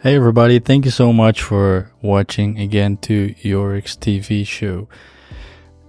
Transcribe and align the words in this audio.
Hey 0.00 0.14
everybody, 0.14 0.60
thank 0.60 0.84
you 0.84 0.92
so 0.92 1.12
much 1.12 1.42
for 1.42 1.90
watching 2.00 2.60
again 2.60 2.98
to 2.98 3.34
Yorick's 3.42 3.96
TV 3.96 4.46
show. 4.46 4.88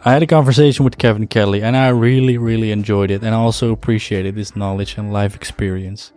I 0.03 0.13
had 0.13 0.23
a 0.23 0.27
conversation 0.27 0.83
with 0.83 0.97
Kevin 0.97 1.27
Kelly 1.27 1.61
and 1.61 1.77
I 1.77 1.89
really, 1.89 2.35
really 2.35 2.71
enjoyed 2.71 3.11
it 3.11 3.21
and 3.21 3.35
also 3.35 3.71
appreciated 3.71 4.35
his 4.35 4.55
knowledge 4.55 4.97
and 4.97 5.13
life 5.13 5.35
experience. 5.35 6.11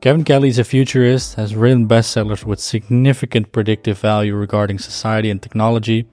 Kevin 0.00 0.24
Kelly 0.24 0.48
is 0.48 0.58
a 0.58 0.64
futurist, 0.64 1.34
has 1.34 1.54
written 1.54 1.86
bestsellers 1.86 2.44
with 2.44 2.60
significant 2.60 3.52
predictive 3.52 3.98
value 3.98 4.34
regarding 4.34 4.78
society 4.78 5.28
and 5.28 5.42
technology. 5.42 6.08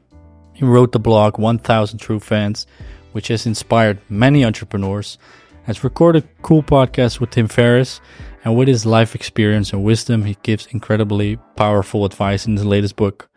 He 0.51 0.65
wrote 0.65 0.91
the 0.91 0.99
blog 0.99 1.37
1000 1.37 1.97
True 1.97 2.19
Fans, 2.19 2.67
which 3.13 3.29
has 3.29 3.45
inspired 3.45 3.99
many 4.09 4.43
entrepreneurs, 4.43 5.17
has 5.63 5.81
recorded 5.81 6.27
cool 6.41 6.61
podcasts 6.61 7.21
with 7.21 7.29
Tim 7.29 7.47
Ferriss, 7.47 8.01
and 8.43 8.55
with 8.55 8.67
his 8.67 8.85
life 8.85 9.15
experience 9.15 9.73
and 9.73 9.83
wisdom, 9.83 10.25
he 10.25 10.37
gives 10.43 10.67
incredibly 10.67 11.37
powerful 11.55 12.05
advice 12.05 12.45
in 12.45 12.53
his 12.55 12.65
latest 12.65 12.95
book. 12.95 13.29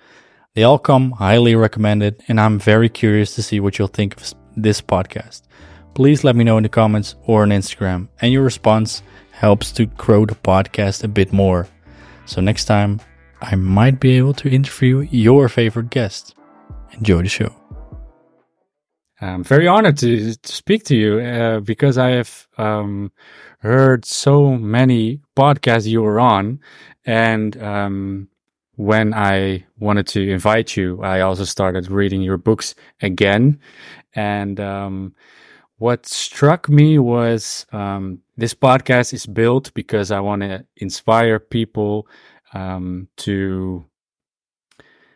They 0.55 0.63
all 0.63 0.79
come 0.79 1.13
highly 1.13 1.55
recommended, 1.55 2.23
and 2.29 2.41
I'm 2.41 2.59
very 2.59 2.89
curious 2.89 3.35
to 3.35 3.43
see 3.43 3.61
what 3.61 3.79
you'll 3.79 3.89
think 3.89 4.17
of 4.17 4.35
this 4.57 4.81
podcast. 4.81 5.43
Please 5.95 6.25
let 6.25 6.37
me 6.37 6.45
know 6.45 6.57
in 6.57 6.63
the 6.63 6.69
comments 6.69 7.17
or 7.27 7.43
on 7.43 7.51
Instagram, 7.51 8.09
and 8.21 8.33
your 8.33 8.43
response 8.43 9.03
helps 9.33 9.73
to 9.73 9.87
grow 9.87 10.25
the 10.27 10.35
podcast 10.35 11.05
a 11.05 11.09
bit 11.09 11.33
more. 11.33 11.69
So 12.27 12.41
next 12.41 12.65
time, 12.65 13.01
I 13.41 13.57
might 13.57 14.01
be 14.01 14.17
able 14.17 14.35
to 14.35 14.49
interview 14.49 15.01
your 15.11 15.49
favorite 15.49 15.91
guest. 15.91 16.35
Enjoy 16.93 17.23
the 17.23 17.29
show. 17.29 17.55
I'm 19.21 19.45
very 19.45 19.69
honored 19.69 19.99
to, 19.99 20.35
to 20.35 20.53
speak 20.53 20.85
to 20.85 20.97
you 20.97 21.21
uh, 21.21 21.61
because 21.61 21.99
I 21.99 22.11
have 22.11 22.49
um, 22.59 23.13
heard 23.65 24.05
so 24.05 24.57
many 24.59 25.21
podcasts 25.35 25.87
you 25.87 26.03
were 26.03 26.21
on. 26.21 26.61
And 27.07 27.61
um, 27.63 28.29
when 28.77 29.15
I 29.15 29.65
wanted 29.79 30.07
to 30.09 30.31
invite 30.31 30.77
you, 30.77 31.03
I 31.03 31.21
also 31.23 31.45
started 31.45 31.91
reading 31.91 32.21
your 32.21 32.37
books 32.37 32.75
again. 33.01 33.59
And 34.15 34.61
um, 34.61 35.15
what 35.79 36.05
struck 36.05 36.69
me 36.69 36.99
was 36.99 37.65
um, 37.73 38.21
this 38.37 38.53
podcast 38.53 39.15
is 39.15 39.25
built 39.25 39.73
because 39.73 40.11
I 40.11 40.21
want 40.21 40.43
to 40.43 40.67
inspire 40.77 41.39
people 41.39 42.07
um, 42.53 43.09
to 43.19 43.87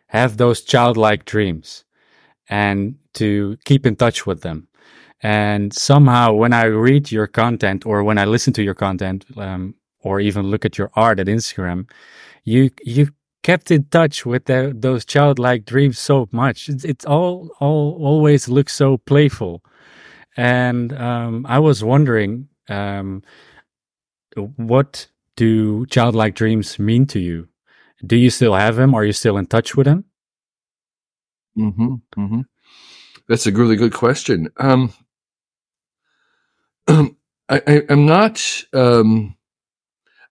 have 0.07 0.39
those 0.39 0.63
childlike 0.63 1.27
dreams 1.27 1.85
and 2.49 2.97
to 3.13 3.59
keep 3.67 3.85
in 3.85 3.95
touch 3.95 4.27
with 4.27 4.41
them. 4.41 4.68
And 5.21 5.75
somehow, 5.75 6.33
when 6.33 6.53
I 6.53 6.65
read 6.65 7.11
your 7.11 7.27
content 7.27 7.85
or 7.85 8.05
when 8.05 8.19
I 8.19 8.25
listen 8.25 8.53
to 8.55 8.63
your 8.63 8.75
content, 8.75 9.25
um, 9.37 9.75
or 10.01 10.21
even 10.21 10.47
look 10.47 10.65
at 10.65 10.79
your 10.79 10.91
art 10.95 11.21
at 11.21 11.27
Instagram, 11.27 11.91
you 12.45 12.71
you 12.83 13.09
kept 13.43 13.71
in 13.71 13.85
touch 13.85 14.27
with 14.27 14.45
the, 14.47 14.75
those 14.77 15.05
childlike 15.05 15.65
dreams 15.65 15.99
so 15.99 16.29
much. 16.33 16.69
It's, 16.69 16.85
it's 16.85 17.05
all 17.05 17.51
all 17.61 17.99
always 18.01 18.49
looks 18.49 18.75
so 18.75 18.99
playful, 18.99 19.63
and 20.37 20.93
um, 20.93 21.47
I 21.49 21.59
was 21.59 21.83
wondering, 21.83 22.49
um, 22.69 23.23
what 24.57 25.09
do 25.37 25.87
childlike 25.87 26.35
dreams 26.35 26.79
mean 26.79 27.07
to 27.07 27.19
you? 27.19 27.49
Do 28.07 28.17
you 28.17 28.31
still 28.31 28.55
have 28.55 28.77
them? 28.77 28.95
Are 28.95 29.05
you 29.05 29.13
still 29.13 29.37
in 29.37 29.47
touch 29.47 29.77
with 29.77 29.87
them? 29.87 30.05
Mm-hmm, 31.59 31.95
mm-hmm. 32.17 32.41
That's 33.29 33.47
a 33.47 33.53
really 33.53 33.77
good 33.77 33.93
question. 33.93 34.49
Um, 34.59 34.93
I, 37.51 37.63
am 37.91 38.07
not. 38.07 38.43
Um, 38.75 39.37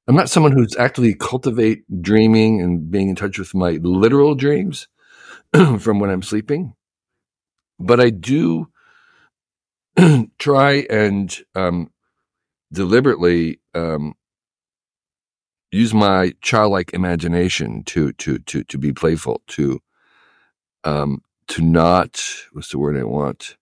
I'm 0.07 0.15
not 0.15 0.29
someone 0.29 0.53
who's 0.53 0.77
actively 0.77 1.15
cultivate 1.15 1.83
dreaming 2.01 2.61
and 2.61 2.91
being 2.91 3.09
in 3.09 3.15
touch 3.15 3.39
with 3.39 3.55
my 3.55 3.71
literal 3.81 4.35
dreams 4.35 4.87
from 5.79 5.99
when 5.99 6.09
I'm 6.09 6.23
sleeping, 6.23 6.73
but 7.79 7.99
I 7.99 8.11
do 8.11 8.69
try 10.39 10.85
and 10.89 11.37
um, 11.55 11.91
deliberately 12.73 13.59
um, 13.75 14.15
use 15.71 15.93
my 15.93 16.33
childlike 16.41 16.93
imagination 16.93 17.83
to 17.85 18.13
to 18.13 18.39
to 18.39 18.63
to 18.65 18.77
be 18.77 18.93
playful, 18.93 19.41
to 19.49 19.79
um, 20.83 21.21
to 21.49 21.61
not 21.63 22.21
what's 22.53 22.69
the 22.69 22.79
word 22.79 22.97
I 22.97 23.03
want 23.03 23.57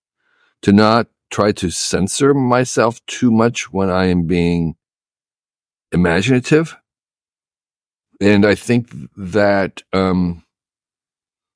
to 0.62 0.72
not 0.72 1.08
try 1.30 1.52
to 1.52 1.70
censor 1.70 2.34
myself 2.34 3.04
too 3.06 3.30
much 3.30 3.72
when 3.72 3.90
I 3.90 4.06
am 4.06 4.26
being 4.26 4.76
imaginative. 5.92 6.76
And 8.20 8.46
I 8.46 8.54
think 8.54 8.88
that 9.16 9.82
um, 9.92 10.44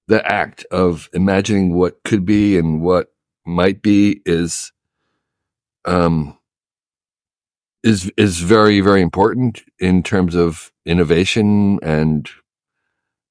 the 0.08 0.26
act 0.26 0.64
of 0.70 1.08
imagining 1.12 1.74
what 1.74 2.02
could 2.04 2.26
be 2.26 2.58
and 2.58 2.82
what 2.82 3.12
might 3.46 3.80
be 3.80 4.20
is 4.26 4.72
um, 5.86 6.36
is 7.82 8.12
is 8.16 8.40
very 8.40 8.80
very 8.80 9.00
important 9.00 9.62
in 9.78 10.02
terms 10.02 10.34
of 10.34 10.70
innovation 10.84 11.78
and 11.82 12.28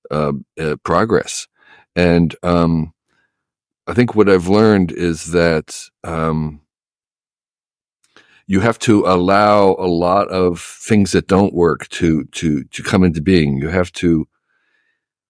uh, 0.09 0.33
uh, 0.59 0.75
progress. 0.83 1.47
And 1.95 2.35
um, 2.41 2.93
I 3.89 3.93
think 3.95 4.13
what 4.13 4.29
I've 4.29 4.47
learned 4.47 4.91
is 4.91 5.31
that 5.31 5.89
um, 6.03 6.61
you 8.45 8.59
have 8.59 8.77
to 8.79 9.03
allow 9.07 9.75
a 9.79 9.87
lot 9.87 10.27
of 10.27 10.61
things 10.61 11.11
that 11.13 11.25
don't 11.25 11.55
work 11.55 11.89
to 11.89 12.25
to 12.25 12.63
to 12.65 12.83
come 12.83 13.03
into 13.03 13.19
being. 13.19 13.57
You 13.57 13.69
have 13.69 13.91
to 13.93 14.27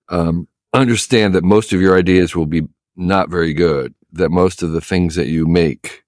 um, 0.10 0.50
understand 0.74 1.36
that 1.36 1.46
most 1.46 1.72
of 1.72 1.80
your 1.80 1.98
ideas 1.98 2.36
will 2.36 2.48
be 2.48 2.64
not 2.98 3.30
very 3.30 3.54
good. 3.54 3.94
That 4.12 4.30
most 4.30 4.62
of 4.62 4.74
the 4.74 4.82
things 4.82 5.16
that 5.16 5.28
you 5.28 5.48
make 5.48 6.04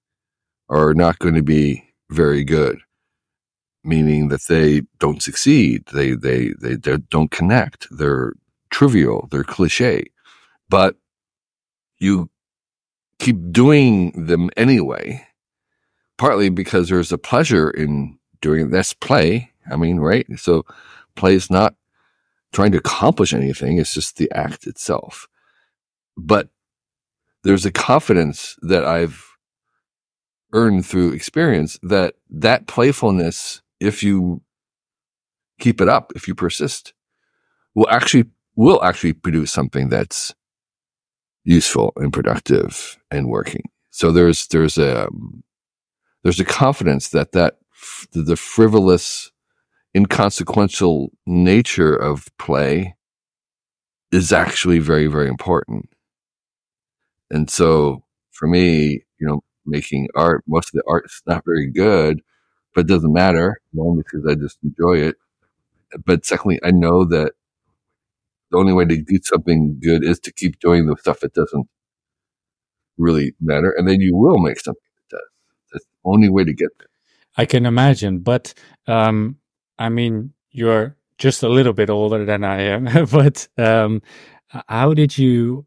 are 0.68 0.94
not 0.94 1.20
going 1.20 1.36
to 1.36 1.44
be 1.44 1.86
very 2.10 2.44
good, 2.44 2.80
meaning 3.86 4.28
that 4.28 4.44
they 4.50 4.82
don't 5.00 5.24
succeed. 5.24 5.86
They 5.94 6.16
they 6.16 6.54
they, 6.60 6.76
they 6.76 6.98
don't 6.98 7.32
connect. 7.32 7.88
They're 7.92 8.34
trivial. 8.72 9.30
They're 9.32 9.46
cliche, 9.46 10.08
but 10.68 10.98
you 11.98 12.31
keep 13.22 13.52
doing 13.52 14.26
them 14.26 14.50
anyway, 14.58 15.26
partly 16.18 16.50
because 16.50 16.90
there's 16.90 17.12
a 17.12 17.20
pleasure 17.20 17.70
in 17.70 18.18
doing 18.42 18.66
it. 18.66 18.72
That's 18.72 18.94
play. 18.94 19.52
I 19.72 19.76
mean, 19.76 20.00
right? 20.00 20.26
So 20.38 20.66
play 21.16 21.36
is 21.36 21.52
not 21.52 21.76
trying 22.52 22.72
to 22.72 22.80
accomplish 22.80 23.32
anything. 23.32 23.78
It's 23.78 23.94
just 23.94 24.18
the 24.18 24.30
act 24.32 24.66
itself. 24.66 25.28
But 26.18 26.50
there's 27.44 27.66
a 27.66 27.72
confidence 27.72 28.58
that 28.64 28.86
I've 28.86 29.24
earned 30.54 30.88
through 30.88 31.14
experience 31.14 31.78
that 31.84 32.16
that 32.32 32.66
playfulness, 32.66 33.62
if 33.80 34.02
you 34.02 34.42
keep 35.60 35.80
it 35.80 35.88
up, 35.88 36.12
if 36.16 36.28
you 36.28 36.34
persist, 36.34 36.94
will 37.76 37.88
actually 37.90 38.26
will 38.56 38.84
actually 38.84 39.14
produce 39.14 39.52
something 39.52 39.90
that's 39.90 40.34
useful 41.44 41.94
and 41.98 42.14
productive 42.14 42.98
and 43.10 43.30
working. 43.30 43.64
So 43.92 44.12
there's 44.12 44.48
there's 44.48 44.78
a 44.78 45.08
um, 45.08 45.44
there's 46.24 46.40
a 46.40 46.46
confidence 46.46 47.10
that 47.10 47.34
that 47.34 47.56
the 48.14 48.36
frivolous, 48.36 49.32
inconsequential 49.96 51.12
nature 51.26 51.96
of 51.96 52.28
play 52.40 52.96
is 54.12 54.32
actually 54.32 54.80
very 54.80 55.08
very 55.08 55.28
important. 55.28 55.90
And 57.30 57.50
so 57.50 58.04
for 58.32 58.48
me, 58.48 59.04
you 59.20 59.28
know, 59.28 59.42
making 59.66 60.08
art, 60.16 60.44
most 60.48 60.70
of 60.70 60.74
the 60.74 60.84
art 60.88 61.06
is 61.06 61.22
not 61.26 61.46
very 61.46 61.72
good, 61.72 62.22
but 62.76 62.82
it 62.82 62.88
doesn't 62.88 63.14
matter. 63.14 63.62
One 63.74 63.98
because 63.98 64.26
I 64.28 64.36
just 64.36 64.58
enjoy 64.64 64.98
it. 65.00 65.16
But 66.06 66.26
secondly, 66.26 66.60
I 66.64 66.72
know 66.72 67.06
that 67.06 67.34
the 68.52 68.58
only 68.58 68.74
way 68.74 68.86
to 68.86 69.02
do 69.02 69.20
something 69.24 69.80
good 69.82 70.04
is 70.04 70.20
to 70.20 70.34
keep 70.34 70.60
doing 70.60 70.86
the 70.86 70.96
stuff 70.98 71.22
that 71.22 71.34
doesn't 71.34 71.68
really 72.98 73.34
matter, 73.40 73.72
and 73.78 73.88
then 73.88 74.02
you 74.02 74.16
will 74.16 74.38
make 74.38 74.60
something 74.60 74.82
that 74.96 75.18
does. 75.18 75.30
That's 75.72 75.86
the 75.86 76.10
only 76.10 76.30
way 76.30 76.44
to 76.44 76.54
get 76.54 76.70
there. 76.78 76.88
I 77.38 77.46
can 77.46 77.66
imagine, 77.66 78.20
but 78.20 78.54
um, 78.88 79.38
I 79.80 79.90
mean, 79.90 80.34
you're 80.52 80.98
just 81.18 81.44
a 81.44 81.50
little 81.50 81.74
bit 81.74 81.90
older 81.90 82.26
than 82.26 82.44
I 82.44 82.62
am, 82.62 83.06
but 83.12 83.48
um, 83.58 84.02
how 84.68 84.94
did 84.94 85.18
you 85.18 85.66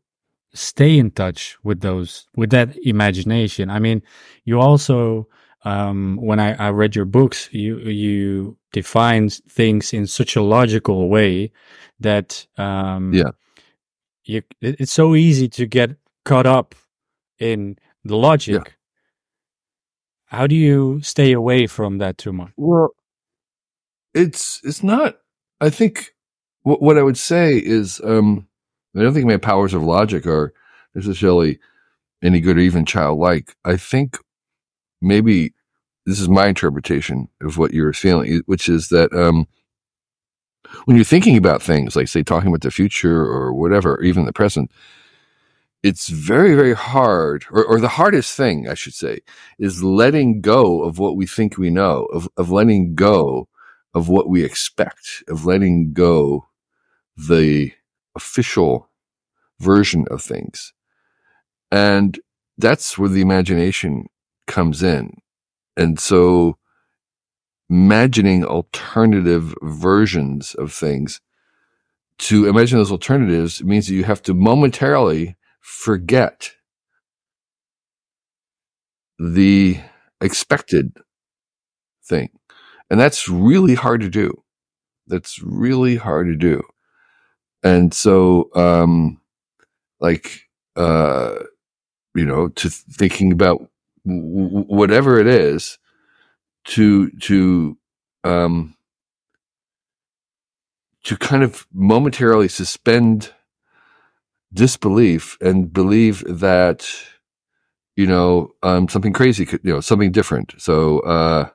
stay 0.53 0.99
in 0.99 1.11
touch 1.11 1.57
with 1.65 1.81
those 1.81 2.27
with 2.37 2.51
that 2.51 2.77
imagination? 2.85 3.71
I 3.71 3.79
mean, 3.79 4.03
you 4.45 4.61
also 4.61 5.27
um, 5.65 6.19
when 6.21 6.41
I, 6.41 6.55
I 6.55 6.71
read 6.71 6.95
your 6.95 7.07
books, 7.07 7.49
you 7.53 7.79
you 7.79 8.57
define 8.73 9.31
things 9.31 9.93
in 9.93 10.07
such 10.07 10.37
a 10.37 10.43
logical 10.43 11.09
way 11.09 11.53
that 12.01 12.47
um, 12.59 13.13
yeah, 13.13 13.31
you, 14.25 14.43
it's 14.61 14.93
so 14.93 15.15
easy 15.15 15.49
to 15.49 15.67
get 15.67 15.97
caught 16.25 16.47
up 16.47 16.75
in 17.39 17.77
the 18.05 18.17
logic. 18.17 18.63
Yeah. 18.67 18.73
How 20.27 20.47
do 20.47 20.55
you 20.55 21.01
stay 21.03 21.33
away 21.33 21.67
from 21.67 21.99
that 21.99 22.19
too 22.19 22.33
much? 22.33 22.53
Well, 22.57 22.91
it's 24.13 24.61
it's 24.65 24.83
not. 24.83 25.17
I 25.61 25.71
think 25.71 26.15
what, 26.63 26.83
what 26.83 26.99
I 26.99 27.03
would 27.03 27.19
say 27.19 27.57
is, 27.57 28.01
um, 28.05 28.47
I 28.97 29.03
don't 29.03 29.15
think 29.15 29.27
my 29.27 29.37
powers 29.37 29.75
of 29.75 29.83
logic 29.83 30.27
are 30.27 30.53
necessarily 30.95 31.59
any 32.23 32.41
good 32.41 32.57
or 32.57 32.61
even 32.61 32.85
childlike. 32.85 33.55
I 33.65 33.77
think 33.77 34.19
maybe 35.05 35.53
this 36.07 36.21
is 36.21 36.29
my 36.29 36.47
interpretation 36.49 37.29
of 37.41 37.57
what 37.59 37.73
you're 37.73 37.93
feeling, 37.93 38.43
which 38.47 38.69
is 38.69 38.89
that 38.89 39.13
um, 39.15 39.47
when 40.85 40.97
you're 40.97 41.05
thinking 41.05 41.37
about 41.37 41.63
things, 41.63 41.97
like 41.97 42.09
say 42.09 42.23
talking 42.23 42.49
about 42.49 42.63
the 42.63 42.71
future 42.71 43.23
or 43.23 43.55
whatever, 43.55 43.95
or 43.95 44.03
even 44.03 44.25
the 44.25 44.33
present, 44.33 44.71
it's 45.83 46.09
very, 46.09 46.55
very 46.55 46.75
hard, 46.75 47.45
or, 47.51 47.65
or 47.65 47.79
the 47.79 47.89
hardest 47.89 48.37
thing, 48.37 48.69
I 48.69 48.75
should 48.75 48.95
say, 48.95 49.21
is 49.59 49.85
letting 49.85 50.41
go 50.41 50.83
of 50.83 50.99
what 50.99 51.17
we 51.17 51.27
think 51.27 51.59
we 51.59 51.71
know, 51.71 52.07
of, 52.07 52.29
of 52.37 52.51
letting 52.51 52.95
go 52.95 53.49
of 53.95 54.09
what 54.09 54.29
we 54.29 54.43
expect, 54.43 55.23
of 55.29 55.45
letting 55.45 55.93
go 55.93 56.47
the 57.17 57.73
official 58.17 58.91
version 59.61 60.07
of 60.11 60.23
things. 60.23 60.73
And 61.71 62.19
that's 62.59 62.99
where 62.99 63.09
the 63.09 63.21
imagination 63.21 64.07
comes 64.47 64.83
in. 64.83 65.19
And 65.77 65.99
so 65.99 66.59
imagining 67.71 68.45
alternative 68.45 69.55
versions 69.63 70.55
of 70.55 70.73
things 70.73 71.21
to 72.19 72.47
imagine 72.47 72.79
those 72.79 72.93
alternatives 72.93 73.63
means 73.65 73.89
that 73.89 73.95
you 73.95 74.05
have 74.05 74.23
to 74.23 74.35
momentarily 74.35 75.37
forget 75.61 76.53
the 79.19 79.81
expected 80.21 80.93
thing. 82.05 82.31
And 82.91 83.01
that's 83.01 83.29
really 83.29 83.75
hard 83.75 84.01
to 84.03 84.11
do. 84.11 84.43
That's 85.07 85.43
really 85.43 85.97
hard 85.97 86.27
to 86.29 86.37
do. 86.37 86.63
And 87.63 87.93
so, 87.93 88.51
um, 88.55 89.21
like, 90.01 90.43
uh, 90.77 91.37
you 92.15 92.25
know, 92.25 92.49
to 92.49 92.71
thinking 92.71 93.33
about 93.33 93.69
whatever 94.05 95.19
it 95.19 95.27
is 95.27 95.79
to, 96.65 97.11
to, 97.21 97.79
um, 98.25 98.77
to 101.05 101.17
kind 101.17 101.43
of 101.43 101.67
momentarily 101.73 102.49
suspend 102.49 103.33
disbelief 104.53 105.37
and 105.41 105.73
believe 105.73 106.25
that, 106.27 106.89
you 107.97 108.07
know, 108.07 108.53
um, 108.63 108.89
something 108.89 109.13
crazy 109.13 109.45
could, 109.47 109.61
you 109.63 109.73
know, 109.73 109.81
something 109.81 110.13
different. 110.13 110.55
So, 110.59 111.01
uh, 111.01 111.51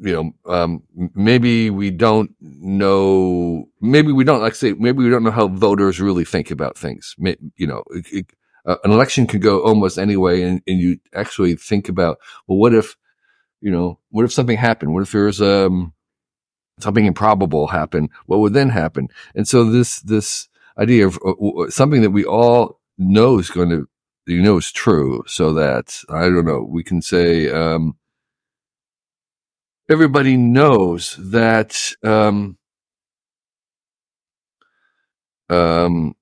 you 0.00 0.12
know, 0.12 0.32
um, 0.52 0.82
maybe 1.14 1.70
we 1.70 1.90
don't 1.90 2.30
know, 2.40 3.68
maybe 3.80 4.12
we 4.12 4.24
don't, 4.24 4.40
like 4.40 4.54
say, 4.54 4.72
maybe 4.74 5.02
we 5.02 5.10
don't 5.10 5.24
know 5.24 5.30
how 5.32 5.48
voters 5.48 6.00
really 6.00 6.24
think 6.24 6.50
about 6.50 6.78
things. 6.78 7.16
You 7.56 7.66
know, 7.66 7.82
it, 7.90 8.06
it, 8.12 8.26
uh, 8.68 8.76
an 8.84 8.92
election 8.92 9.26
could 9.26 9.42
go 9.42 9.60
almost 9.60 9.98
anyway, 9.98 10.42
and, 10.42 10.62
and 10.68 10.78
you 10.78 11.00
actually 11.14 11.56
think 11.56 11.88
about, 11.88 12.18
well, 12.46 12.58
what 12.58 12.74
if, 12.74 12.96
you 13.60 13.70
know, 13.72 13.98
what 14.10 14.24
if 14.24 14.32
something 14.32 14.56
happened? 14.56 14.94
What 14.94 15.02
if 15.02 15.10
there's, 15.10 15.42
um, 15.42 15.94
something 16.78 17.06
improbable 17.06 17.66
happen? 17.66 18.08
What 18.26 18.38
would 18.38 18.52
then 18.52 18.68
happen? 18.68 19.08
And 19.34 19.48
so 19.48 19.64
this, 19.64 20.00
this 20.00 20.48
idea 20.78 21.06
of 21.08 21.18
uh, 21.26 21.70
something 21.70 22.02
that 22.02 22.10
we 22.10 22.24
all 22.24 22.78
know 22.98 23.38
is 23.38 23.50
going 23.50 23.70
to, 23.70 23.88
you 24.26 24.42
know, 24.42 24.58
is 24.58 24.70
true. 24.70 25.24
So 25.26 25.54
that, 25.54 26.00
I 26.08 26.28
don't 26.28 26.44
know, 26.44 26.60
we 26.60 26.84
can 26.84 27.02
say, 27.02 27.50
um, 27.50 27.96
everybody 29.90 30.36
knows 30.36 31.16
that 31.18 31.94
um, 32.04 32.58
um, 35.48 36.14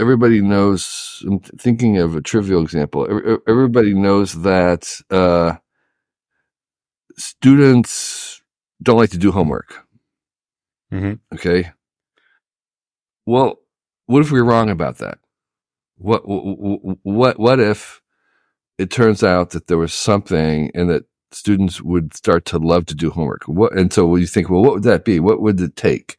everybody 0.00 0.40
knows. 0.40 1.22
I'm 1.26 1.40
thinking 1.40 1.98
of 1.98 2.16
a 2.16 2.20
trivial 2.20 2.62
example. 2.62 3.06
Everybody 3.48 3.94
knows 3.94 4.42
that 4.42 4.92
uh, 5.10 5.56
students 7.16 8.42
don't 8.82 8.98
like 8.98 9.10
to 9.10 9.18
do 9.18 9.32
homework. 9.32 9.86
Mm-hmm. 10.92 11.14
Okay. 11.34 11.72
Well, 13.26 13.60
what 14.06 14.20
if 14.20 14.30
we're 14.30 14.44
wrong 14.44 14.70
about 14.70 14.98
that? 14.98 15.18
What 15.96 16.22
what 16.26 17.38
what 17.38 17.60
if 17.60 18.02
it 18.78 18.90
turns 18.90 19.22
out 19.22 19.50
that 19.50 19.68
there 19.68 19.78
was 19.78 19.94
something 19.94 20.70
and 20.74 20.90
that 20.90 21.04
students 21.30 21.80
would 21.80 22.14
start 22.14 22.44
to 22.46 22.58
love 22.58 22.86
to 22.86 22.94
do 22.94 23.10
homework. 23.10 23.44
What, 23.44 23.76
and 23.76 23.92
so 23.92 24.14
you 24.16 24.26
think, 24.26 24.50
well, 24.50 24.62
what 24.62 24.74
would 24.74 24.82
that 24.84 25.04
be? 25.04 25.20
What 25.20 25.40
would 25.40 25.60
it 25.60 25.76
take 25.76 26.16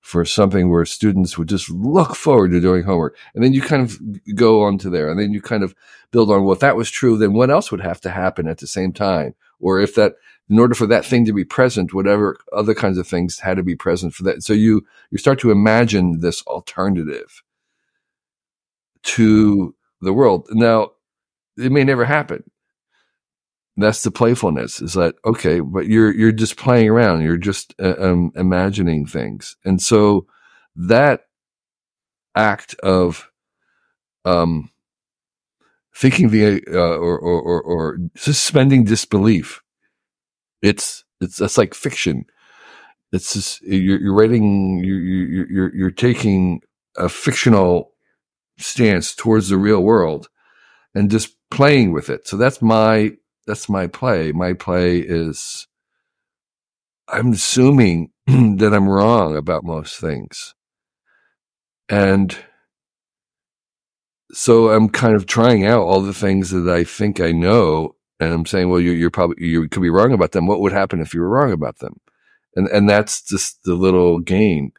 for 0.00 0.24
something 0.24 0.70
where 0.70 0.84
students 0.84 1.36
would 1.36 1.48
just 1.48 1.70
look 1.70 2.14
forward 2.14 2.50
to 2.52 2.60
doing 2.60 2.84
homework? 2.84 3.16
And 3.34 3.42
then 3.42 3.52
you 3.52 3.60
kind 3.60 3.82
of 3.82 3.98
go 4.34 4.62
on 4.62 4.78
to 4.78 4.90
there 4.90 5.10
and 5.10 5.18
then 5.18 5.32
you 5.32 5.40
kind 5.40 5.62
of 5.62 5.74
build 6.10 6.30
on, 6.30 6.44
well, 6.44 6.54
if 6.54 6.60
that 6.60 6.76
was 6.76 6.90
true, 6.90 7.18
then 7.18 7.32
what 7.32 7.50
else 7.50 7.70
would 7.70 7.80
have 7.80 8.00
to 8.02 8.10
happen 8.10 8.48
at 8.48 8.58
the 8.58 8.66
same 8.66 8.92
time? 8.92 9.34
Or 9.60 9.80
if 9.80 9.94
that, 9.96 10.14
in 10.48 10.58
order 10.58 10.74
for 10.74 10.86
that 10.86 11.04
thing 11.04 11.24
to 11.26 11.32
be 11.32 11.44
present, 11.44 11.92
whatever 11.92 12.38
other 12.56 12.74
kinds 12.74 12.96
of 12.96 13.06
things 13.06 13.40
had 13.40 13.56
to 13.56 13.62
be 13.62 13.76
present 13.76 14.14
for 14.14 14.22
that. 14.24 14.42
So 14.42 14.52
you, 14.52 14.86
you 15.10 15.18
start 15.18 15.38
to 15.40 15.50
imagine 15.50 16.20
this 16.20 16.42
alternative 16.46 17.42
to 19.02 19.74
the 20.00 20.12
world. 20.12 20.46
Now, 20.50 20.92
it 21.56 21.72
may 21.72 21.84
never 21.84 22.04
happen 22.04 22.44
that's 23.82 24.02
the 24.02 24.10
playfulness 24.10 24.80
is 24.80 24.94
that 24.94 25.14
okay 25.24 25.60
but 25.60 25.86
you're 25.86 26.12
you're 26.14 26.32
just 26.32 26.56
playing 26.56 26.88
around 26.88 27.22
you're 27.22 27.36
just 27.36 27.74
uh, 27.80 27.94
um, 27.98 28.32
imagining 28.36 29.06
things. 29.06 29.56
And 29.64 29.80
so 29.80 30.26
that 30.76 31.22
act 32.34 32.74
of 32.82 33.30
um 34.24 34.70
thinking 35.94 36.30
the 36.30 36.62
uh, 36.68 36.78
or, 36.78 37.18
or, 37.18 37.40
or 37.42 37.62
or 37.62 37.98
suspending 38.16 38.84
disbelief 38.84 39.62
it's 40.62 41.04
it's 41.20 41.36
that's 41.36 41.58
like 41.58 41.74
fiction. 41.74 42.24
It's 43.12 43.32
just 43.32 43.62
you're, 43.62 44.00
you're 44.00 44.14
writing 44.14 44.82
you're, 44.84 45.46
you're 45.48 45.74
you're 45.74 45.90
taking 45.90 46.62
a 46.96 47.08
fictional 47.08 47.92
stance 48.58 49.14
towards 49.14 49.48
the 49.48 49.56
real 49.56 49.82
world 49.82 50.28
and 50.94 51.10
just 51.10 51.36
playing 51.50 51.92
with 51.92 52.10
it. 52.10 52.26
So 52.26 52.36
that's 52.36 52.60
my 52.60 53.12
that's 53.48 53.68
my 53.68 53.86
play. 53.86 54.30
My 54.30 54.52
play 54.52 54.98
is 54.98 55.66
I'm 57.08 57.32
assuming 57.32 58.10
that 58.26 58.72
I'm 58.74 58.88
wrong 58.88 59.36
about 59.36 59.64
most 59.64 59.98
things. 59.98 60.54
And 61.88 62.36
so 64.32 64.68
I'm 64.68 64.90
kind 64.90 65.16
of 65.16 65.24
trying 65.24 65.64
out 65.64 65.80
all 65.80 66.02
the 66.02 66.12
things 66.12 66.50
that 66.50 66.68
I 66.68 66.84
think 66.84 67.20
I 67.20 67.32
know. 67.32 67.96
And 68.20 68.34
I'm 68.34 68.44
saying, 68.44 68.68
well, 68.68 68.80
you, 68.80 69.06
are 69.06 69.10
probably, 69.10 69.46
you 69.46 69.66
could 69.66 69.80
be 69.80 69.88
wrong 69.88 70.12
about 70.12 70.32
them. 70.32 70.46
What 70.46 70.60
would 70.60 70.72
happen 70.72 71.00
if 71.00 71.14
you 71.14 71.20
were 71.22 71.30
wrong 71.30 71.50
about 71.50 71.78
them? 71.78 71.98
And, 72.54 72.68
and 72.68 72.90
that's 72.90 73.22
just 73.22 73.62
the 73.64 73.74
little 73.74 74.18
game, 74.18 74.72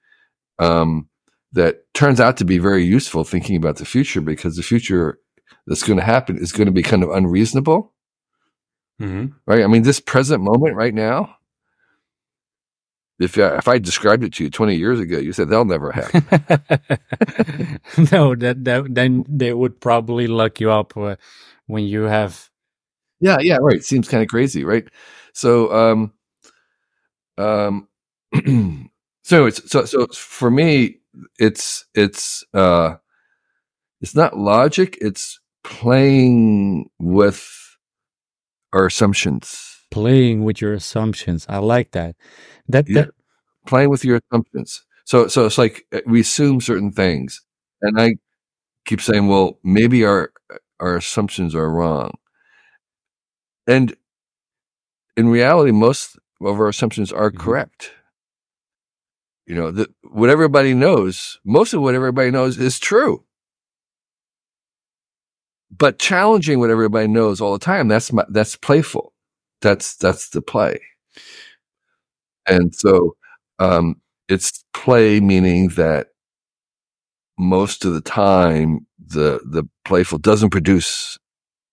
um, 0.59 1.09
that 1.53 1.91
turns 1.95 2.19
out 2.19 2.37
to 2.37 2.45
be 2.45 2.59
very 2.59 2.83
useful 2.83 3.23
thinking 3.23 3.55
about 3.55 3.77
the 3.77 3.85
future 3.85 4.21
because 4.21 4.55
the 4.55 4.61
future 4.61 5.17
that's 5.65 5.81
going 5.81 5.97
to 5.97 6.05
happen 6.05 6.37
is 6.37 6.51
going 6.51 6.67
to 6.67 6.71
be 6.71 6.83
kind 6.83 7.01
of 7.01 7.09
unreasonable 7.09 7.93
Mm-hmm. 8.99 9.27
Right. 9.45 9.63
I 9.63 9.67
mean, 9.67 9.83
this 9.83 9.99
present 9.99 10.43
moment 10.43 10.75
right 10.75 10.93
now, 10.93 11.37
if 13.19 13.37
uh, 13.37 13.55
if 13.57 13.67
I 13.67 13.77
described 13.79 14.23
it 14.23 14.33
to 14.35 14.45
you 14.45 14.49
20 14.49 14.75
years 14.75 14.99
ago, 14.99 15.17
you 15.17 15.33
said 15.33 15.49
they'll 15.49 15.65
never 15.65 15.91
happen. 15.91 16.21
no, 18.11 18.33
that, 18.35 18.63
that 18.63 18.87
then 18.89 19.25
they 19.27 19.53
would 19.53 19.81
probably 19.81 20.27
lock 20.27 20.59
you 20.59 20.71
up 20.71 20.95
uh, 20.95 21.17
when 21.67 21.83
you 21.83 22.03
have. 22.03 22.49
Yeah, 23.19 23.37
yeah, 23.41 23.57
right. 23.61 23.83
Seems 23.83 24.07
kind 24.07 24.23
of 24.23 24.29
crazy, 24.29 24.63
right? 24.63 24.87
So, 25.33 25.71
um, 25.73 26.13
um, 27.37 27.87
so 29.23 29.45
it's 29.45 29.69
so 29.69 29.83
so 29.83 30.07
for 30.07 30.49
me, 30.49 30.99
it's 31.37 31.85
it's 31.93 32.45
uh, 32.53 32.95
it's 33.99 34.15
not 34.15 34.37
logic. 34.37 34.97
It's 35.01 35.39
playing 35.65 36.89
with 36.99 37.58
our 38.73 38.85
assumptions. 38.85 39.65
Playing 39.91 40.43
with 40.43 40.61
your 40.61 40.73
assumptions. 40.73 41.45
I 41.49 41.57
like 41.57 41.91
that. 41.91 42.15
That, 42.67 42.87
yeah. 42.87 43.01
that 43.01 43.09
playing 43.65 43.89
with 43.89 44.05
your 44.05 44.19
assumptions. 44.31 44.83
So 45.05 45.27
so 45.27 45.45
it's 45.45 45.57
like 45.57 45.85
uh, 45.91 46.01
we 46.05 46.19
assume 46.21 46.61
certain 46.61 46.91
things, 46.91 47.41
and 47.81 47.99
I 47.99 48.15
keep 48.85 49.01
saying, 49.01 49.27
well, 49.27 49.57
maybe 49.63 50.05
our 50.05 50.31
our 50.79 50.97
assumptions 50.97 51.55
are 51.55 51.71
wrong, 51.71 52.11
and 53.65 53.95
in 55.17 55.29
reality, 55.29 55.71
most 55.71 56.17
of 56.41 56.59
our 56.59 56.67
assumptions 56.67 57.11
are 57.11 57.31
mm-hmm. 57.31 57.41
correct. 57.41 57.91
You 59.47 59.55
know, 59.55 59.71
that 59.71 59.89
what 60.03 60.29
everybody 60.29 60.75
knows, 60.75 61.39
most 61.43 61.73
of 61.73 61.81
what 61.81 61.95
everybody 61.95 62.29
knows 62.29 62.59
is 62.59 62.77
true 62.77 63.23
but 65.77 65.99
challenging 65.99 66.59
what 66.59 66.69
everybody 66.69 67.07
knows 67.07 67.41
all 67.41 67.53
the 67.53 67.59
time 67.59 67.87
that's 67.87 68.11
my, 68.11 68.23
that's 68.29 68.55
playful 68.55 69.13
that's 69.61 69.95
that's 69.97 70.29
the 70.29 70.41
play 70.41 70.79
and 72.47 72.73
so 72.75 73.15
Um, 73.59 74.01
it's 74.29 74.63
play, 74.73 75.19
meaning 75.19 75.69
that 75.75 76.07
most 77.37 77.85
of 77.85 77.93
the 77.93 78.01
time 78.01 78.87
the 78.97 79.39
the 79.45 79.63
playful 79.83 80.17
doesn't 80.17 80.51
produce 80.51 81.17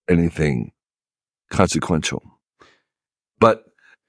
anything 0.09 0.73
consequential, 1.51 2.23
but 3.39 3.65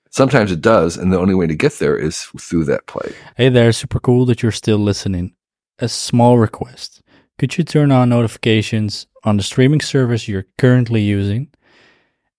sometimes 0.10 0.52
it 0.52 0.62
does, 0.62 0.98
and 0.98 1.12
the 1.12 1.20
only 1.20 1.36
way 1.36 1.46
to 1.48 1.56
get 1.56 1.74
there 1.74 1.96
is 1.96 2.24
through 2.40 2.66
that 2.66 2.88
play. 2.88 3.14
Hey 3.36 3.50
there, 3.50 3.72
super 3.72 4.00
cool 4.00 4.26
that 4.26 4.42
you're 4.42 4.52
still 4.52 4.80
listening. 4.80 5.36
A 5.80 5.88
small 5.88 6.40
request. 6.40 7.04
Could 7.38 7.58
you 7.58 7.64
turn 7.64 7.92
on 7.92 8.10
notifications 8.10 9.06
on 9.28 9.36
the 9.36 9.44
streaming 9.44 9.82
service 9.82 10.28
you're 10.28 10.48
currently 10.58 11.02
using? 11.02 11.50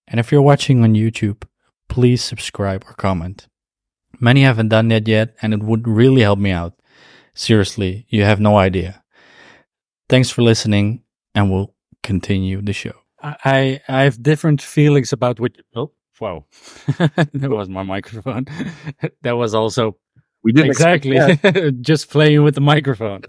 And 0.09 0.19
if 0.19 0.33
you're 0.33 0.49
watching 0.51 0.83
on 0.83 0.95
YouTube, 0.95 1.45
please 1.89 2.25
subscribe 2.25 2.85
or 2.89 2.95
comment. 2.95 3.47
Many 4.19 4.43
haven't 4.43 4.71
done 4.71 4.89
that 4.89 5.07
yet, 5.07 5.35
and 5.43 5.53
it 5.53 5.63
would 5.63 5.87
really 5.87 6.23
help 6.23 6.39
me 6.39 6.51
out. 6.51 6.75
Seriously, 7.35 8.07
you 8.09 8.25
have 8.25 8.41
no 8.41 8.57
idea. 8.57 9.03
Thanks 10.09 10.31
for 10.31 10.43
listening, 10.43 11.03
and 11.35 11.53
we'll 11.53 11.75
continue 12.03 12.63
the 12.63 12.73
show. 12.73 12.95
I 13.23 13.81
I 13.87 14.03
have 14.03 14.23
different 14.23 14.63
feelings 14.63 15.13
about 15.13 15.39
what. 15.39 15.53
Oh, 15.77 15.93
wow, 16.21 16.47
that 16.99 17.51
was 17.51 17.69
my 17.69 17.83
microphone. 17.83 18.47
that 19.23 19.37
was 19.37 19.55
also 19.55 19.99
We 20.43 20.53
didn't 20.53 20.71
exactly 20.71 21.19
just 21.81 22.11
playing 22.11 22.43
with 22.45 22.55
the 22.55 22.63
microphone. 22.63 23.23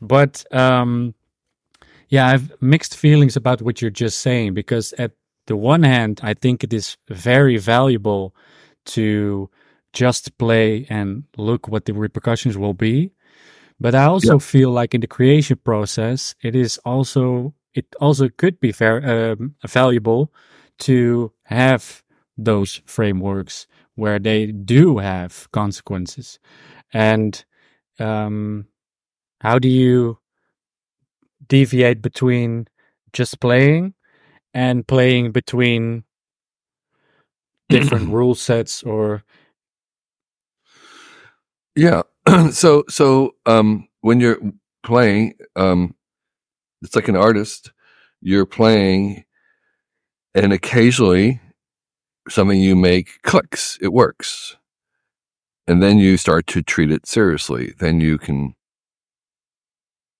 but 0.00 0.44
um, 0.52 1.14
yeah, 2.12 2.28
I 2.28 2.32
have 2.32 2.52
mixed 2.60 2.96
feelings 2.96 3.36
about 3.36 3.62
what 3.62 3.82
you're 3.82 3.90
just 3.90 4.20
saying 4.20 4.54
because 4.54 4.92
at 4.98 5.12
the 5.48 5.56
one 5.56 5.82
hand, 5.82 6.20
I 6.22 6.34
think 6.34 6.62
it 6.64 6.74
is 6.74 6.98
very 7.08 7.58
valuable 7.58 8.36
to 8.86 9.50
just 9.94 10.36
play 10.38 10.86
and 10.90 11.24
look 11.38 11.68
what 11.68 11.86
the 11.86 11.94
repercussions 11.94 12.58
will 12.58 12.74
be. 12.74 13.12
But 13.80 13.94
I 13.94 14.04
also 14.06 14.34
Yeah. 14.34 14.40
feel 14.40 14.70
like 14.70 14.94
in 14.94 15.00
the 15.00 15.08
creation 15.08 15.58
process, 15.64 16.34
it 16.42 16.54
is 16.56 16.78
also 16.84 17.54
it 17.74 17.86
also 18.00 18.28
could 18.28 18.60
be 18.60 18.72
very 18.72 19.04
um, 19.04 19.54
valuable 19.66 20.32
to 20.80 21.32
have 21.44 22.02
those 22.38 22.82
frameworks 22.86 23.66
where 23.96 24.18
they 24.20 24.52
do 24.52 24.98
have 24.98 25.48
consequences. 25.52 26.38
And 26.92 27.44
um, 27.98 28.66
how 29.40 29.58
do 29.58 29.68
you 29.68 30.18
deviate 31.52 32.00
between 32.00 32.66
just 33.12 33.38
playing 33.38 33.92
and 34.54 34.88
playing 34.88 35.32
between 35.32 36.02
different 37.68 38.08
rule 38.18 38.34
sets 38.34 38.82
or 38.82 39.22
Yeah. 41.76 42.02
so 42.52 42.84
so 42.88 43.34
um 43.46 43.86
when 44.00 44.18
you're 44.20 44.38
playing, 44.82 45.34
um 45.56 45.94
it's 46.82 46.96
like 46.96 47.08
an 47.08 47.16
artist, 47.16 47.72
you're 48.22 48.46
playing 48.46 49.24
and 50.34 50.52
occasionally 50.54 51.40
something 52.30 52.60
you 52.60 52.76
make 52.76 53.20
clicks, 53.22 53.78
it 53.82 53.92
works. 53.92 54.56
And 55.68 55.82
then 55.82 55.98
you 55.98 56.16
start 56.16 56.46
to 56.48 56.62
treat 56.62 56.90
it 56.90 57.06
seriously. 57.06 57.74
Then 57.78 58.00
you 58.00 58.18
can 58.18 58.54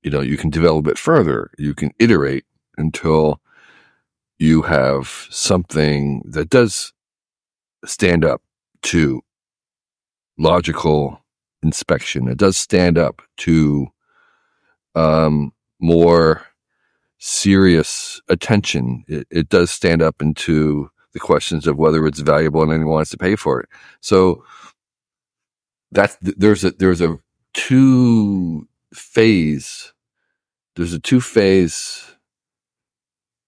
you 0.02 0.10
know, 0.10 0.20
you 0.20 0.36
can 0.36 0.50
develop 0.50 0.86
it 0.88 0.98
further. 0.98 1.50
You 1.58 1.74
can 1.74 1.92
iterate 1.98 2.44
until 2.76 3.40
you 4.38 4.62
have 4.62 5.28
something 5.30 6.22
that 6.24 6.50
does 6.50 6.92
stand 7.84 8.24
up 8.24 8.42
to 8.82 9.22
logical 10.38 11.20
inspection. 11.62 12.28
It 12.28 12.38
does 12.38 12.56
stand 12.56 12.98
up 12.98 13.22
to 13.38 13.88
um, 14.94 15.52
more 15.80 16.44
serious 17.18 18.20
attention. 18.28 19.04
It, 19.06 19.26
it 19.30 19.48
does 19.48 19.70
stand 19.70 20.02
up 20.02 20.20
into 20.20 20.90
the 21.12 21.20
questions 21.20 21.66
of 21.66 21.76
whether 21.76 22.04
it's 22.06 22.20
valuable 22.20 22.62
and 22.62 22.72
anyone 22.72 22.94
wants 22.94 23.10
to 23.10 23.18
pay 23.18 23.36
for 23.36 23.60
it. 23.60 23.68
So 24.00 24.44
that's 25.92 26.16
there's 26.20 26.64
a 26.64 26.72
there's 26.72 27.00
a 27.00 27.18
two 27.54 28.66
phase. 28.94 29.92
There's 30.76 30.94
a 30.94 31.00
two 31.00 31.20
phase 31.20 32.04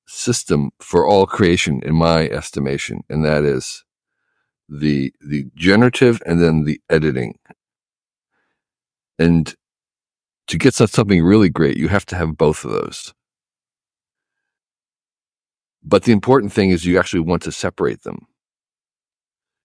system 0.06 0.70
for 0.80 1.06
all 1.06 1.26
creation 1.26 1.80
in 1.84 1.94
my 1.94 2.28
estimation 2.28 3.02
and 3.10 3.24
that 3.24 3.44
is 3.44 3.84
the 4.68 5.12
the 5.20 5.46
generative 5.56 6.22
and 6.26 6.42
then 6.42 6.64
the 6.64 6.80
editing. 6.90 7.38
And 9.18 9.54
to 10.48 10.58
get 10.58 10.74
something 10.74 11.22
really 11.24 11.50
great 11.50 11.76
you 11.78 11.88
have 11.88 12.06
to 12.06 12.16
have 12.16 12.36
both 12.38 12.64
of 12.64 12.72
those. 12.72 13.14
But 15.84 16.04
the 16.04 16.12
important 16.12 16.52
thing 16.52 16.70
is 16.70 16.84
you 16.84 16.98
actually 16.98 17.20
want 17.20 17.42
to 17.42 17.52
separate 17.52 18.02
them. 18.02 18.26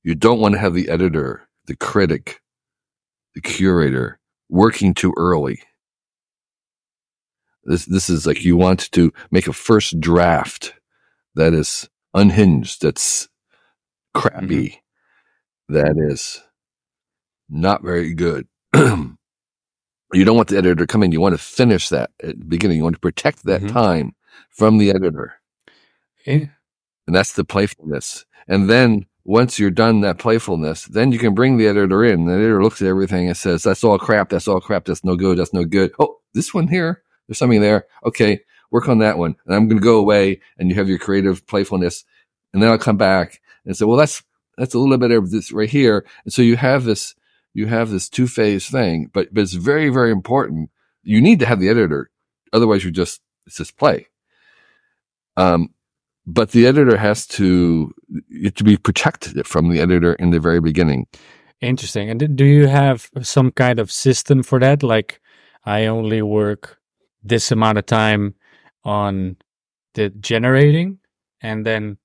You 0.04 0.16
don't 0.16 0.40
want 0.42 0.54
to 0.56 0.60
have 0.60 0.74
the 0.76 0.90
editor 0.90 1.48
the 1.68 1.76
critic 1.76 2.42
the 3.36 3.42
curator 3.42 4.20
working 4.50 4.94
too 4.94 5.14
early 5.18 5.62
this 7.70 7.86
this 7.86 8.10
is 8.10 8.28
like 8.28 8.44
you 8.44 8.58
want 8.58 8.92
to 8.92 9.14
make 9.32 9.48
a 9.48 9.54
first 9.54 9.98
draft 10.02 10.74
that 11.36 11.54
is 11.54 11.88
unhinged 12.14 12.82
that's 12.82 13.30
crappy 14.14 14.82
that 15.70 15.96
is 15.98 16.42
not 17.50 17.84
very 17.84 18.14
good. 18.14 18.48
you 18.76 19.16
don't 20.14 20.36
want 20.38 20.50
the 20.50 20.58
editor 20.58 20.76
to 20.76 20.88
come 20.88 21.04
in. 21.04 21.12
You 21.12 21.22
want 21.22 21.34
to 21.34 21.38
finish 21.44 21.90
that 21.90 22.12
at 22.24 22.40
the 22.40 22.46
beginning. 22.46 22.78
You 22.78 22.84
want 22.84 22.96
to 22.96 23.00
protect 23.00 23.44
that 23.46 23.62
Mhm. 23.62 23.72
time 23.72 24.16
from 24.50 24.78
the 24.80 24.90
editor. 24.90 25.34
Eh, 26.26 26.48
And 27.08 27.16
that's 27.16 27.34
the 27.34 27.44
playfulness. 27.44 28.26
And 28.48 28.70
then 28.70 29.06
once 29.26 29.60
you're 29.60 29.72
done 29.72 30.02
that 30.02 30.18
playfulness, 30.20 30.86
then 30.86 31.12
you 31.12 31.20
can 31.20 31.34
bring 31.36 31.58
the 31.58 31.68
editor 31.68 32.04
in. 32.04 32.26
The 32.26 32.34
editor 32.34 32.64
looks 32.64 32.82
at 32.82 32.88
everything 32.88 33.28
and 33.28 33.38
says, 33.38 33.64
that's 33.64 33.84
all 33.84 34.00
crap. 34.00 34.30
That's 34.30 34.48
all 34.48 34.60
crap. 34.62 34.86
That's 34.86 35.04
no 35.04 35.16
good. 35.16 35.38
That's 35.38 35.54
no 35.54 35.66
good. 35.66 35.92
Oh, 36.00 36.18
this 36.34 36.54
one 36.54 36.68
here. 36.68 37.04
There's 37.30 37.38
something 37.38 37.62
there. 37.62 37.86
Okay. 38.04 38.42
Work 38.72 38.90
on 38.90 38.98
that 39.00 39.20
one. 39.20 39.36
And 39.46 39.56
I'm 39.56 39.68
going 39.68 39.80
to 39.80 39.84
go 39.84 40.00
away 40.00 40.42
and 40.58 40.68
you 40.68 40.76
have 40.76 40.90
your 40.90 40.98
creative 40.98 41.46
playfulness. 41.46 42.04
And 42.54 42.62
then 42.62 42.72
I'll 42.72 42.80
come 42.80 42.98
back 42.98 43.40
and 43.66 43.78
say, 43.78 43.86
well, 43.86 43.98
that's, 43.98 44.24
that's 44.58 44.74
a 44.74 44.80
little 44.80 44.98
bit 44.98 45.12
of 45.12 45.30
this 45.30 45.52
right 45.52 45.70
here. 45.70 46.06
And 46.24 46.34
so 46.34 46.42
you 46.42 46.58
have 46.58 46.86
this, 46.86 47.14
you 47.54 47.68
have 47.68 47.92
this 47.92 48.10
two 48.10 48.28
phase 48.28 48.68
thing, 48.68 49.12
but, 49.14 49.32
but 49.32 49.42
it's 49.42 49.54
very, 49.54 49.90
very 49.90 50.12
important. 50.12 50.72
You 51.04 51.22
need 51.22 51.40
to 51.40 51.46
have 51.46 51.60
the 51.60 51.70
editor. 51.70 52.10
Otherwise 52.52 52.84
you're 52.84 52.92
just, 52.92 53.22
it's 53.46 53.58
just 53.58 53.78
play. 53.78 54.08
Um, 55.38 55.70
but 56.26 56.52
the 56.52 56.66
editor 56.66 56.98
has 56.98 57.28
to, 57.28 57.94
to 58.56 58.64
be 58.64 58.76
protected 58.78 59.46
from 59.46 59.70
the 59.70 59.80
editor 59.80 60.14
in 60.14 60.32
the 60.32 60.40
very 60.40 60.62
beginning. 60.62 61.06
interesting. 61.62 62.10
And 62.10 62.36
do 62.36 62.46
you 62.46 62.68
have 62.68 63.10
some 63.22 63.52
kind 63.52 63.80
of 63.80 63.92
system 63.92 64.44
for 64.44 64.60
that? 64.60 64.84
Like, 64.84 65.22
I 65.66 65.86
only 65.86 66.22
work 66.22 66.79
this 67.24 67.52
amount 67.52 67.78
of 67.78 67.86
time 67.86 68.36
on 68.84 69.38
the 69.94 70.10
generating, 70.10 71.00
and 71.42 71.66
then 71.66 71.98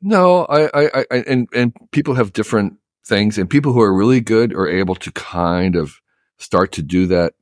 No, 0.00 0.44
I, 0.46 0.68
I, 0.74 1.04
I, 1.10 1.16
and, 1.26 1.48
and 1.54 1.72
people 1.90 2.14
have 2.14 2.32
different 2.32 2.74
things 3.06 3.38
and 3.38 3.48
people 3.48 3.72
who 3.72 3.80
are 3.80 3.92
really 3.94 4.20
good 4.20 4.52
are 4.54 4.68
able 4.68 4.94
to 4.96 5.12
kind 5.12 5.76
of 5.76 6.00
start 6.38 6.72
to 6.72 6.82
do 6.82 7.06
that. 7.06 7.34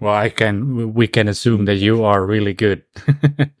well, 0.00 0.14
I 0.14 0.28
can 0.30 0.94
we 0.94 1.06
can 1.06 1.28
assume 1.28 1.64
that 1.66 1.76
you 1.76 2.04
are 2.04 2.24
really 2.26 2.54
good. 2.54 2.84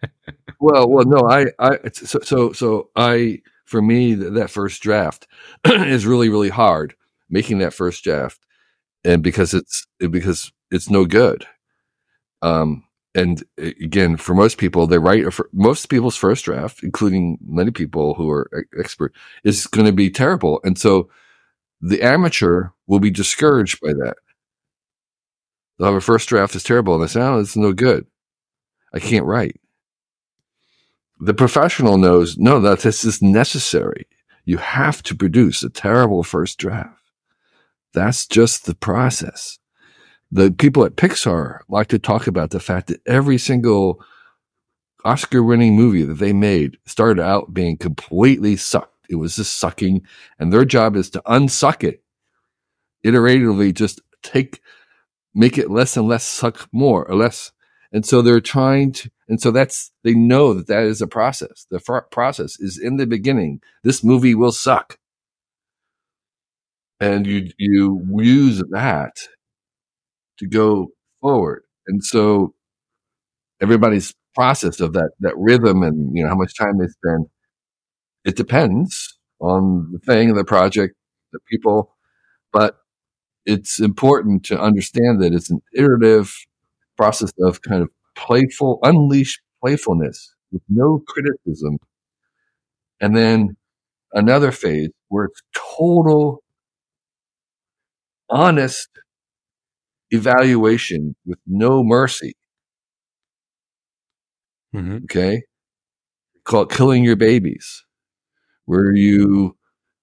Well, 0.60 0.88
well, 0.88 1.04
no, 1.04 1.28
I, 1.28 1.46
I, 1.58 1.78
so, 1.92 2.20
so, 2.22 2.52
so 2.52 2.90
I, 2.96 3.42
for 3.64 3.82
me, 3.82 4.16
th- 4.16 4.32
that 4.34 4.50
first 4.50 4.82
draft 4.82 5.26
is 5.64 6.06
really, 6.06 6.28
really 6.28 6.48
hard 6.48 6.94
making 7.28 7.58
that 7.58 7.74
first 7.74 8.04
draft. 8.04 8.40
And 9.04 9.22
because 9.22 9.54
it's, 9.54 9.86
because 9.98 10.52
it's 10.74 10.90
no 10.90 11.04
good. 11.04 11.46
Um, 12.42 12.84
and 13.14 13.44
again, 13.58 14.16
for 14.16 14.34
most 14.34 14.58
people, 14.58 14.86
they 14.86 14.98
write, 14.98 15.24
most 15.52 15.86
people's 15.88 16.16
first 16.16 16.44
draft, 16.44 16.82
including 16.82 17.38
many 17.46 17.70
people 17.70 18.14
who 18.14 18.28
are 18.28 18.50
expert, 18.78 19.14
is 19.44 19.68
going 19.68 19.86
to 19.86 19.92
be 19.92 20.10
terrible. 20.10 20.60
And 20.64 20.76
so 20.76 21.08
the 21.80 22.02
amateur 22.02 22.70
will 22.88 22.98
be 22.98 23.10
discouraged 23.10 23.80
by 23.80 23.92
that. 23.92 24.16
They'll 25.78 25.88
have 25.88 25.96
a 25.96 26.00
first 26.00 26.28
draft 26.28 26.56
is 26.56 26.64
terrible 26.64 26.94
and 26.94 27.02
they 27.02 27.08
say, 27.08 27.20
oh, 27.20 27.38
it's 27.38 27.56
no 27.56 27.72
good. 27.72 28.06
I 28.92 28.98
can't 28.98 29.26
write. 29.26 29.60
The 31.20 31.34
professional 31.34 31.98
knows, 31.98 32.36
no, 32.36 32.60
that 32.60 32.80
this 32.80 33.04
is 33.04 33.22
necessary. 33.22 34.08
You 34.44 34.58
have 34.58 35.02
to 35.04 35.14
produce 35.14 35.62
a 35.62 35.70
terrible 35.70 36.24
first 36.24 36.58
draft. 36.58 37.00
That's 37.92 38.26
just 38.26 38.66
the 38.66 38.74
process. 38.74 39.58
The 40.34 40.50
people 40.50 40.84
at 40.84 40.96
Pixar 40.96 41.60
like 41.68 41.86
to 41.88 41.98
talk 42.00 42.26
about 42.26 42.50
the 42.50 42.58
fact 42.58 42.88
that 42.88 43.00
every 43.06 43.38
single 43.38 44.04
Oscar 45.04 45.44
winning 45.44 45.76
movie 45.76 46.02
that 46.02 46.14
they 46.14 46.32
made 46.32 46.76
started 46.86 47.22
out 47.22 47.54
being 47.54 47.76
completely 47.76 48.56
sucked. 48.56 49.06
It 49.08 49.14
was 49.14 49.36
just 49.36 49.58
sucking. 49.58 50.02
And 50.40 50.52
their 50.52 50.64
job 50.64 50.96
is 50.96 51.08
to 51.10 51.22
unsuck 51.24 51.84
it 51.84 52.02
iteratively, 53.06 53.72
just 53.72 54.00
take, 54.24 54.60
make 55.36 55.56
it 55.56 55.70
less 55.70 55.96
and 55.96 56.08
less 56.08 56.24
suck 56.24 56.68
more 56.72 57.08
or 57.08 57.14
less. 57.14 57.52
And 57.92 58.04
so 58.04 58.20
they're 58.20 58.40
trying 58.40 58.90
to, 58.90 59.12
and 59.28 59.40
so 59.40 59.52
that's, 59.52 59.92
they 60.02 60.14
know 60.14 60.52
that 60.54 60.66
that 60.66 60.82
is 60.82 61.00
a 61.00 61.06
process. 61.06 61.64
The 61.70 61.78
fr- 61.78 61.98
process 62.10 62.58
is 62.58 62.76
in 62.76 62.96
the 62.96 63.06
beginning. 63.06 63.60
This 63.84 64.02
movie 64.02 64.34
will 64.34 64.50
suck. 64.50 64.98
And 66.98 67.24
you, 67.24 67.50
you 67.56 68.04
use 68.18 68.64
that 68.70 69.28
to 70.38 70.46
go 70.46 70.88
forward. 71.20 71.62
And 71.86 72.02
so 72.04 72.54
everybody's 73.60 74.14
process 74.34 74.80
of 74.80 74.92
that, 74.94 75.10
that 75.20 75.34
rhythm 75.36 75.82
and, 75.82 76.16
you 76.16 76.22
know, 76.22 76.28
how 76.28 76.36
much 76.36 76.56
time 76.56 76.78
they 76.78 76.88
spend, 76.88 77.26
it 78.24 78.36
depends 78.36 79.18
on 79.40 79.92
the 79.92 79.98
thing, 79.98 80.34
the 80.34 80.44
project, 80.44 80.94
the 81.32 81.38
people, 81.48 81.94
but 82.52 82.76
it's 83.46 83.80
important 83.80 84.44
to 84.46 84.60
understand 84.60 85.22
that 85.22 85.32
it's 85.32 85.50
an 85.50 85.60
iterative 85.74 86.34
process 86.96 87.32
of 87.40 87.62
kind 87.62 87.82
of 87.82 87.90
playful, 88.16 88.78
unleash 88.82 89.40
playfulness 89.62 90.34
with 90.50 90.62
no 90.68 91.02
criticism. 91.06 91.78
And 93.00 93.16
then 93.16 93.56
another 94.12 94.52
phase 94.52 94.90
where 95.08 95.26
it's 95.26 95.42
total, 95.76 96.42
honest 98.30 98.88
evaluation 100.14 101.14
with 101.26 101.38
no 101.46 101.82
mercy. 101.84 102.34
Mm-hmm. 104.74 105.04
Okay. 105.04 105.42
Call 106.44 106.62
it 106.62 106.70
killing 106.70 107.04
your 107.04 107.16
babies, 107.16 107.84
where 108.66 108.94
you, 108.94 109.56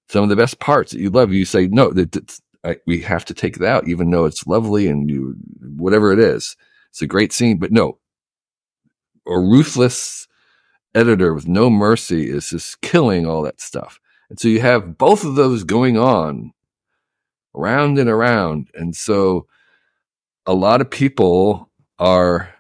some 0.10 0.24
of 0.24 0.30
the 0.30 0.36
best 0.36 0.60
parts 0.60 0.92
that 0.92 1.00
you 1.00 1.10
love, 1.10 1.32
you 1.32 1.46
say, 1.46 1.68
no, 1.68 1.92
that, 1.92 2.40
I, 2.64 2.78
we 2.86 3.02
have 3.02 3.26
to 3.26 3.34
take 3.34 3.58
it 3.58 3.64
out, 3.64 3.88
even 3.88 4.12
though 4.12 4.26
it's 4.26 4.46
lovely 4.48 4.88
and 4.88 5.10
you, 5.10 5.36
whatever 5.76 6.12
it 6.12 6.20
is. 6.20 6.56
It's 6.90 7.02
a 7.02 7.08
great 7.08 7.34
scene, 7.34 7.58
but 7.58 7.72
no, 7.72 7.98
a 9.28 9.40
ruthless 9.40 10.28
editor 10.94 11.34
with 11.34 11.48
no 11.48 11.70
mercy 11.70 12.30
is 12.30 12.50
just 12.50 12.82
killing 12.82 13.26
all 13.26 13.42
that 13.44 13.62
stuff. 13.62 14.00
And 14.30 14.40
so 14.40 14.48
you 14.48 14.62
have 14.62 14.98
both 14.98 15.24
of 15.24 15.36
those 15.36 15.64
going 15.64 15.98
on 15.98 16.54
around 17.56 17.98
and 17.98 18.10
around. 18.10 18.70
And 18.74 18.96
so 18.96 19.48
a 20.46 20.54
lot 20.54 20.82
of 20.82 20.90
people 20.90 21.70
are, 22.00 22.54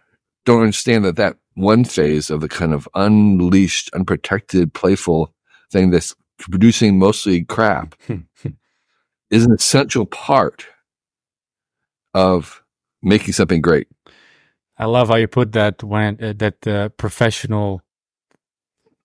don't 0.46 0.62
understand 0.62 1.06
that 1.06 1.16
that 1.18 1.38
one 1.56 1.84
phase 1.84 2.30
of 2.30 2.42
the 2.42 2.50
kind 2.50 2.74
of 2.74 2.88
unleashed, 2.96 3.90
unprotected, 3.94 4.74
playful 4.74 5.34
thing 5.72 5.90
that's 5.90 6.16
producing 6.40 6.98
mostly 6.98 7.44
crap 7.44 7.96
is 9.30 9.46
an 9.46 9.54
essential 9.54 10.06
part 10.06 10.66
of 12.14 12.64
making 13.02 13.34
something 13.34 13.62
great. 13.62 13.88
I 14.78 14.86
love 14.86 15.10
how 15.10 15.16
you 15.16 15.28
put 15.28 15.52
that 15.52 15.84
when 15.84 16.22
uh, 16.24 16.34
that 16.38 16.62
the 16.62 16.76
uh, 16.76 16.90
professional 16.90 17.82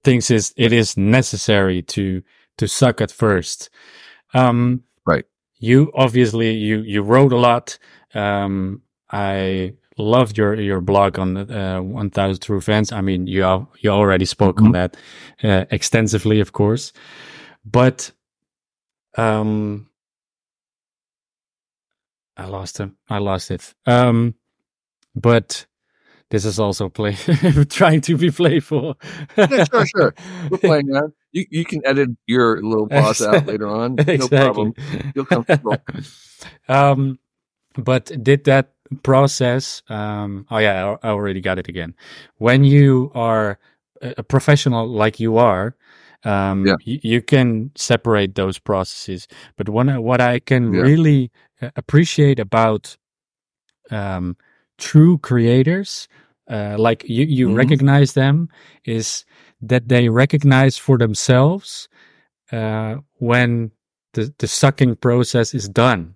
thinks 0.02 0.30
is 0.30 0.54
it 0.56 0.73
is 0.73 0.97
necessary 0.97 1.83
to 1.83 2.23
to 2.59 2.66
suck 2.66 3.00
at 3.00 3.11
first. 3.11 3.71
Um. 4.33 4.83
You 5.58 5.90
obviously 5.94 6.52
you 6.52 6.80
you 6.80 7.02
wrote 7.02 7.32
a 7.32 7.38
lot. 7.38 7.78
Um, 8.14 8.82
I 9.10 9.75
loved 9.98 10.36
your 10.36 10.54
your 10.54 10.80
blog 10.80 11.18
on 11.18 11.36
uh, 11.36 11.80
1000 11.80 12.40
True 12.40 12.60
Fans. 12.60 12.92
I 12.92 13.00
mean, 13.00 13.26
you 13.26 13.66
you 13.80 13.90
already 13.90 14.25
spoke 14.25 14.56
mm-hmm. 14.56 14.66
on 14.66 14.72
that 14.72 14.96
uh, 15.42 15.64
extensively, 15.70 16.40
of 16.40 16.52
course, 16.52 16.92
but 17.64 18.10
um, 19.16 19.88
I 22.36 22.46
lost 22.46 22.78
him. 22.78 22.96
I 23.08 23.18
lost 23.18 23.50
it. 23.50 23.75
Um, 23.86 24.35
but 25.14 25.66
this 26.31 26.44
is 26.44 26.59
also 26.59 26.88
play 26.88 27.14
trying 27.70 28.02
to 28.02 28.16
be 28.16 28.31
playful. 28.31 28.98
yeah, 29.37 29.64
sure, 29.64 29.87
sure. 29.87 30.14
We're 30.50 30.59
playing 30.59 30.87
that. 30.88 31.12
You 31.37 31.44
you 31.51 31.64
can 31.66 31.85
edit 31.85 32.09
your 32.27 32.62
little 32.62 32.88
pause 32.88 33.20
out 33.20 33.44
later 33.51 33.68
on. 33.68 33.96
No 33.96 34.05
exactly. 34.09 34.38
problem. 34.38 34.72
Feel 35.12 35.27
comfortable. 35.27 35.77
um, 36.68 37.18
but 37.77 38.11
did 38.22 38.44
that 38.44 38.72
process? 39.03 39.83
Um, 39.90 40.46
oh 40.51 40.57
yeah, 40.57 40.96
I 41.03 41.09
already 41.09 41.42
got 41.42 41.59
it 41.59 41.68
again. 41.68 41.94
When 42.38 42.64
you 42.64 43.12
are 43.14 43.59
a 44.01 44.22
professional 44.22 44.88
like 44.88 45.20
you 45.20 45.37
are, 45.37 45.77
um, 46.25 46.66
yeah. 46.66 46.77
you, 46.85 47.01
you 47.03 47.20
can 47.20 47.70
separate 47.75 48.35
those 48.35 48.59
processes. 48.59 49.29
But 49.59 49.68
one, 49.68 50.03
what 50.03 50.22
I 50.22 50.38
can 50.38 50.72
yeah. 50.72 50.81
really 50.81 51.31
uh, 51.61 51.68
appreciate 51.77 52.40
about 52.40 52.96
um, 53.90 54.38
true 54.79 55.18
creators, 55.18 56.09
uh, 56.49 56.77
like 56.79 57.05
you, 57.05 57.27
you 57.27 57.49
mm-hmm. 57.49 57.57
recognize 57.57 58.14
them, 58.14 58.49
is 58.87 59.27
that 59.61 59.88
they 59.88 60.09
recognize 60.09 60.77
for 60.77 60.99
themselves 60.99 61.88
uh, 62.53 62.97
when 63.14 63.71
the, 64.12 64.33
the 64.38 64.47
sucking 64.47 64.97
process 64.97 65.55
is 65.55 65.69
done. 65.69 66.14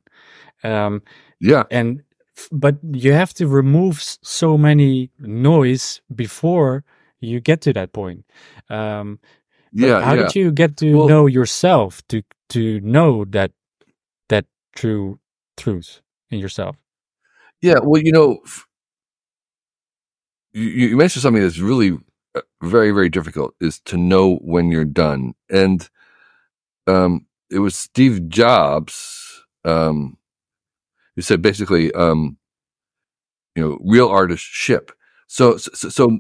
Um, 0.62 1.02
yeah. 1.40 1.64
And, 1.70 2.02
but 2.52 2.76
you 2.92 3.12
have 3.12 3.34
to 3.34 3.46
remove 3.46 4.02
so 4.02 4.58
many 4.58 5.10
noise 5.18 6.00
before 6.14 6.84
you 7.20 7.40
get 7.40 7.60
to 7.62 7.72
that 7.72 7.92
point. 7.92 8.24
Um, 8.68 9.18
yeah. 9.72 10.02
How 10.02 10.14
yeah. 10.14 10.22
did 10.22 10.34
you 10.34 10.52
get 10.52 10.76
to 10.78 10.96
well, 10.96 11.08
know 11.08 11.26
yourself 11.26 12.06
to, 12.08 12.22
to 12.50 12.80
know 12.80 13.24
that, 13.26 13.52
that 14.28 14.46
true 14.74 15.18
truth 15.56 16.00
in 16.30 16.38
yourself? 16.38 16.76
Yeah. 17.60 17.78
Well, 17.82 18.02
you 18.02 18.12
know, 18.12 18.40
you, 20.52 20.62
you 20.62 20.96
mentioned 20.96 21.22
something 21.22 21.42
that's 21.42 21.58
really 21.58 21.98
very, 22.62 22.90
very 22.90 23.08
difficult 23.08 23.54
is 23.60 23.80
to 23.80 23.96
know 23.96 24.36
when 24.36 24.70
you're 24.70 24.84
done. 24.84 25.34
And, 25.48 25.88
um, 26.86 27.26
it 27.50 27.58
was 27.58 27.74
Steve 27.74 28.28
Jobs, 28.28 29.44
um, 29.64 30.16
who 31.16 31.22
said 31.22 31.42
basically, 31.42 31.92
um, 31.92 32.38
you 33.56 33.62
know, 33.62 33.78
real 33.82 34.08
artists 34.08 34.46
ship. 34.46 34.92
So, 35.26 35.56
so, 35.56 35.88
so 35.88 36.18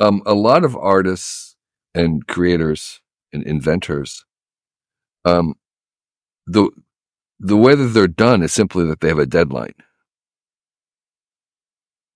um, 0.00 0.22
a 0.26 0.34
lot 0.34 0.64
of 0.64 0.76
artists 0.76 1.56
and 1.94 2.26
creators 2.26 3.00
and 3.32 3.42
inventors, 3.44 4.24
um, 5.24 5.54
the 6.46 6.70
the 7.40 7.56
way 7.56 7.74
that 7.74 7.88
they're 7.88 8.08
done 8.08 8.42
is 8.42 8.52
simply 8.52 8.84
that 8.86 9.00
they 9.00 9.08
have 9.08 9.18
a 9.18 9.26
deadline. 9.26 9.74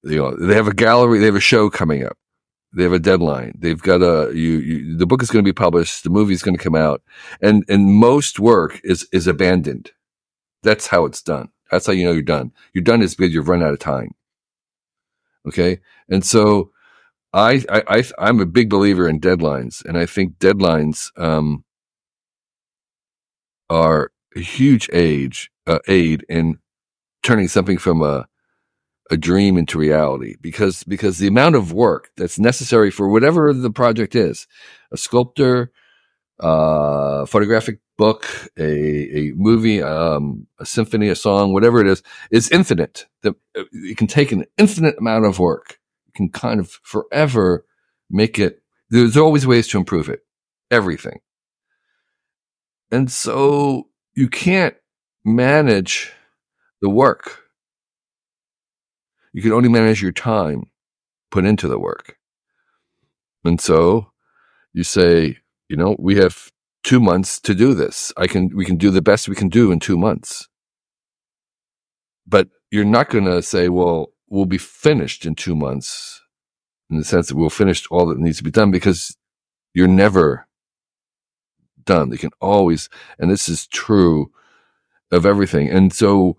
You 0.02 0.16
know, 0.16 0.36
they 0.36 0.54
have 0.54 0.66
a 0.66 0.74
gallery, 0.74 1.18
they 1.20 1.26
have 1.26 1.36
a 1.36 1.40
show 1.40 1.70
coming 1.70 2.04
up. 2.04 2.16
They 2.74 2.84
have 2.84 2.92
a 2.92 2.98
deadline. 2.98 3.52
They've 3.58 3.80
got 3.80 4.02
a 4.02 4.32
you, 4.34 4.58
you 4.58 4.96
the 4.96 5.06
book 5.06 5.22
is 5.22 5.30
going 5.30 5.44
to 5.44 5.48
be 5.48 5.52
published, 5.52 6.04
the 6.04 6.10
movie 6.10 6.32
is 6.32 6.42
going 6.42 6.56
to 6.56 6.62
come 6.62 6.74
out, 6.74 7.02
and 7.40 7.64
and 7.68 7.94
most 7.94 8.40
work 8.40 8.80
is 8.82 9.06
is 9.12 9.26
abandoned. 9.26 9.92
That's 10.62 10.86
how 10.86 11.04
it's 11.04 11.22
done. 11.22 11.50
That's 11.70 11.86
how 11.86 11.92
you 11.92 12.04
know 12.04 12.12
you're 12.12 12.22
done. 12.22 12.52
You're 12.72 12.84
done 12.84 13.02
is 13.02 13.14
because 13.14 13.34
you've 13.34 13.48
run 13.48 13.62
out 13.62 13.72
of 13.72 13.78
time. 13.78 14.12
Okay, 15.46 15.80
and 16.08 16.24
so 16.24 16.70
I 17.32 17.64
I, 17.68 18.04
I 18.18 18.28
am 18.28 18.40
a 18.40 18.46
big 18.46 18.70
believer 18.70 19.08
in 19.08 19.20
deadlines, 19.20 19.84
and 19.84 19.98
I 19.98 20.06
think 20.06 20.38
deadlines 20.38 21.10
um, 21.18 21.64
are 23.68 24.12
a 24.36 24.40
huge 24.40 24.88
age 24.92 25.50
uh, 25.66 25.78
aid 25.88 26.24
in 26.28 26.58
turning 27.22 27.48
something 27.48 27.78
from 27.78 28.02
a 28.02 28.26
a 29.12 29.16
dream 29.16 29.58
into 29.58 29.78
reality 29.78 30.36
because 30.40 30.84
because 30.84 31.18
the 31.18 31.28
amount 31.28 31.54
of 31.54 31.72
work 31.72 32.10
that's 32.16 32.38
necessary 32.38 32.90
for 32.90 33.08
whatever 33.08 33.52
the 33.52 33.70
project 33.70 34.14
is 34.16 34.46
a 34.90 34.96
sculptor 34.96 35.70
uh 36.40 37.26
photographic 37.26 37.78
book 37.98 38.26
a 38.58 39.18
a 39.18 39.32
movie 39.36 39.82
um 39.82 40.46
a 40.58 40.66
symphony 40.66 41.08
a 41.08 41.14
song 41.14 41.52
whatever 41.52 41.80
it 41.80 41.86
is 41.86 42.02
is 42.30 42.50
infinite. 42.50 43.06
That 43.22 43.34
uh, 43.56 43.64
it 43.72 43.96
can 43.98 44.06
take 44.06 44.32
an 44.32 44.44
infinite 44.58 44.96
amount 44.98 45.26
of 45.26 45.38
work. 45.38 45.78
It 46.08 46.14
can 46.14 46.30
kind 46.30 46.58
of 46.58 46.70
forever 46.82 47.66
make 48.10 48.38
it 48.38 48.62
there's 48.90 49.16
always 49.16 49.46
ways 49.46 49.68
to 49.68 49.78
improve 49.78 50.08
it. 50.08 50.20
Everything. 50.70 51.20
And 52.90 53.10
so 53.10 53.88
you 54.14 54.28
can't 54.28 54.74
manage 55.24 56.12
the 56.80 56.90
work. 56.90 57.41
You 59.32 59.42
can 59.42 59.52
only 59.52 59.68
manage 59.68 60.02
your 60.02 60.12
time 60.12 60.70
put 61.30 61.44
into 61.44 61.68
the 61.68 61.78
work. 61.78 62.18
And 63.44 63.60
so 63.60 64.12
you 64.72 64.84
say, 64.84 65.38
you 65.68 65.76
know, 65.76 65.96
we 65.98 66.16
have 66.16 66.50
two 66.84 67.00
months 67.00 67.40
to 67.40 67.54
do 67.54 67.74
this. 67.74 68.12
I 68.16 68.26
can, 68.26 68.50
we 68.54 68.64
can 68.64 68.76
do 68.76 68.90
the 68.90 69.02
best 69.02 69.28
we 69.28 69.34
can 69.34 69.48
do 69.48 69.72
in 69.72 69.80
two 69.80 69.96
months. 69.96 70.48
But 72.26 72.48
you're 72.70 72.84
not 72.84 73.10
going 73.10 73.24
to 73.24 73.42
say, 73.42 73.68
well, 73.68 74.12
we'll 74.28 74.46
be 74.46 74.58
finished 74.58 75.26
in 75.26 75.34
two 75.34 75.56
months 75.56 76.20
in 76.90 76.98
the 76.98 77.04
sense 77.04 77.28
that 77.28 77.36
we'll 77.36 77.50
finish 77.50 77.86
all 77.90 78.06
that 78.06 78.18
needs 78.18 78.38
to 78.38 78.44
be 78.44 78.50
done 78.50 78.70
because 78.70 79.16
you're 79.74 79.88
never 79.88 80.46
done. 81.84 82.10
They 82.10 82.16
can 82.16 82.30
always, 82.40 82.88
and 83.18 83.30
this 83.30 83.48
is 83.48 83.66
true 83.66 84.30
of 85.10 85.26
everything. 85.26 85.68
And 85.70 85.92
so, 85.92 86.36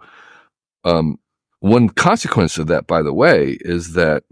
um, 0.83 1.17
one 1.63 1.87
consequence 1.87 2.57
of 2.57 2.67
that, 2.67 2.87
by 2.87 3.01
the 3.01 3.13
way, 3.13 3.57
is 3.61 3.93
that 3.93 4.23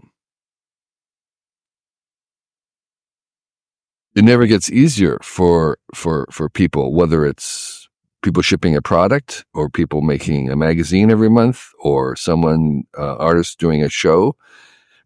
it 4.14 4.22
never 4.22 4.46
gets 4.46 4.70
easier 4.70 5.18
for 5.22 5.78
for 5.94 6.28
for 6.30 6.50
people, 6.50 6.92
whether 6.92 7.24
it's 7.24 7.88
people 8.22 8.42
shipping 8.42 8.76
a 8.76 8.82
product 8.82 9.46
or 9.54 9.70
people 9.70 10.02
making 10.02 10.50
a 10.50 10.56
magazine 10.56 11.10
every 11.10 11.30
month 11.30 11.70
or 11.80 12.14
someone 12.16 12.82
uh, 12.98 13.16
artist 13.16 13.58
doing 13.58 13.82
a 13.82 13.88
show, 13.88 14.36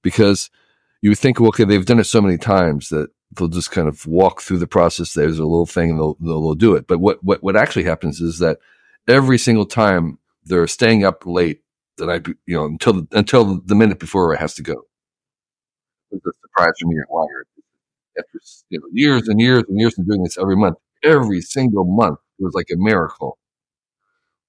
because 0.03 0.51
you 1.03 1.15
think, 1.15 1.39
well, 1.39 1.51
okay, 1.51 1.63
they've 1.65 1.87
done 1.87 2.01
it 2.01 2.05
so 2.05 2.21
many 2.21 2.39
times 2.39 2.89
that 2.89 3.09
they'll 3.37 3.47
just 3.47 3.71
kind 3.71 3.87
of 3.87 4.05
walk 4.05 4.41
through 4.41 4.59
the 4.59 4.67
process. 4.67 5.13
There's 5.13 5.39
a 5.39 5.45
little 5.45 5.65
thing, 5.65 5.91
and 5.91 6.01
they'll, 6.01 6.17
they'll, 6.19 6.43
they'll 6.43 6.55
do 6.55 6.75
it. 6.75 6.89
But 6.89 6.99
what 6.99 7.23
what 7.23 7.41
what 7.45 7.55
actually 7.57 7.85
happens 7.85 8.21
is 8.21 8.41
that 8.41 8.59
every 9.07 9.39
single 9.39 9.67
time 9.67 10.19
they're 10.45 10.67
staying 10.67 11.05
up 11.05 11.25
late 11.25 11.61
that 11.99 12.11
I, 12.11 12.17
you 12.47 12.57
know, 12.57 12.67
until 12.67 12.93
the, 12.95 13.09
until 13.13 13.61
the 13.61 13.75
minute 13.75 13.99
before 13.99 14.35
it 14.35 14.39
has 14.41 14.55
to 14.55 14.63
go. 14.63 14.85
It's 16.11 16.27
a 16.27 16.33
surprise 16.43 16.73
for 16.81 16.89
me 16.89 16.99
at 17.01 17.09
Wired. 17.11 17.47
After 18.19 18.41
you 18.71 18.81
know 18.81 18.87
years 18.93 19.29
and 19.29 19.41
years 19.41 19.65
and 19.69 19.79
years 19.81 19.99
of 19.99 20.07
doing 20.07 20.25
this 20.25 20.39
every 20.39 20.57
month, 20.57 20.79
every 21.05 21.41
single 21.43 21.85
month 21.85 22.19
it 22.39 22.45
was 22.45 22.55
like 22.55 22.69
a 22.73 22.77
miracle 22.79 23.39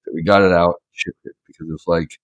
that 0.04 0.14
we 0.14 0.22
got 0.22 0.42
it 0.42 0.52
out, 0.52 0.76
shipped 0.92 1.18
it 1.24 1.34
because 1.46 1.68
it 1.68 1.72
was 1.72 1.84
like, 1.86 2.18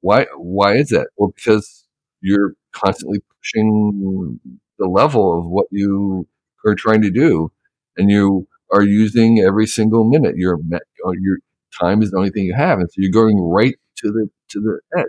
why? 0.00 0.26
Why 0.36 0.76
is 0.76 0.90
that? 0.90 1.08
Well, 1.16 1.32
because 1.34 1.86
you're 2.20 2.54
constantly 2.72 3.20
pushing 3.40 4.40
the 4.78 4.88
level 4.88 5.38
of 5.38 5.46
what 5.46 5.66
you 5.70 6.26
are 6.66 6.74
trying 6.74 7.02
to 7.02 7.10
do, 7.10 7.52
and 7.96 8.10
you 8.10 8.48
are 8.72 8.82
using 8.84 9.40
every 9.40 9.66
single 9.66 10.04
minute. 10.08 10.36
Your 10.36 10.56
uh, 10.56 11.12
your 11.20 11.38
time 11.78 12.02
is 12.02 12.10
the 12.10 12.18
only 12.18 12.30
thing 12.30 12.44
you 12.44 12.54
have, 12.54 12.78
and 12.78 12.88
so 12.90 12.94
you're 12.98 13.10
going 13.10 13.38
right 13.38 13.74
to 13.98 14.10
the 14.12 14.28
to 14.50 14.60
the 14.60 14.80
edge 14.98 15.06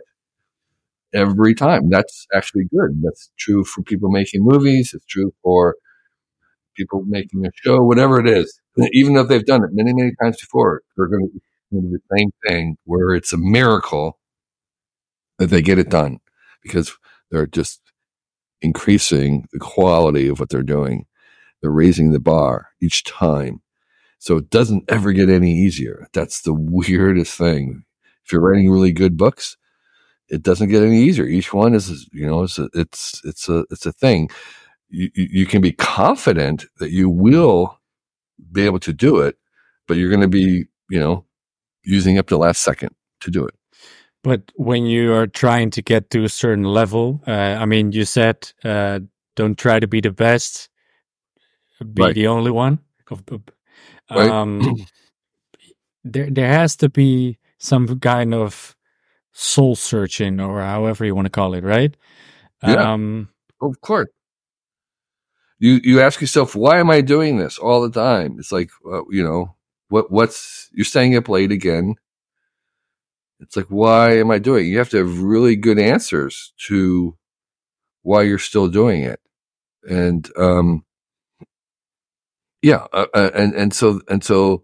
every 1.13 1.53
time. 1.55 1.89
That's 1.89 2.27
actually 2.33 2.65
good. 2.65 3.01
That's 3.01 3.31
true 3.37 3.63
for 3.63 3.81
people 3.83 4.09
making 4.09 4.43
movies. 4.43 4.91
It's 4.93 5.05
true 5.05 5.33
for 5.43 5.75
people 6.75 7.03
making 7.07 7.45
a 7.45 7.49
show, 7.55 7.83
whatever 7.83 8.19
it 8.19 8.27
is. 8.27 8.59
Even 8.93 9.17
if 9.17 9.27
they've 9.27 9.45
done 9.45 9.63
it 9.63 9.71
many, 9.73 9.93
many 9.93 10.11
times 10.21 10.39
before, 10.39 10.81
they're 10.95 11.07
going 11.07 11.29
to 11.29 11.81
do 11.81 11.89
the 11.89 12.17
same 12.17 12.31
thing 12.47 12.77
where 12.85 13.13
it's 13.13 13.33
a 13.33 13.37
miracle 13.37 14.19
that 15.37 15.47
they 15.47 15.61
get 15.61 15.79
it 15.79 15.89
done 15.89 16.19
because 16.63 16.95
they're 17.29 17.47
just 17.47 17.81
increasing 18.61 19.47
the 19.51 19.59
quality 19.59 20.27
of 20.27 20.39
what 20.39 20.49
they're 20.49 20.63
doing. 20.63 21.05
They're 21.61 21.71
raising 21.71 22.11
the 22.11 22.19
bar 22.19 22.69
each 22.81 23.03
time. 23.03 23.61
So 24.21 24.37
it 24.37 24.51
doesn't 24.51 24.83
ever 24.87 25.13
get 25.13 25.29
any 25.29 25.51
easier. 25.51 26.07
That's 26.13 26.41
the 26.41 26.53
weirdest 26.53 27.35
thing. 27.35 27.83
If 28.23 28.31
you're 28.31 28.39
writing 28.39 28.69
really 28.69 28.91
good 28.91 29.17
books, 29.17 29.57
it 30.29 30.43
doesn't 30.43 30.69
get 30.69 30.83
any 30.83 31.01
easier. 31.01 31.25
Each 31.25 31.51
one 31.51 31.73
is, 31.73 32.07
you 32.13 32.27
know, 32.27 32.43
it's 32.43 32.59
a, 32.59 32.69
it's, 32.75 33.19
it's 33.25 33.49
a, 33.49 33.65
it's 33.71 33.87
a 33.87 33.91
thing. 33.91 34.29
You, 34.89 35.09
you 35.15 35.47
can 35.47 35.59
be 35.59 35.71
confident 35.71 36.65
that 36.77 36.91
you 36.91 37.09
will 37.09 37.79
be 38.51 38.63
able 38.63 38.79
to 38.81 38.93
do 38.93 39.21
it, 39.21 39.37
but 39.87 39.97
you're 39.97 40.11
going 40.11 40.21
to 40.21 40.27
be, 40.27 40.65
you 40.87 40.99
know, 40.99 41.25
using 41.83 42.19
up 42.19 42.27
the 42.27 42.37
last 42.37 42.61
second 42.61 42.93
to 43.21 43.31
do 43.31 43.43
it. 43.43 43.55
But 44.23 44.51
when 44.53 44.85
you 44.85 45.13
are 45.13 45.25
trying 45.25 45.71
to 45.71 45.81
get 45.81 46.11
to 46.11 46.25
a 46.25 46.29
certain 46.29 46.65
level, 46.65 47.23
uh, 47.25 47.31
I 47.31 47.65
mean, 47.65 47.91
you 47.91 48.05
said, 48.05 48.51
uh, 48.63 48.99
don't 49.35 49.57
try 49.57 49.79
to 49.79 49.87
be 49.87 49.99
the 49.99 50.11
best, 50.11 50.69
be 51.79 52.03
right. 52.03 52.13
the 52.13 52.27
only 52.27 52.51
one. 52.51 52.77
Um, 54.11 54.75
there, 56.03 56.29
there 56.29 56.47
has 56.47 56.75
to 56.77 56.89
be 56.89 57.37
some 57.57 57.99
kind 57.99 58.33
of 58.33 58.75
soul 59.31 59.75
searching 59.75 60.39
or 60.39 60.61
however 60.61 61.05
you 61.05 61.15
want 61.15 61.25
to 61.25 61.31
call 61.31 61.53
it, 61.53 61.63
right? 61.63 61.95
Yeah. 62.63 62.93
Um, 62.93 63.29
of 63.61 63.79
course. 63.81 64.09
You 65.59 65.79
you 65.83 66.01
ask 66.01 66.19
yourself, 66.19 66.55
why 66.55 66.79
am 66.79 66.89
I 66.89 67.01
doing 67.01 67.37
this 67.37 67.59
all 67.59 67.81
the 67.81 67.91
time? 67.91 68.37
It's 68.39 68.51
like, 68.51 68.71
uh, 68.85 69.03
you 69.09 69.23
know, 69.23 69.55
what 69.89 70.11
what's 70.11 70.69
you're 70.73 70.85
staying 70.85 71.15
up 71.15 71.29
late 71.29 71.51
again. 71.51 71.95
It's 73.39 73.55
like, 73.55 73.67
why 73.67 74.17
am 74.17 74.31
I 74.31 74.39
doing? 74.39 74.65
It? 74.65 74.69
You 74.69 74.77
have 74.79 74.89
to 74.89 74.97
have 74.97 75.21
really 75.21 75.55
good 75.55 75.77
answers 75.79 76.53
to 76.67 77.15
why 78.03 78.23
you're 78.23 78.39
still 78.39 78.67
doing 78.67 79.03
it, 79.03 79.19
and 79.83 80.27
um, 80.35 80.83
yeah, 82.61 82.87
uh, 82.93 83.07
uh 83.13 83.31
and 83.33 83.53
and 83.53 83.73
so 83.73 84.01
and 84.07 84.23
so 84.23 84.63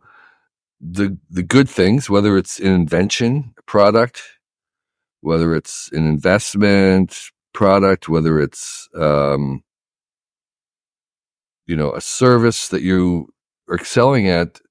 the 0.79 1.17
the 1.29 1.43
good 1.43 1.69
things, 1.69 2.09
whether 2.09 2.37
it's 2.37 2.59
an 2.59 2.67
invention, 2.67 3.53
product, 3.65 4.23
whether 5.21 5.55
it's 5.55 5.89
an 5.93 6.07
investment 6.07 7.19
product, 7.53 8.07
whether 8.07 8.39
it's 8.39 8.87
um, 8.95 9.63
you 11.65 11.75
know 11.75 11.93
a 11.93 12.01
service 12.01 12.67
that 12.69 12.81
you 12.81 13.29
are 13.69 13.75
excelling 13.75 14.27
at, 14.27 14.61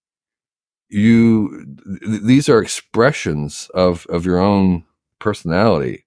you 0.88 1.66
th- 2.00 2.22
these 2.22 2.48
are 2.48 2.60
expressions 2.62 3.68
of 3.74 4.06
of 4.08 4.24
your 4.24 4.38
own 4.38 4.84
personality. 5.18 6.04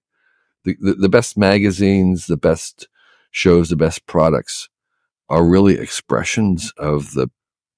The, 0.64 0.76
the, 0.80 0.94
the 0.94 1.08
best 1.08 1.38
magazines, 1.38 2.26
the 2.26 2.36
best 2.36 2.86
shows, 3.30 3.70
the 3.70 3.76
best 3.76 4.06
products 4.06 4.68
are 5.30 5.44
really 5.44 5.78
expressions 5.78 6.72
of 6.76 7.14
the 7.14 7.28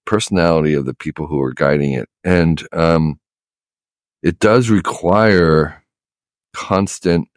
personality 0.05 0.75
of 0.75 0.85
the 0.87 0.95
people 0.95 1.29
who 1.29 1.41
are 1.41 1.53
guiding 1.53 1.93
it, 1.93 2.09
and 2.25 2.67
um, 2.73 3.21
it 4.23 4.41
does 4.41 4.71
require 4.71 5.85
constant 6.53 7.29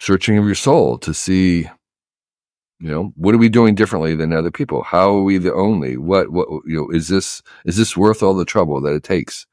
searching 0.00 0.38
of 0.38 0.44
your 0.44 0.54
soul 0.54 0.98
to 0.98 1.14
see 1.14 1.68
you 2.80 2.90
know 2.90 3.12
what 3.16 3.34
are 3.34 3.38
we 3.38 3.48
doing 3.48 3.74
differently 3.74 4.14
than 4.14 4.32
other 4.32 4.50
people? 4.50 4.82
How 4.82 5.16
are 5.16 5.22
we 5.22 5.38
the 5.38 5.54
only? 5.54 5.96
What 5.96 6.30
what 6.30 6.48
you 6.66 6.76
know 6.76 6.90
is 6.90 7.08
this 7.08 7.42
is 7.64 7.76
this 7.76 7.96
worth 7.96 8.22
all 8.22 8.34
the 8.34 8.44
trouble 8.44 8.80
that 8.82 8.94
it 8.94 9.02
takes 9.02 9.46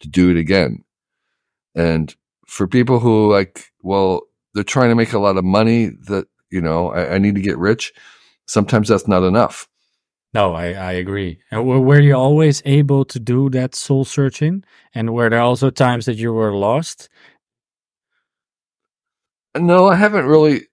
to 0.00 0.08
do 0.08 0.30
it 0.30 0.36
again? 0.36 0.84
And 1.74 2.14
for 2.46 2.66
people 2.66 2.98
who 2.98 3.32
like 3.32 3.72
well 3.82 4.22
they're 4.54 4.64
trying 4.64 4.90
to 4.90 4.96
make 4.96 5.12
a 5.12 5.18
lot 5.18 5.36
of 5.36 5.44
money 5.44 5.86
that 6.08 6.26
you 6.50 6.60
know 6.60 6.90
I, 6.90 7.14
I 7.14 7.18
need 7.18 7.34
to 7.34 7.40
get 7.40 7.58
rich 7.58 7.92
sometimes 8.46 8.88
that's 8.88 9.08
not 9.08 9.22
enough 9.22 9.68
no, 10.34 10.52
I, 10.52 10.72
I 10.72 10.92
agree. 10.92 11.40
And 11.50 11.66
were 11.66 12.00
you 12.00 12.14
always 12.14 12.60
able 12.66 13.04
to 13.06 13.18
do 13.18 13.48
that 13.50 13.74
soul 13.74 14.04
searching? 14.04 14.62
And 14.94 15.14
were 15.14 15.30
there 15.30 15.40
also 15.40 15.70
times 15.70 16.04
that 16.04 16.16
you 16.16 16.32
were 16.32 16.54
lost? 16.54 17.08
No, 19.56 19.88
I 19.88 19.94
haven't 19.94 20.26
really 20.26 20.66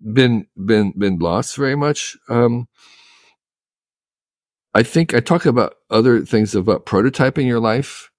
been 0.00 0.46
been 0.56 0.92
been 0.96 1.18
lost 1.18 1.56
very 1.56 1.76
much. 1.76 2.16
Um, 2.28 2.68
I 4.74 4.82
think 4.82 5.12
I 5.14 5.20
talk 5.20 5.44
about 5.44 5.74
other 5.90 6.24
things 6.24 6.54
about 6.54 6.86
prototyping 6.86 7.46
your 7.46 7.60
life, 7.60 8.10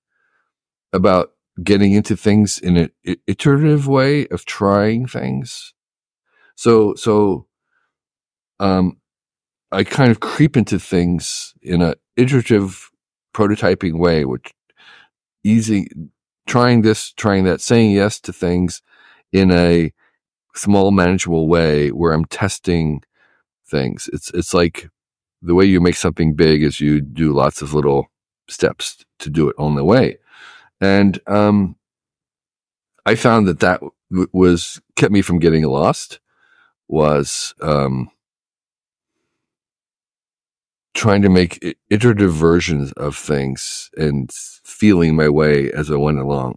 about 0.94 1.32
getting 1.64 1.94
into 1.94 2.16
things 2.16 2.60
in 2.60 2.78
an 2.78 2.92
iterative 3.28 3.88
way 3.88 4.28
of 4.28 4.46
trying 4.46 5.08
things. 5.08 5.74
So 6.64 6.96
so 6.96 7.46
um 8.60 8.98
I 9.72 9.84
kind 9.84 10.12
of 10.12 10.22
creep 10.22 10.58
into 10.58 10.80
things 10.80 11.54
in 11.62 11.82
a 11.82 11.96
iterative 12.16 12.90
prototyping 13.36 14.00
way, 14.00 14.26
which 14.26 14.54
easy 15.44 15.90
trying 16.48 16.84
this, 16.84 17.14
trying 17.14 17.46
that, 17.46 17.62
saying 17.62 17.92
yes 17.92 18.20
to 18.22 18.34
things 18.34 18.82
in 19.34 19.52
a 19.52 19.92
small 20.56 20.92
manageable 20.92 21.48
way 21.48 21.90
where 21.90 22.14
I'm 22.14 22.26
testing 22.26 23.04
things. 23.68 24.10
It's 24.14 24.32
it's 24.34 24.54
like 24.54 24.90
the 25.42 25.56
way 25.56 25.66
you 25.66 25.82
make 25.82 25.98
something 25.98 26.36
big 26.36 26.64
is 26.64 26.80
you 26.80 27.02
do 27.02 27.34
lots 27.34 27.62
of 27.62 27.74
little 27.74 28.08
steps 28.50 29.06
to 29.20 29.30
do 29.30 29.50
it 29.50 29.56
on 29.60 29.76
the 29.76 29.84
way. 29.84 30.18
And 30.82 31.20
um, 31.28 31.76
I 33.06 33.16
found 33.16 33.48
that 33.48 33.60
that 33.62 33.82
w- 34.12 34.30
was 34.34 34.82
kept 34.96 35.14
me 35.14 35.22
from 35.22 35.40
getting 35.40 35.64
lost 35.66 36.20
was 36.94 37.56
um, 37.62 38.12
trying 40.94 41.24
to 41.24 41.30
make 41.30 41.76
iterative 41.90 42.32
versions 42.32 42.92
of 42.94 43.18
things 43.18 43.90
and 43.98 44.32
feeling 44.64 45.16
my 45.16 45.28
way 45.28 45.72
as 45.72 45.90
I 45.90 45.96
went 45.96 46.20
along. 46.20 46.56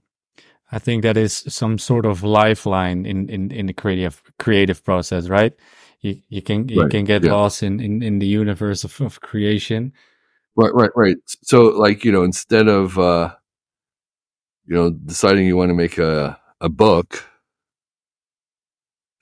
I 0.71 0.79
think 0.79 1.03
that 1.05 1.17
is 1.17 1.45
some 1.49 1.79
sort 1.79 2.05
of 2.05 2.23
lifeline 2.23 3.07
in, 3.07 3.31
in, 3.31 3.51
in 3.51 3.67
the 3.67 3.73
creative 3.73 4.23
creative 4.39 4.85
process, 4.85 5.29
right? 5.29 5.55
You 6.01 6.21
you 6.29 6.43
can 6.43 6.69
you 6.69 6.83
right. 6.83 6.91
can 6.91 7.05
get 7.05 7.25
yeah. 7.25 7.33
lost 7.33 7.63
in, 7.63 7.81
in, 7.81 8.03
in 8.03 8.19
the 8.19 8.27
universe 8.27 8.85
of, 8.85 9.01
of 9.01 9.21
creation. 9.21 9.93
Right, 10.55 10.75
right, 10.75 10.91
right. 10.95 11.17
So 11.43 11.69
like, 11.69 12.05
you 12.05 12.13
know, 12.13 12.25
instead 12.25 12.69
of 12.69 12.99
uh 12.99 13.35
you 14.67 14.75
know, 14.75 14.91
deciding 14.91 15.47
you 15.47 15.57
want 15.57 15.71
to 15.71 15.75
make 15.75 15.97
a 15.97 16.39
a 16.61 16.69
book, 16.69 17.25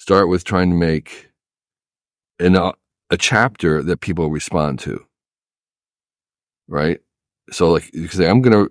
start 0.05 0.29
with 0.29 0.45
trying 0.45 0.71
to 0.71 0.77
make 0.77 1.31
an 2.41 2.57
uh, 2.57 2.73
a 3.11 3.19
chapter 3.19 3.83
that 3.83 4.01
people 4.01 4.31
respond 4.31 4.81
to. 4.81 5.01
right? 6.69 7.01
So 7.51 7.71
like 7.71 7.93
you 7.95 8.09
say, 8.09 8.29
I'm 8.29 8.43
gonna 8.43 8.67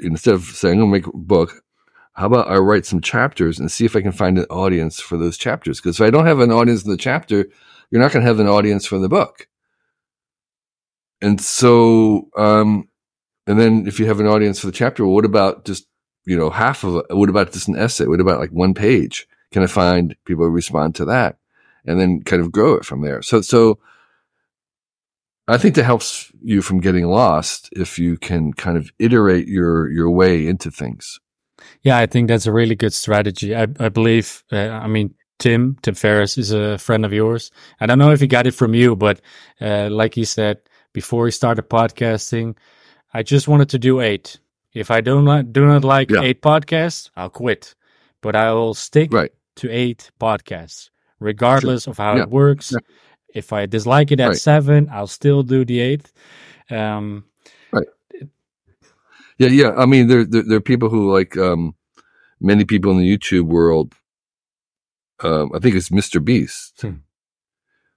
instead 0.00 0.34
of 0.34 0.44
saying 0.44 0.74
I'm 0.74 0.86
gonna 0.86 0.92
make 0.92 1.06
a 1.06 1.16
book, 1.16 1.62
how 2.14 2.26
about 2.26 2.48
I 2.48 2.56
write 2.58 2.86
some 2.86 3.00
chapters 3.00 3.58
and 3.58 3.70
see 3.70 3.84
if 3.84 3.96
I 3.96 4.02
can 4.02 4.12
find 4.12 4.38
an 4.38 4.46
audience 4.46 5.00
for 5.00 5.16
those 5.16 5.36
chapters? 5.36 5.80
Because 5.80 6.00
if 6.00 6.06
I 6.06 6.10
don't 6.10 6.26
have 6.26 6.40
an 6.40 6.52
audience 6.52 6.84
in 6.84 6.90
the 6.90 6.96
chapter, 6.96 7.46
you're 7.90 8.02
not 8.02 8.12
gonna 8.12 8.24
have 8.26 8.40
an 8.40 8.48
audience 8.48 8.86
for 8.86 8.98
the 8.98 9.08
book. 9.08 9.48
And 11.22 11.40
so, 11.40 12.28
um, 12.36 12.88
and 13.46 13.58
then 13.60 13.86
if 13.88 14.00
you 14.00 14.06
have 14.06 14.20
an 14.20 14.26
audience 14.28 14.60
for 14.60 14.66
the 14.66 14.72
chapter, 14.72 15.06
what 15.06 15.24
about 15.26 15.64
just 15.64 15.86
you 16.26 16.36
know 16.38 16.50
half 16.50 16.84
of 16.84 16.96
it? 16.96 17.16
What 17.16 17.30
about 17.30 17.52
just 17.52 17.68
an 17.68 17.76
essay? 17.76 18.06
What 18.06 18.20
about 18.20 18.40
like 18.40 18.50
one 18.52 18.74
page? 18.74 19.26
Can 19.54 19.62
I 19.62 19.66
find 19.68 20.16
people 20.24 20.44
who 20.44 20.50
respond 20.50 20.96
to 20.96 21.04
that? 21.04 21.38
And 21.86 22.00
then 22.00 22.22
kind 22.24 22.42
of 22.42 22.50
grow 22.50 22.74
it 22.74 22.84
from 22.84 23.02
there. 23.02 23.22
So, 23.22 23.40
so 23.40 23.78
I 25.46 25.58
think 25.58 25.76
that 25.76 25.84
helps 25.84 26.32
you 26.42 26.60
from 26.60 26.80
getting 26.80 27.06
lost 27.06 27.68
if 27.72 27.96
you 27.98 28.16
can 28.16 28.52
kind 28.52 28.76
of 28.76 28.90
iterate 28.98 29.46
your 29.46 29.88
your 29.90 30.10
way 30.10 30.46
into 30.46 30.70
things. 30.70 31.20
Yeah, 31.82 31.98
I 31.98 32.06
think 32.06 32.28
that's 32.28 32.46
a 32.46 32.52
really 32.52 32.74
good 32.74 32.92
strategy. 32.94 33.54
I, 33.54 33.66
I 33.78 33.90
believe. 33.90 34.42
Uh, 34.50 34.70
I 34.70 34.88
mean, 34.88 35.14
Tim 35.38 35.76
Tim 35.82 35.94
Ferriss 35.94 36.36
is 36.38 36.50
a 36.52 36.78
friend 36.78 37.04
of 37.04 37.12
yours. 37.12 37.50
I 37.80 37.86
don't 37.86 37.98
know 37.98 38.12
if 38.12 38.20
he 38.20 38.26
got 38.26 38.46
it 38.46 38.54
from 38.54 38.74
you, 38.74 38.96
but 38.96 39.20
uh, 39.60 39.88
like 39.90 40.14
he 40.14 40.24
said 40.24 40.56
before 40.94 41.26
he 41.26 41.30
started 41.30 41.68
podcasting, 41.68 42.56
I 43.12 43.22
just 43.22 43.46
wanted 43.46 43.68
to 43.70 43.78
do 43.78 44.00
eight. 44.00 44.40
If 44.72 44.90
I 44.90 45.00
do 45.02 45.22
not 45.22 45.52
do 45.52 45.64
not 45.66 45.84
like 45.84 46.10
Yeah. 46.10 46.22
eight 46.22 46.40
podcasts, 46.42 47.10
I'll 47.14 47.30
quit. 47.30 47.74
But 48.22 48.34
I 48.34 48.52
will 48.54 48.72
stick 48.74 49.12
Right. 49.12 49.32
To 49.56 49.70
eight 49.70 50.10
podcasts, 50.20 50.90
regardless 51.20 51.86
of 51.86 51.98
how 51.98 52.16
Yeah. 52.16 52.22
it 52.24 52.30
works. 52.30 52.72
Yeah. 52.72 52.78
If 53.34 53.52
I 53.52 53.66
dislike 53.66 54.12
it 54.12 54.20
at 54.20 54.28
Right. 54.28 54.36
seven, 54.36 54.88
I'll 54.92 55.06
still 55.08 55.42
do 55.42 55.64
the 55.64 55.80
eighth. 55.80 56.12
Um, 56.70 57.24
Yeah, 59.36 59.48
yeah. 59.48 59.72
I 59.76 59.84
mean, 59.86 60.06
there 60.06 60.24
there, 60.24 60.42
there 60.44 60.58
are 60.58 60.60
people 60.72 60.88
who 60.88 61.12
like 61.12 61.36
um, 61.36 61.74
many 62.40 62.64
people 62.64 62.92
in 62.92 62.98
the 62.98 63.18
YouTube 63.18 63.46
world. 63.46 63.94
Um, 65.24 65.50
I 65.54 65.58
think 65.58 65.74
it's 65.74 65.88
Mr. 65.90 66.24
Beast, 66.24 66.80
Hmm. 66.82 66.98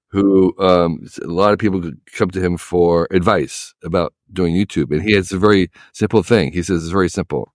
who 0.10 0.56
um, 0.58 1.06
a 1.24 1.28
lot 1.28 1.54
of 1.54 1.60
people 1.60 1.92
come 2.14 2.32
to 2.32 2.40
him 2.42 2.58
for 2.58 3.08
advice 3.12 3.74
about 3.84 4.14
doing 4.34 4.56
YouTube, 4.56 4.92
and 4.92 5.02
he 5.04 5.14
has 5.14 5.32
a 5.32 5.38
very 5.38 5.70
simple 5.94 6.24
thing. 6.24 6.54
He 6.54 6.64
says 6.64 6.84
it's 6.84 6.92
very 6.92 7.10
simple: 7.10 7.54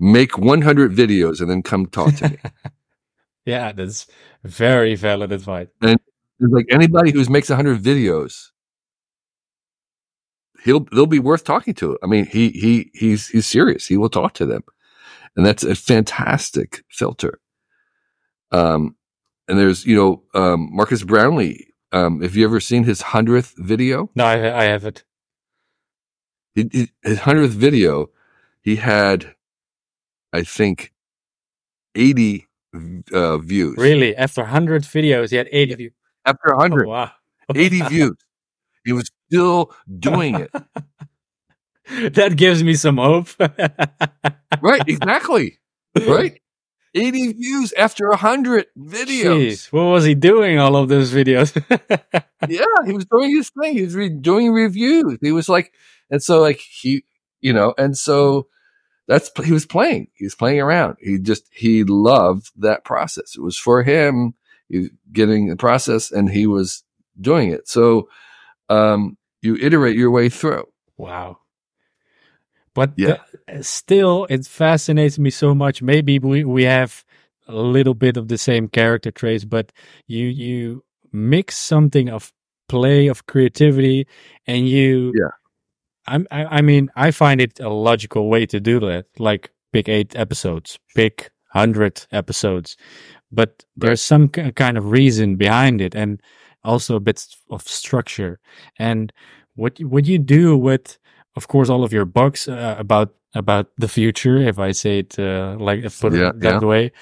make 0.00 0.38
100 0.38 0.90
videos 0.92 1.40
and 1.42 1.50
then 1.50 1.62
come 1.62 1.86
talk 1.86 2.14
to 2.16 2.30
me. 2.30 2.38
yeah, 3.48 3.72
that's 3.72 4.06
very 4.44 4.94
valid 4.94 5.32
advice. 5.32 5.68
It's 5.80 6.02
like 6.40 6.66
anybody 6.70 7.12
who 7.12 7.24
makes 7.30 7.48
100 7.48 7.82
videos, 7.82 8.50
he'll 10.62 10.86
they'll 10.92 11.06
be 11.06 11.18
worth 11.18 11.44
talking 11.44 11.74
to. 11.74 11.98
I 12.02 12.06
mean, 12.06 12.26
he 12.26 12.50
he 12.50 12.90
he's 12.92 13.28
he's 13.28 13.46
serious. 13.46 13.86
He 13.86 13.96
will 13.96 14.10
talk 14.10 14.34
to 14.34 14.46
them, 14.46 14.62
and 15.34 15.46
that's 15.46 15.64
a 15.64 15.74
fantastic 15.74 16.84
filter. 16.90 17.40
Um, 18.52 18.96
and 19.48 19.58
there's 19.58 19.86
you 19.86 19.96
know 19.96 20.22
um, 20.34 20.68
Marques 20.70 21.02
Brownlee. 21.02 21.68
Um, 21.90 22.20
have 22.20 22.36
you 22.36 22.44
ever 22.44 22.60
seen 22.60 22.84
his 22.84 23.00
hundredth 23.00 23.54
video? 23.56 24.10
No, 24.14 24.24
I, 24.24 24.60
I 24.60 24.64
haven't. 24.64 25.04
He, 26.54 26.68
he, 26.70 26.90
his 27.02 27.20
hundredth 27.20 27.54
video, 27.54 28.10
he 28.60 28.76
had, 28.76 29.34
I 30.34 30.42
think, 30.42 30.92
eighty 31.94 32.47
uh, 33.12 33.38
views. 33.38 33.76
Really, 33.76 34.16
after 34.16 34.42
100 34.42 34.82
videos, 34.82 35.30
he 35.30 35.36
had 35.36 35.48
80 35.50 35.74
views. 35.74 35.92
After 36.24 36.54
Oh, 36.54 36.58
hundred, 36.58 36.86
wow. 36.86 37.10
80 37.54 37.80
views, 37.88 38.16
he 38.84 38.92
was 38.92 39.10
still 39.28 39.72
doing 39.98 40.34
it. 40.36 40.50
that 42.14 42.36
gives 42.36 42.62
me 42.62 42.74
some 42.74 42.98
hope. 42.98 43.28
right, 44.62 44.82
exactly. 44.86 45.58
Right? 46.06 46.40
80 46.94 47.32
views 47.34 47.72
after 47.74 48.08
100 48.08 48.66
videos. 48.78 49.46
Jeez, 49.46 49.72
what 49.72 49.84
was 49.84 50.04
he 50.04 50.14
doing 50.14 50.58
all 50.58 50.76
of 50.76 50.88
those 50.88 51.12
videos? 51.12 51.52
Yeah, 52.48 52.64
he 52.86 52.92
was 52.92 53.04
doing 53.06 53.34
his 53.34 53.50
thing. 53.50 53.74
He 53.74 53.82
was 53.82 53.94
re- 53.94 54.08
doing 54.08 54.52
reviews. 54.52 55.18
He 55.20 55.32
was 55.32 55.48
like, 55.48 55.72
and 56.10 56.22
so 56.22 56.40
like 56.40 56.58
he, 56.58 57.04
you 57.40 57.52
know, 57.52 57.74
and 57.78 57.96
so 57.96 58.48
that's, 59.08 59.30
he 59.44 59.50
was 59.52 59.66
playing. 59.66 60.08
He 60.14 60.24
was 60.26 60.34
playing 60.36 60.60
around. 60.60 60.96
He 61.00 61.18
just, 61.18 61.48
he 61.50 61.82
loved 61.84 62.50
that 62.58 62.84
process. 62.84 63.34
It 63.36 63.40
was 63.42 63.58
for 63.58 63.82
him. 63.82 64.34
He 64.68 64.78
was 64.78 64.88
getting 65.12 65.48
the 65.48 65.56
process 65.56 66.12
and 66.12 66.30
he 66.30 66.46
was 66.46 66.84
doing 67.20 67.50
it. 67.50 67.66
So, 67.68 68.08
um, 68.68 69.16
you 69.42 69.56
iterate 69.56 69.96
your 69.96 70.10
way 70.12 70.28
through. 70.28 70.66
wow. 70.96 71.38
But 72.74 72.92
Yeah. 72.96 73.16
the- 73.48 73.64
still, 73.64 74.26
it 74.30 74.46
fascinates 74.46 75.18
me 75.18 75.30
so 75.30 75.54
much. 75.54 75.82
Maybe 75.82 76.18
we, 76.18 76.44
we 76.44 76.62
have 76.64 77.04
a 77.48 77.54
little 77.56 77.94
bit 77.94 78.16
of 78.16 78.28
the 78.28 78.38
same 78.38 78.68
character 78.68 79.10
traits, 79.10 79.44
but 79.44 79.72
you 80.06 80.26
you 80.26 80.84
mix 81.12 81.56
something 81.56 82.08
of 82.10 82.32
play 82.68 83.08
of 83.08 83.24
creativity, 83.26 84.06
and 84.46 84.68
you 84.68 85.12
Yeah. 85.16 85.30
I'm, 86.14 86.26
I 86.30 86.58
I 86.58 86.62
mean 86.62 86.90
I 86.96 87.10
find 87.12 87.40
it 87.40 87.60
a 87.60 87.68
logical 87.70 88.28
way 88.28 88.46
to 88.46 88.60
do 88.60 88.80
that. 88.80 89.06
Like 89.18 89.50
pick 89.72 89.88
eight 89.88 90.16
episodes, 90.16 90.78
pick 90.94 91.30
hundred 91.52 92.06
episodes, 92.12 92.76
but 93.32 93.64
there's 93.76 94.02
some 94.02 94.28
ki- 94.28 94.52
kind 94.52 94.78
of 94.78 94.90
reason 94.90 95.36
behind 95.36 95.80
it, 95.80 95.94
and 95.94 96.20
also 96.64 96.96
a 96.96 97.00
bit 97.00 97.26
of 97.50 97.62
structure. 97.62 98.38
And 98.78 99.12
what 99.56 99.78
what 99.80 100.06
you 100.06 100.18
do 100.18 100.56
with, 100.56 100.98
of 101.36 101.48
course, 101.48 101.68
all 101.70 101.84
of 101.84 101.92
your 101.92 102.06
books 102.06 102.48
uh, 102.48 102.76
about 102.78 103.14
about 103.34 103.68
the 103.78 103.88
future, 103.88 104.38
if 104.38 104.58
I 104.58 104.72
say 104.72 105.00
it 105.00 105.18
uh, 105.18 105.56
like 105.60 105.84
put 106.00 106.14
Yeah, 106.14 106.32
it 106.32 106.40
that 106.40 106.62
way, 106.62 106.92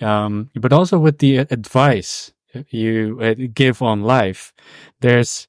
um, 0.00 0.50
but 0.54 0.72
also 0.72 0.98
with 0.98 1.18
the 1.18 1.40
uh, 1.40 1.46
advice 1.50 2.32
you 2.70 3.18
uh, 3.22 3.34
give 3.54 3.82
on 3.82 4.02
life. 4.02 4.52
There's 5.00 5.48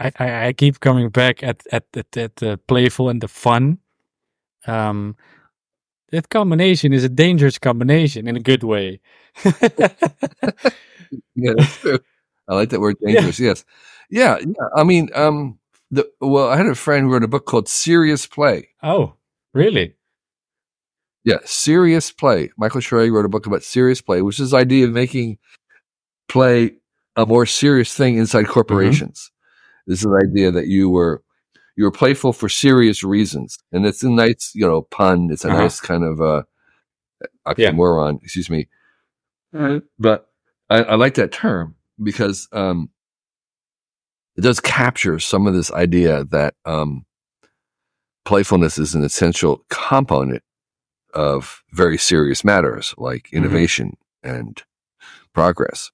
I, 0.00 0.12
I, 0.18 0.46
I 0.48 0.52
keep 0.52 0.80
coming 0.80 1.10
back 1.10 1.42
at 1.42 1.62
at, 1.70 1.84
at, 1.94 2.16
at 2.16 2.36
the 2.36 2.58
playful 2.66 3.08
and 3.08 3.20
the 3.20 3.28
fun. 3.28 3.78
Um, 4.66 5.16
that 6.10 6.28
combination 6.30 6.92
is 6.92 7.04
a 7.04 7.08
dangerous 7.08 7.58
combination 7.58 8.26
in 8.26 8.36
a 8.36 8.40
good 8.40 8.64
way. 8.64 9.00
Yeah, 11.34 11.52
that's 11.56 11.76
true. 11.78 11.98
I 12.48 12.54
like 12.54 12.70
that 12.70 12.80
word 12.80 12.96
dangerous. 13.04 13.40
Yes. 13.40 13.64
Yeah. 14.10 14.38
Yeah. 14.38 14.52
I 14.76 14.84
mean, 14.84 15.08
um, 15.14 15.58
the, 15.90 16.08
well, 16.20 16.48
I 16.48 16.56
had 16.56 16.66
a 16.66 16.74
friend 16.74 17.06
who 17.06 17.12
wrote 17.12 17.24
a 17.24 17.28
book 17.28 17.46
called 17.46 17.68
Serious 17.68 18.26
Play. 18.26 18.68
oh, 18.82 19.14
really? 19.52 19.94
Yeah, 21.24 21.36
serious 21.44 22.12
play. 22.12 22.50
Michael 22.56 22.80
Schrage 22.80 23.12
wrote 23.12 23.26
a 23.26 23.28
book 23.28 23.46
about 23.46 23.62
serious 23.62 24.00
play, 24.00 24.22
which 24.22 24.40
is 24.40 24.52
the 24.52 24.56
idea 24.56 24.86
of 24.86 24.92
making 24.92 25.36
play 26.28 26.76
a 27.14 27.26
more 27.26 27.44
serious 27.44 27.92
thing 27.94 28.16
inside 28.16 28.46
corporations. 28.48 29.29
This 29.90 29.98
is 29.98 30.04
the 30.04 30.22
idea 30.24 30.52
that 30.52 30.68
you 30.68 30.88
were 30.88 31.20
you 31.76 31.82
were 31.82 31.90
playful 31.90 32.32
for 32.32 32.48
serious 32.48 33.02
reasons, 33.02 33.58
and 33.72 33.84
it's 33.84 34.04
a 34.04 34.08
nice, 34.08 34.52
you 34.54 34.64
know, 34.64 34.82
pun. 34.82 35.30
It's 35.32 35.44
a 35.44 35.48
Uh-huh. 35.48 35.62
nice 35.62 35.80
kind 35.80 36.04
of 36.04 36.20
uh, 36.20 36.42
Yeah. 37.56 37.72
oxymoron. 37.72 38.22
Excuse 38.22 38.48
me, 38.48 38.68
but 39.98 40.28
I, 40.68 40.82
I 40.84 40.94
like 40.94 41.14
that 41.14 41.32
term 41.32 41.74
because 42.00 42.46
um, 42.52 42.88
it 44.36 44.42
does 44.42 44.60
capture 44.60 45.18
some 45.18 45.48
of 45.48 45.54
this 45.54 45.72
idea 45.72 46.22
that 46.26 46.54
um, 46.64 47.04
playfulness 48.24 48.78
is 48.78 48.94
an 48.94 49.02
essential 49.02 49.64
component 49.70 50.44
of 51.14 51.64
very 51.72 51.98
serious 51.98 52.44
matters 52.44 52.94
like 52.96 53.28
innovation 53.32 53.96
and 54.22 54.62
progress. 55.34 55.90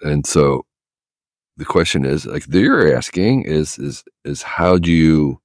And 0.00 0.26
so 0.26 0.64
the 1.56 1.64
question 1.64 2.04
is 2.04 2.26
like 2.26 2.46
that 2.46 2.60
you're 2.60 2.94
asking 2.96 3.42
is 3.44 3.78
is 3.78 4.04
is 4.24 4.42
how 4.42 4.78
do 4.78 4.90
you 4.90 5.40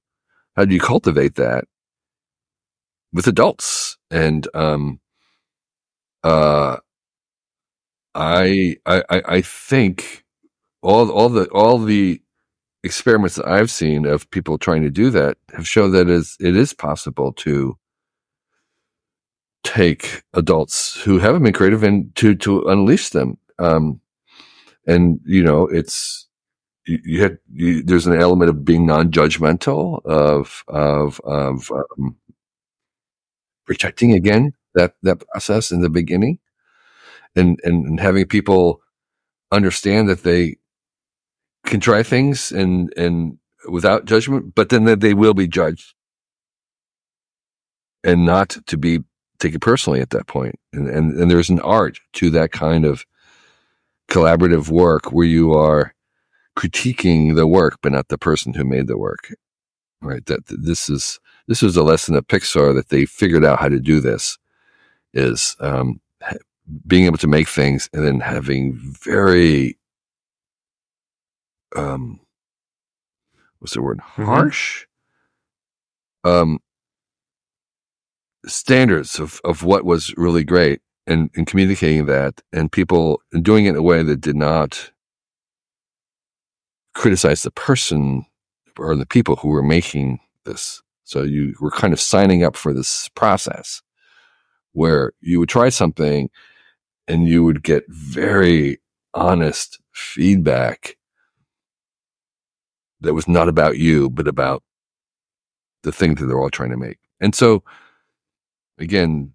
how 0.56 0.64
do 0.64 0.74
you 0.74 0.80
cultivate 0.80 1.36
that 1.36 1.64
with 3.12 3.26
adults? 3.26 3.96
And 4.10 4.48
um 4.54 5.00
uh 6.24 6.78
I 8.14 8.76
I 8.86 9.02
I 9.10 9.40
think 9.40 10.24
all 10.82 11.10
all 11.10 11.28
the 11.28 11.46
all 11.50 11.78
the 11.78 12.20
experiments 12.82 13.36
that 13.36 13.46
I've 13.46 13.70
seen 13.70 14.06
of 14.06 14.30
people 14.30 14.58
trying 14.58 14.82
to 14.82 14.90
do 14.90 15.10
that 15.10 15.38
have 15.54 15.68
shown 15.68 15.92
that 15.92 16.06
that 16.06 16.12
is 16.12 16.36
it 16.40 16.56
is 16.56 16.72
possible 16.74 17.32
to 17.34 17.76
take 19.62 20.22
adults 20.34 21.00
who 21.02 21.18
haven't 21.18 21.42
been 21.42 21.52
creative 21.52 21.82
and 21.82 22.14
to 22.16 22.34
to 22.36 22.62
unleash 22.68 23.10
them. 23.10 23.38
Um 23.58 24.00
and 24.86 25.20
you 25.24 25.42
know 25.42 25.66
it's 25.66 26.28
you, 26.86 26.98
you 27.04 27.22
had 27.22 27.38
you, 27.52 27.82
there's 27.82 28.06
an 28.06 28.20
element 28.20 28.50
of 28.50 28.64
being 28.64 28.86
non-judgmental 28.86 30.04
of 30.04 30.64
of 30.68 31.20
of 31.24 31.70
um, 31.70 32.16
protecting 33.66 34.12
again 34.12 34.52
that 34.74 34.94
that 35.02 35.20
process 35.28 35.70
in 35.70 35.80
the 35.80 35.90
beginning 35.90 36.38
and 37.36 37.60
and, 37.64 38.00
having 38.00 38.26
people 38.26 38.80
understand 39.52 40.08
that 40.08 40.22
they 40.22 40.56
can 41.66 41.80
try 41.80 42.02
things 42.02 42.50
and 42.52 42.92
and 42.96 43.38
without 43.68 44.04
judgment, 44.04 44.54
but 44.54 44.68
then 44.70 44.84
that 44.84 45.00
they 45.00 45.14
will 45.14 45.34
be 45.34 45.46
judged 45.46 45.94
and 48.02 48.24
not 48.24 48.56
to 48.66 48.76
be 48.76 49.00
taken 49.38 49.60
personally 49.60 50.00
at 50.00 50.10
that 50.10 50.26
point. 50.26 50.58
And, 50.72 50.88
and, 50.88 51.12
and 51.18 51.30
there's 51.30 51.50
an 51.50 51.60
art 51.60 51.98
to 52.14 52.30
that 52.30 52.52
kind 52.52 52.84
of 52.84 53.04
collaborative 54.10 54.68
work 54.68 55.12
where 55.12 55.26
you 55.26 55.52
are 55.54 55.94
critiquing 56.58 57.36
the 57.36 57.46
work, 57.46 57.78
but 57.80 57.92
not 57.92 58.08
the 58.08 58.18
person 58.18 58.52
who 58.52 58.64
made 58.64 58.86
the 58.88 58.98
work. 58.98 59.34
Right. 60.02 60.24
That 60.26 60.40
this 60.48 60.90
is, 60.90 61.20
this 61.46 61.62
was 61.62 61.76
a 61.76 61.82
lesson 61.82 62.14
of 62.16 62.26
Pixar 62.26 62.74
that 62.74 62.88
they 62.88 63.06
figured 63.06 63.44
out 63.44 63.60
how 63.60 63.68
to 63.68 63.78
do 63.78 64.00
this 64.00 64.36
is, 65.14 65.56
um, 65.60 66.00
being 66.86 67.06
able 67.06 67.18
to 67.18 67.26
make 67.26 67.48
things 67.48 67.88
and 67.92 68.04
then 68.04 68.20
having 68.20 68.78
very, 68.78 69.78
um, 71.76 72.20
what's 73.58 73.74
the 73.74 73.82
word? 73.82 73.98
Mm-hmm. 73.98 74.24
Harsh, 74.24 74.86
um, 76.24 76.60
standards 78.46 79.18
of, 79.18 79.40
of 79.44 79.62
what 79.62 79.84
was 79.84 80.14
really 80.16 80.44
great 80.44 80.80
and, 81.10 81.28
and 81.34 81.46
communicating 81.46 82.06
that 82.06 82.40
and 82.52 82.70
people 82.70 83.20
doing 83.42 83.66
it 83.66 83.70
in 83.70 83.76
a 83.76 83.82
way 83.82 84.02
that 84.02 84.20
did 84.20 84.36
not 84.36 84.92
criticize 86.94 87.42
the 87.42 87.50
person 87.50 88.24
or 88.78 88.94
the 88.94 89.06
people 89.06 89.36
who 89.36 89.48
were 89.48 89.62
making 89.62 90.20
this. 90.44 90.80
So 91.04 91.22
you 91.22 91.54
were 91.60 91.72
kind 91.72 91.92
of 91.92 92.00
signing 92.00 92.44
up 92.44 92.56
for 92.56 92.72
this 92.72 93.08
process 93.14 93.82
where 94.72 95.12
you 95.20 95.40
would 95.40 95.48
try 95.48 95.68
something 95.68 96.30
and 97.08 97.26
you 97.26 97.42
would 97.42 97.64
get 97.64 97.84
very 97.88 98.78
honest 99.12 99.80
feedback 99.92 100.96
that 103.00 103.14
was 103.14 103.26
not 103.26 103.48
about 103.48 103.78
you, 103.78 104.08
but 104.08 104.28
about 104.28 104.62
the 105.82 105.90
thing 105.90 106.14
that 106.14 106.26
they're 106.26 106.40
all 106.40 106.50
trying 106.50 106.70
to 106.70 106.76
make. 106.76 106.98
And 107.20 107.34
so 107.34 107.64
again, 108.78 109.32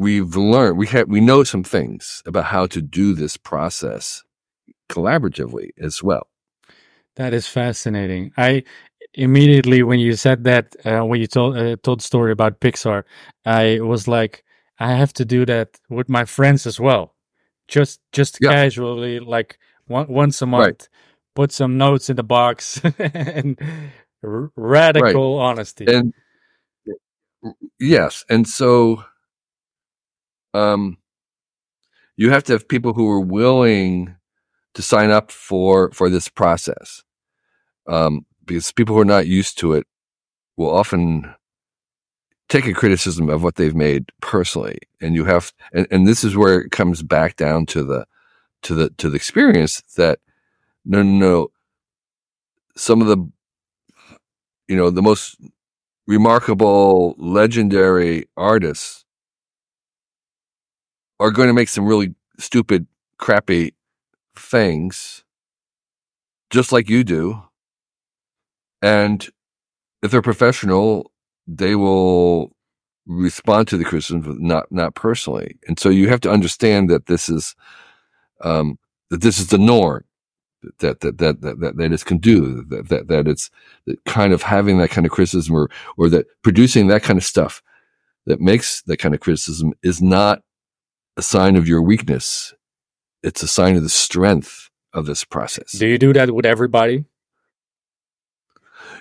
we've 0.00 0.34
learned, 0.34 0.78
we 0.78 0.86
have, 0.86 1.08
we 1.08 1.20
know 1.20 1.44
some 1.44 1.62
things 1.62 2.22
about 2.24 2.46
how 2.46 2.66
to 2.66 2.80
do 2.80 3.14
this 3.14 3.36
process 3.36 4.24
collaboratively 4.88 5.68
as 5.78 6.02
well. 6.02 6.26
That 7.16 7.34
is 7.34 7.46
fascinating. 7.46 8.32
I 8.38 8.64
immediately 9.14 9.82
when 9.82 9.98
you 10.00 10.14
said 10.14 10.44
that 10.44 10.74
uh, 10.86 11.04
when 11.04 11.20
you 11.20 11.26
told 11.26 11.56
uh, 11.58 11.76
told 11.82 12.00
story 12.00 12.32
about 12.32 12.60
Pixar, 12.60 13.02
I 13.44 13.80
was 13.80 14.08
like, 14.08 14.42
I 14.78 14.92
have 14.94 15.12
to 15.14 15.24
do 15.24 15.44
that 15.46 15.78
with 15.90 16.08
my 16.08 16.24
friends 16.24 16.66
as 16.66 16.80
well, 16.80 17.14
just 17.68 18.00
just 18.12 18.40
Yeah. 18.40 18.50
casually, 18.52 19.20
like 19.20 19.58
one, 19.86 20.08
once 20.08 20.40
a 20.40 20.46
month, 20.46 20.88
put 21.34 21.52
some 21.52 21.76
notes 21.76 22.08
in 22.08 22.16
the 22.16 22.22
box 22.22 22.80
and 22.98 23.58
r- 24.24 24.50
radical 24.56 25.38
honesty. 25.38 25.84
And 25.86 26.14
yes, 27.78 28.24
and 28.30 28.48
so, 28.48 29.04
um, 30.54 30.98
you 32.16 32.30
have 32.30 32.44
to 32.44 32.52
have 32.52 32.68
people 32.68 32.92
who 32.92 33.08
are 33.10 33.20
willing 33.20 34.16
to 34.74 34.82
sign 34.82 35.10
up 35.10 35.30
for 35.30 35.90
for 35.92 36.10
this 36.10 36.28
process, 36.28 37.02
um, 37.88 38.26
because 38.44 38.72
people 38.72 38.94
who 38.94 39.00
are 39.00 39.04
not 39.04 39.26
used 39.26 39.58
to 39.58 39.72
it 39.72 39.86
will 40.56 40.70
often 40.70 41.34
take 42.48 42.66
a 42.66 42.74
criticism 42.74 43.30
of 43.30 43.42
what 43.42 43.54
they've 43.54 43.76
made 43.76 44.10
personally, 44.20 44.78
and 45.00 45.14
you 45.14 45.24
have, 45.24 45.52
and, 45.72 45.86
and 45.90 46.06
this 46.06 46.24
is 46.24 46.36
where 46.36 46.60
it 46.60 46.70
comes 46.72 47.02
back 47.02 47.36
down 47.36 47.64
to 47.66 47.84
the 47.84 48.04
to 48.62 48.74
the 48.74 48.90
to 48.98 49.08
the 49.08 49.16
experience 49.16 49.80
that 49.96 50.18
no 50.84 51.02
no 51.02 51.18
no. 51.18 51.50
Some 52.76 53.00
of 53.00 53.08
the 53.08 53.18
you 54.68 54.76
know 54.76 54.90
the 54.90 55.02
most 55.02 55.36
remarkable 56.06 57.14
legendary 57.18 58.26
artists 58.36 59.04
are 61.20 61.30
going 61.30 61.48
to 61.48 61.54
make 61.54 61.68
some 61.68 61.86
really 61.86 62.14
stupid 62.38 62.86
crappy 63.18 63.74
things 64.34 65.24
just 66.50 66.72
like 66.72 66.88
you 66.88 67.04
do. 67.04 67.42
And 68.82 69.28
if 70.02 70.10
they're 70.10 70.22
professional 70.22 71.12
they 71.46 71.74
will 71.74 72.52
respond 73.06 73.66
to 73.68 73.76
the 73.76 73.84
criticism 73.84 74.36
not 74.40 74.70
not 74.70 74.94
personally. 74.94 75.58
And 75.66 75.78
so 75.78 75.88
you 75.88 76.08
have 76.08 76.20
to 76.20 76.30
understand 76.30 76.88
that 76.90 77.06
this 77.06 77.28
is 77.28 77.54
um 78.42 78.78
that 79.10 79.20
this 79.20 79.38
is 79.38 79.48
the 79.48 79.58
norm 79.58 80.04
that 80.80 81.00
that 81.00 81.18
that 81.18 81.40
that 81.40 81.60
that, 81.60 81.76
that 81.76 82.04
can 82.04 82.18
do 82.18 82.64
that, 82.68 82.88
that 82.88 83.08
that 83.08 83.28
it's 83.28 83.50
that 83.86 84.02
kind 84.04 84.32
of 84.32 84.42
having 84.42 84.78
that 84.78 84.90
kind 84.90 85.06
of 85.06 85.12
criticism 85.12 85.56
or 85.56 85.68
or 85.96 86.08
that 86.08 86.26
producing 86.42 86.86
that 86.86 87.02
kind 87.02 87.18
of 87.18 87.24
stuff 87.24 87.62
that 88.26 88.40
makes 88.40 88.82
that 88.82 88.98
kind 88.98 89.14
of 89.14 89.20
criticism 89.20 89.72
is 89.82 90.00
not 90.00 90.42
a 91.20 91.22
sign 91.22 91.56
of 91.56 91.68
your 91.68 91.82
weakness. 91.82 92.54
It's 93.22 93.42
a 93.42 93.48
sign 93.48 93.76
of 93.76 93.82
the 93.82 93.88
strength 94.06 94.70
of 94.92 95.06
this 95.06 95.22
process. 95.24 95.72
Do 95.72 95.86
you 95.86 95.98
do 95.98 96.12
that 96.14 96.34
with 96.34 96.46
everybody? 96.46 97.04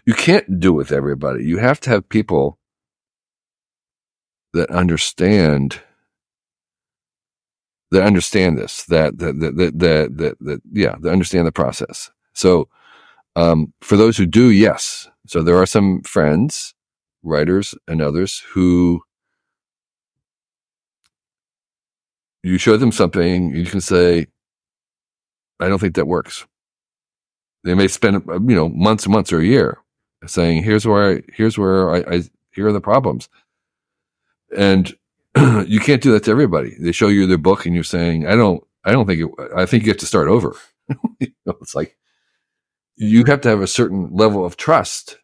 you 0.05 0.13
can't 0.13 0.59
do 0.59 0.73
it 0.73 0.77
with 0.77 0.91
everybody. 0.91 1.45
You 1.45 1.57
have 1.57 1.79
to 1.81 1.89
have 1.89 2.09
people 2.09 2.57
that 4.53 4.69
understand 4.71 5.81
that 7.91 8.03
understand 8.03 8.57
this 8.57 8.85
that 8.85 9.17
that 9.19 9.39
that 9.39 9.57
that 9.57 9.79
that, 9.79 10.17
that, 10.17 10.37
that 10.39 10.61
yeah 10.71 10.95
that 11.01 11.11
understand 11.11 11.47
the 11.47 11.51
process. 11.51 12.11
So 12.33 12.69
um, 13.35 13.73
for 13.81 13.97
those 13.97 14.17
who 14.17 14.25
do 14.25 14.49
yes. 14.49 15.07
So 15.27 15.43
there 15.43 15.57
are 15.57 15.65
some 15.65 16.01
friends 16.01 16.73
writers 17.21 17.75
and 17.87 18.01
others 18.01 18.43
who 18.53 19.01
you 22.43 22.57
show 22.57 22.77
them 22.77 22.91
something 22.91 23.55
you 23.55 23.65
can 23.65 23.81
say 23.81 24.27
i 25.59 25.67
don't 25.69 25.79
think 25.79 25.95
that 25.95 26.07
works. 26.07 26.45
They 27.63 27.73
may 27.73 27.87
spend 27.87 28.17
uh, 28.29 28.35
you 28.35 28.55
know 28.55 28.69
months 28.69 29.05
and 29.05 29.13
months 29.13 29.33
or 29.33 29.39
a 29.39 29.45
year 29.45 29.79
saying 30.27 30.63
here's 30.63 30.87
where 30.87 31.17
I, 31.17 31.23
here's 31.33 31.57
where 31.57 31.91
I, 31.95 32.15
I 32.17 32.23
here 32.53 32.67
are 32.67 32.73
the 32.73 32.81
problems. 32.81 33.29
And 34.57 34.93
you 35.67 35.79
can't 35.79 36.01
do 36.01 36.11
that 36.13 36.23
to 36.25 36.31
everybody. 36.31 36.75
They 36.79 36.91
show 36.91 37.07
you 37.09 37.27
their 37.27 37.37
book 37.37 37.65
and 37.65 37.75
you're 37.75 37.83
saying 37.83 38.27
i 38.27 38.35
don't 38.35 38.63
i 38.85 38.91
don't 38.91 39.07
think 39.07 39.21
it, 39.21 39.51
i 39.55 39.65
think 39.65 39.83
you 39.83 39.91
have 39.91 39.99
to 39.99 40.07
start 40.07 40.27
over. 40.27 40.55
You 41.19 41.29
know, 41.45 41.55
it's 41.61 41.75
like 41.75 41.97
you 42.97 43.25
have 43.25 43.41
to 43.41 43.49
have 43.49 43.61
a 43.61 43.67
certain 43.67 44.09
level 44.11 44.45
of 44.45 44.57
trust 44.57 45.19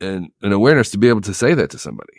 and 0.00 0.30
an 0.42 0.52
awareness 0.52 0.90
to 0.92 0.98
be 0.98 1.08
able 1.08 1.22
to 1.22 1.34
say 1.34 1.54
that 1.54 1.70
to 1.70 1.78
somebody 1.78 2.14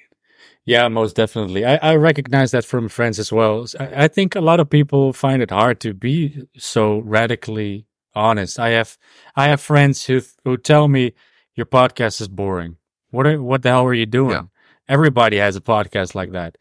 Yeah, 0.65 0.87
most 0.87 1.15
definitely. 1.15 1.63
I, 1.63 1.75
I 1.77 1.95
recognize 1.95 2.51
that 2.51 2.65
from 2.65 2.89
friends 2.89 3.19
as 3.19 3.31
well. 3.31 3.65
I, 3.79 4.05
I 4.05 4.07
think 4.07 4.35
a 4.35 4.41
lot 4.41 4.59
of 4.59 4.69
people 4.69 5.13
find 5.13 5.41
it 5.41 5.51
hard 5.51 5.79
to 5.81 5.93
be 5.93 6.43
so 6.57 6.99
radically 6.99 7.85
honest. 8.15 8.57
I 8.59 8.69
have 8.69 8.97
I 9.35 9.47
have 9.47 9.61
friends 9.61 10.05
who 10.05 10.21
who 10.43 10.57
tell 10.57 10.87
me 10.87 11.13
your 11.55 11.67
podcast 11.67 12.19
is 12.21 12.27
boring. 12.27 12.77
What 13.11 13.27
are, 13.27 13.41
what 13.41 13.61
the 13.61 13.69
hell 13.69 13.85
are 13.85 13.93
you 13.93 14.05
doing? 14.07 14.31
Yeah. 14.31 14.43
Everybody 14.89 15.37
has 15.37 15.55
a 15.55 15.61
podcast 15.61 16.15
like 16.15 16.31
that. 16.31 16.57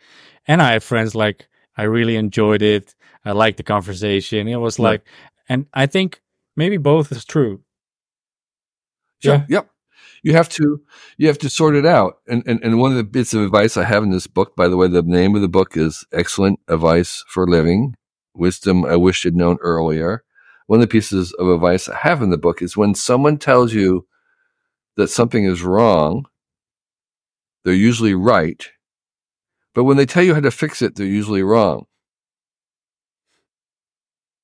And 0.46 0.60
I 0.60 0.72
have 0.72 0.84
friends 0.84 1.14
like 1.14 1.48
I 1.76 1.84
really 1.84 2.16
enjoyed 2.16 2.62
it. 2.62 2.94
I 3.24 3.32
liked 3.32 3.56
the 3.56 3.62
conversation. 3.62 4.48
It 4.48 4.56
was 4.56 4.78
Right. 4.78 4.90
like 4.90 5.02
and 5.48 5.66
I 5.72 5.86
think 5.86 6.20
maybe 6.56 6.76
both 6.76 7.10
is 7.10 7.24
true. 7.24 7.62
Sure. 9.22 9.34
Yeah. 9.36 9.46
Yep. 9.48 9.70
You 10.24 10.32
have 10.32 10.48
to 10.50 10.80
you 11.18 11.28
have 11.28 11.36
to 11.38 11.50
sort 11.50 11.76
it 11.76 11.84
out. 11.84 12.20
And, 12.26 12.42
and 12.46 12.58
and 12.64 12.80
one 12.80 12.90
of 12.90 12.96
the 12.96 13.04
bits 13.04 13.34
of 13.34 13.42
advice 13.42 13.76
I 13.76 13.84
have 13.84 14.02
in 14.02 14.10
this 14.10 14.26
book, 14.26 14.56
by 14.56 14.68
the 14.68 14.76
way, 14.78 14.88
the 14.88 15.02
name 15.02 15.36
of 15.36 15.42
the 15.42 15.48
book 15.48 15.76
is 15.76 16.06
Excellent 16.12 16.60
Advice 16.66 17.22
for 17.28 17.46
Living. 17.46 17.94
Wisdom 18.34 18.86
I 18.86 18.96
wish 18.96 19.26
I'd 19.26 19.36
known 19.36 19.58
earlier. 19.60 20.24
One 20.66 20.80
of 20.80 20.80
the 20.80 20.90
pieces 20.90 21.34
of 21.34 21.48
advice 21.48 21.90
I 21.90 21.96
have 21.96 22.22
in 22.22 22.30
the 22.30 22.38
book 22.38 22.62
is 22.62 22.74
when 22.74 22.94
someone 22.94 23.36
tells 23.36 23.74
you 23.74 24.06
that 24.96 25.08
something 25.08 25.44
is 25.44 25.62
wrong, 25.62 26.24
they're 27.62 27.74
usually 27.74 28.14
right. 28.14 28.66
But 29.74 29.84
when 29.84 29.98
they 29.98 30.06
tell 30.06 30.22
you 30.22 30.32
how 30.32 30.40
to 30.40 30.50
fix 30.50 30.80
it, 30.80 30.96
they're 30.96 31.04
usually 31.04 31.42
wrong. 31.42 31.84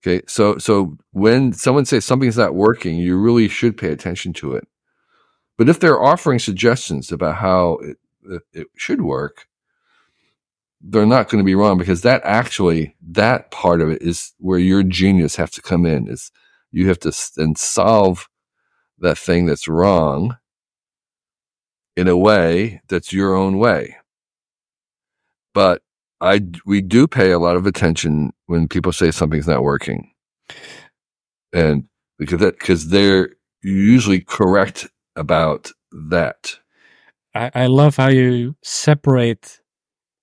Okay, 0.04 0.20
so 0.28 0.58
so 0.58 0.98
when 1.12 1.54
someone 1.54 1.86
says 1.86 2.04
something's 2.04 2.36
not 2.36 2.54
working, 2.54 2.98
you 2.98 3.16
really 3.16 3.48
should 3.48 3.78
pay 3.78 3.88
attention 3.88 4.34
to 4.34 4.56
it. 4.56 4.68
But 5.60 5.68
if 5.68 5.78
they're 5.78 6.02
offering 6.02 6.38
suggestions 6.38 7.12
about 7.12 7.36
how 7.36 7.72
it, 7.82 7.98
it, 8.24 8.42
it 8.54 8.66
should 8.78 9.02
work, 9.02 9.46
they're 10.80 11.04
not 11.04 11.28
going 11.28 11.44
to 11.44 11.46
be 11.46 11.54
wrong 11.54 11.76
because 11.76 12.00
that 12.00 12.22
actually 12.24 12.96
that 13.10 13.50
part 13.50 13.82
of 13.82 13.90
it 13.90 14.00
is 14.00 14.32
where 14.38 14.58
your 14.58 14.82
genius 14.82 15.36
has 15.36 15.50
to 15.50 15.60
come 15.60 15.84
in. 15.84 16.08
Is 16.08 16.32
you 16.72 16.88
have 16.88 16.98
to 17.00 17.12
then 17.36 17.56
solve 17.56 18.26
that 19.00 19.18
thing 19.18 19.44
that's 19.44 19.68
wrong 19.68 20.38
in 21.94 22.08
a 22.08 22.16
way 22.16 22.80
that's 22.88 23.12
your 23.12 23.34
own 23.34 23.58
way. 23.58 23.98
But 25.52 25.82
I 26.22 26.40
we 26.64 26.80
do 26.80 27.06
pay 27.06 27.32
a 27.32 27.38
lot 27.38 27.56
of 27.56 27.66
attention 27.66 28.32
when 28.46 28.66
people 28.66 28.92
say 28.92 29.10
something's 29.10 29.46
not 29.46 29.62
working, 29.62 30.10
and 31.52 31.84
because 32.18 32.40
that 32.40 32.58
because 32.58 32.88
they're 32.88 33.34
usually 33.62 34.22
correct 34.22 34.88
about 35.20 35.72
that. 36.10 36.58
I, 37.34 37.50
I 37.54 37.66
love 37.68 37.96
how 37.96 38.08
you 38.08 38.56
separate 38.62 39.60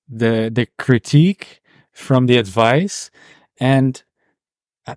the 0.10 0.52
the 0.54 0.68
critique 0.78 1.62
from 1.94 2.28
the 2.28 2.38
advice 2.38 3.12
and 3.60 4.04
uh, 4.88 4.96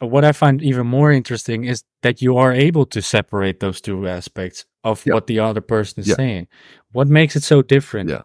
what 0.00 0.24
I 0.24 0.32
find 0.32 0.62
even 0.62 0.86
more 0.86 1.12
interesting 1.12 1.64
is 1.64 1.84
that 2.02 2.22
you 2.22 2.36
are 2.36 2.52
able 2.52 2.86
to 2.86 3.02
separate 3.02 3.60
those 3.60 3.80
two 3.80 4.06
aspects 4.08 4.66
of 4.84 5.04
Yeah. 5.06 5.14
what 5.14 5.26
the 5.26 5.40
other 5.40 5.62
person 5.62 6.00
is 6.00 6.08
Yeah. 6.08 6.16
saying. 6.16 6.48
What 6.92 7.08
makes 7.08 7.36
it 7.36 7.42
so 7.44 7.62
different? 7.62 8.10
Yeah. 8.10 8.22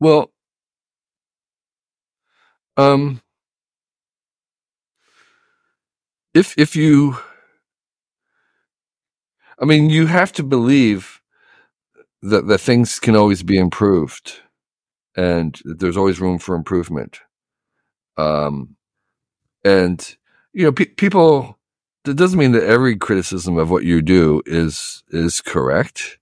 Well, 0.00 0.32
um, 2.76 3.20
if 6.34 6.54
if 6.58 6.76
you, 6.76 7.16
I 9.62 9.66
mean, 9.66 9.90
you 9.90 10.06
have 10.06 10.32
to 10.34 10.42
believe 10.42 11.22
that 12.22 12.48
that 12.48 12.58
things 12.58 12.98
can 13.00 13.16
always 13.16 13.42
be 13.42 13.58
improved, 13.58 14.40
and 15.16 15.60
there's 15.64 15.96
always 15.96 16.20
room 16.20 16.38
for 16.38 16.54
improvement. 16.56 17.20
Um, 18.16 18.76
and 19.64 20.16
you 20.52 20.64
know, 20.64 20.72
pe- 20.72 20.86
people. 20.86 21.58
That 22.04 22.14
doesn't 22.16 22.38
mean 22.38 22.52
that 22.52 22.64
every 22.64 22.96
criticism 22.96 23.58
of 23.58 23.70
what 23.70 23.84
you 23.84 24.02
do 24.02 24.42
is 24.46 25.04
is 25.10 25.40
correct. 25.40 26.18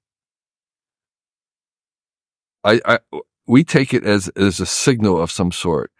I, 2.64 2.80
I 2.84 2.98
we 3.46 3.64
take 3.64 3.94
it 3.94 4.04
as 4.04 4.28
as 4.30 4.60
a 4.60 4.66
signal 4.66 5.20
of 5.20 5.30
some 5.30 5.52
sort. 5.52 5.92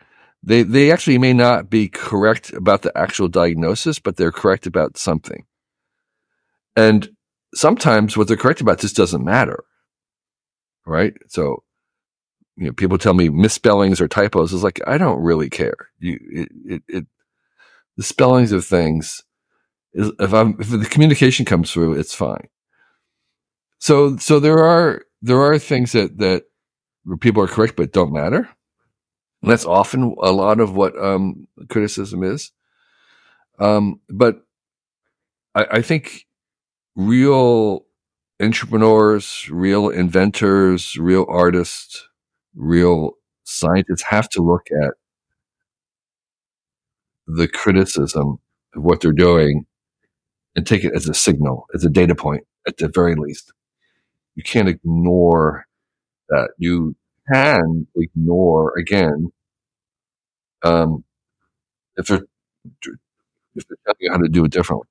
They 0.43 0.63
they 0.63 0.93
actually 0.93 1.19
may 1.19 1.33
not 1.33 1.71
be 1.71 1.89
correct 1.89 2.53
about 2.53 2.83
the 2.83 2.97
actual 2.97 3.29
diagnosis, 3.29 3.99
but 3.99 4.17
they're 4.17 4.33
correct 4.33 4.67
about 4.67 4.99
something. 4.99 5.45
And 6.77 7.11
sometimes 7.55 8.17
what 8.17 8.29
they're 8.29 8.37
correct 8.37 8.61
about 8.61 8.81
just 8.81 8.97
doesn't 8.97 9.25
matter. 9.25 9.65
Right? 10.87 11.15
So 11.29 11.63
you 12.57 12.67
know, 12.67 12.73
people 12.73 12.99
tell 12.99 13.15
me 13.15 13.29
misspellings 13.29 14.01
or 14.01 14.09
typos 14.09 14.53
is 14.53 14.63
like 14.63 14.81
I 14.87 14.99
don't 14.99 15.23
really 15.23 15.49
care. 15.49 15.89
You 15.99 16.19
it 16.31 16.49
it, 16.67 16.83
it 16.89 17.07
the 17.97 18.03
spellings 18.03 18.53
of 18.53 18.65
things 18.65 19.23
is 19.95 20.13
if 20.19 20.33
I'm 20.33 20.57
if 20.61 20.69
the 20.69 20.85
communication 20.85 21.45
comes 21.45 21.73
through, 21.73 21.95
it's 21.95 22.15
fine. 22.15 22.49
So 23.79 24.17
so 24.19 24.41
there 24.41 24.59
are 24.59 25.03
there 25.23 25.41
are 25.41 25.59
things 25.59 25.93
that 25.93 26.19
that 26.19 26.45
people 27.21 27.43
are 27.43 27.49
correct 27.49 27.77
but 27.77 27.93
don't 27.93 28.13
matter. 28.13 28.49
And 29.43 29.51
that's 29.51 29.65
often 29.65 30.15
a 30.23 30.33
lot 30.33 30.61
of 30.61 30.75
what 30.75 31.03
um, 31.03 31.49
criticism 31.71 32.23
is. 32.23 32.53
Um, 33.59 34.01
but 34.11 34.45
I, 35.55 35.67
I 35.73 35.83
think 35.83 36.27
real 36.97 37.85
entrepreneurs, 38.43 39.49
real 39.51 39.89
inventors, 39.89 40.97
real 40.97 41.27
artists, 41.29 42.09
real 42.55 43.13
scientists 43.45 44.03
have 44.03 44.29
to 44.31 44.43
look 44.43 44.67
at 44.85 44.95
the 47.27 47.49
criticism 47.49 48.39
of 48.75 48.83
what 48.83 49.01
they're 49.01 49.13
doing 49.13 49.67
and 50.57 50.67
take 50.67 50.85
it 50.85 50.95
as 50.95 51.09
a 51.09 51.15
signal, 51.15 51.67
as 51.75 51.85
a 51.85 51.91
data 51.91 52.15
point 52.15 52.45
at 52.69 52.77
the 52.79 52.89
very 52.89 53.15
least. 53.17 53.53
You 54.37 54.43
can't 54.43 54.69
ignore 54.69 55.67
that. 56.31 56.51
You 56.59 56.97
can 57.33 57.87
ignore 57.97 58.79
again 58.79 59.33
um, 60.63 61.05
if 61.97 62.07
they're 62.09 62.27
if 63.55 63.67
they're 63.69 63.77
telling 63.85 63.97
you 64.01 64.11
how 64.13 64.19
to 64.19 64.29
do 64.29 64.45
it 64.45 64.53
differently. 64.53 64.90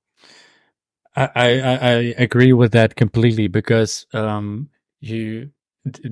I, 1.15 1.29
I, 1.35 1.51
I 1.75 1.89
agree 2.17 2.53
with 2.53 2.71
that 2.73 2.95
completely 2.95 3.47
because 3.47 4.05
um, 4.13 4.69
you 4.99 5.51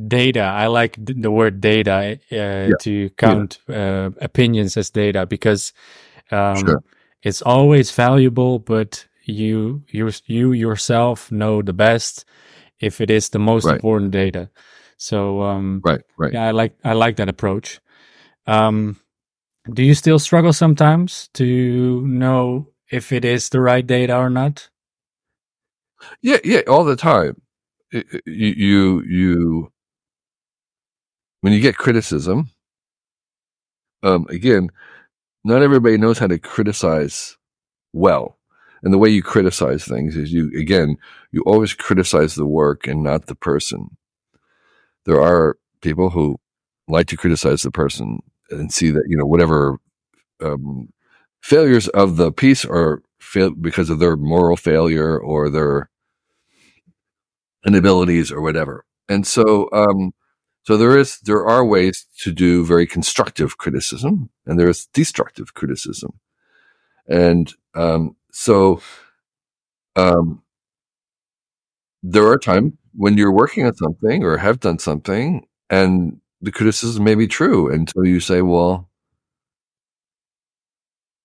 data. 0.08 0.41
I 0.41 0.68
like 0.68 0.95
the 1.00 1.32
word 1.32 1.62
data 1.62 2.20
uh, 2.32 2.74
to 2.80 3.10
count 3.12 3.60
uh, 3.70 4.12
opinions 4.22 4.78
as 4.78 4.89
data 4.89 5.26
because 5.26 5.74
um, 6.32 6.66
Sure. 6.68 6.84
it's 7.24 7.41
always 7.41 7.91
valuable, 7.91 8.60
but 8.60 9.06
you 9.26 9.84
you 9.89 10.12
you 10.26 10.54
yourself 10.54 11.32
know 11.32 11.62
the 11.62 11.74
best 11.74 12.26
if 12.80 13.02
it 13.02 13.10
is 13.10 13.30
the 13.30 13.39
most 13.39 13.66
Right. 13.66 13.72
important 13.72 14.12
data. 14.12 14.50
So 14.98 15.41
um, 15.41 15.86
Right, 15.86 16.02
right. 16.18 16.34
yeah, 16.34 16.43
I 16.48 16.52
like 16.52 16.76
I 16.84 16.93
like 16.93 17.18
that 17.18 17.30
approach. 17.30 17.80
Um, 18.48 18.98
do 19.72 19.84
you 19.84 19.93
still 19.93 20.20
struggle 20.20 20.54
sometimes 20.54 21.30
to 21.34 22.06
know 22.08 22.70
if 22.91 23.12
it 23.12 23.26
is 23.26 23.50
the 23.50 23.62
right 23.62 23.86
data 23.86 24.18
or 24.18 24.30
not? 24.30 24.70
Yeah, 26.22 26.38
yeah, 26.43 26.62
all 26.68 26.84
the 26.84 26.95
time. 26.95 27.41
You, 27.91 28.04
you, 28.26 29.04
you 29.04 29.72
when 31.41 31.54
you 31.54 31.60
get 31.60 31.78
criticism, 31.78 32.50
um, 34.04 34.26
again, 34.30 34.70
not 35.43 35.64
everybody 35.64 35.98
knows 35.98 36.20
how 36.20 36.28
to 36.28 36.39
criticize 36.39 37.38
well. 37.93 38.38
And 38.84 38.93
the 38.93 39.00
way 39.00 39.10
you 39.10 39.24
criticize 39.24 39.86
things 39.86 40.16
is 40.18 40.34
you, 40.34 40.52
again, 40.60 40.98
you 41.32 41.43
always 41.45 41.74
criticize 41.74 42.36
the 42.36 42.45
work 42.48 42.88
and 42.88 43.04
not 43.04 43.28
the 43.28 43.36
person. 43.36 43.98
There 45.06 45.22
are 45.22 45.58
people 45.82 46.10
who 46.10 46.39
like 46.88 47.08
to 47.08 47.18
criticize 47.18 47.62
the 47.62 47.72
person 47.72 48.20
and 48.50 48.72
see 48.72 48.91
that, 48.91 49.04
you 49.08 49.18
know, 49.18 49.26
whatever 49.26 49.78
um, 50.43 50.89
failures 51.43 51.88
of 51.89 52.18
the 52.18 52.32
piece 52.32 52.66
are 52.66 53.02
fail 53.20 53.51
because 53.51 53.89
of 53.89 53.99
their 53.99 54.15
moral 54.15 54.57
failure 54.57 55.18
or 55.20 55.49
their 55.49 55.89
inabilities 57.65 58.32
or 58.32 58.41
whatever. 58.41 58.86
And 59.09 59.26
so, 59.26 59.70
um, 59.72 60.13
so 60.63 60.78
there 60.78 60.97
is, 60.97 61.20
there 61.20 61.45
are 61.45 61.65
ways 61.65 62.05
to 62.20 62.32
do 62.32 62.65
very 62.65 62.86
constructive 62.86 63.57
criticism 63.57 64.30
and 64.45 64.59
there 64.59 64.70
is 64.70 64.88
destructive 64.93 65.53
criticism. 65.53 66.20
And, 67.07 67.53
um, 67.76 68.15
so, 68.32 68.82
um, 69.95 70.43
there 72.03 72.28
are 72.28 72.38
times 72.38 72.74
when 72.93 73.18
you're 73.18 73.32
working 73.32 73.65
on 73.65 73.76
something 73.76 74.24
or 74.24 74.38
have 74.38 74.59
done 74.59 74.80
something 74.80 75.45
and 75.70 76.20
the 76.41 76.51
criticism 76.51 77.03
may 77.03 77.15
be 77.15 77.28
true 77.28 77.72
until 77.72 78.05
you 78.05 78.20
say, 78.20 78.41
well, 78.41 78.89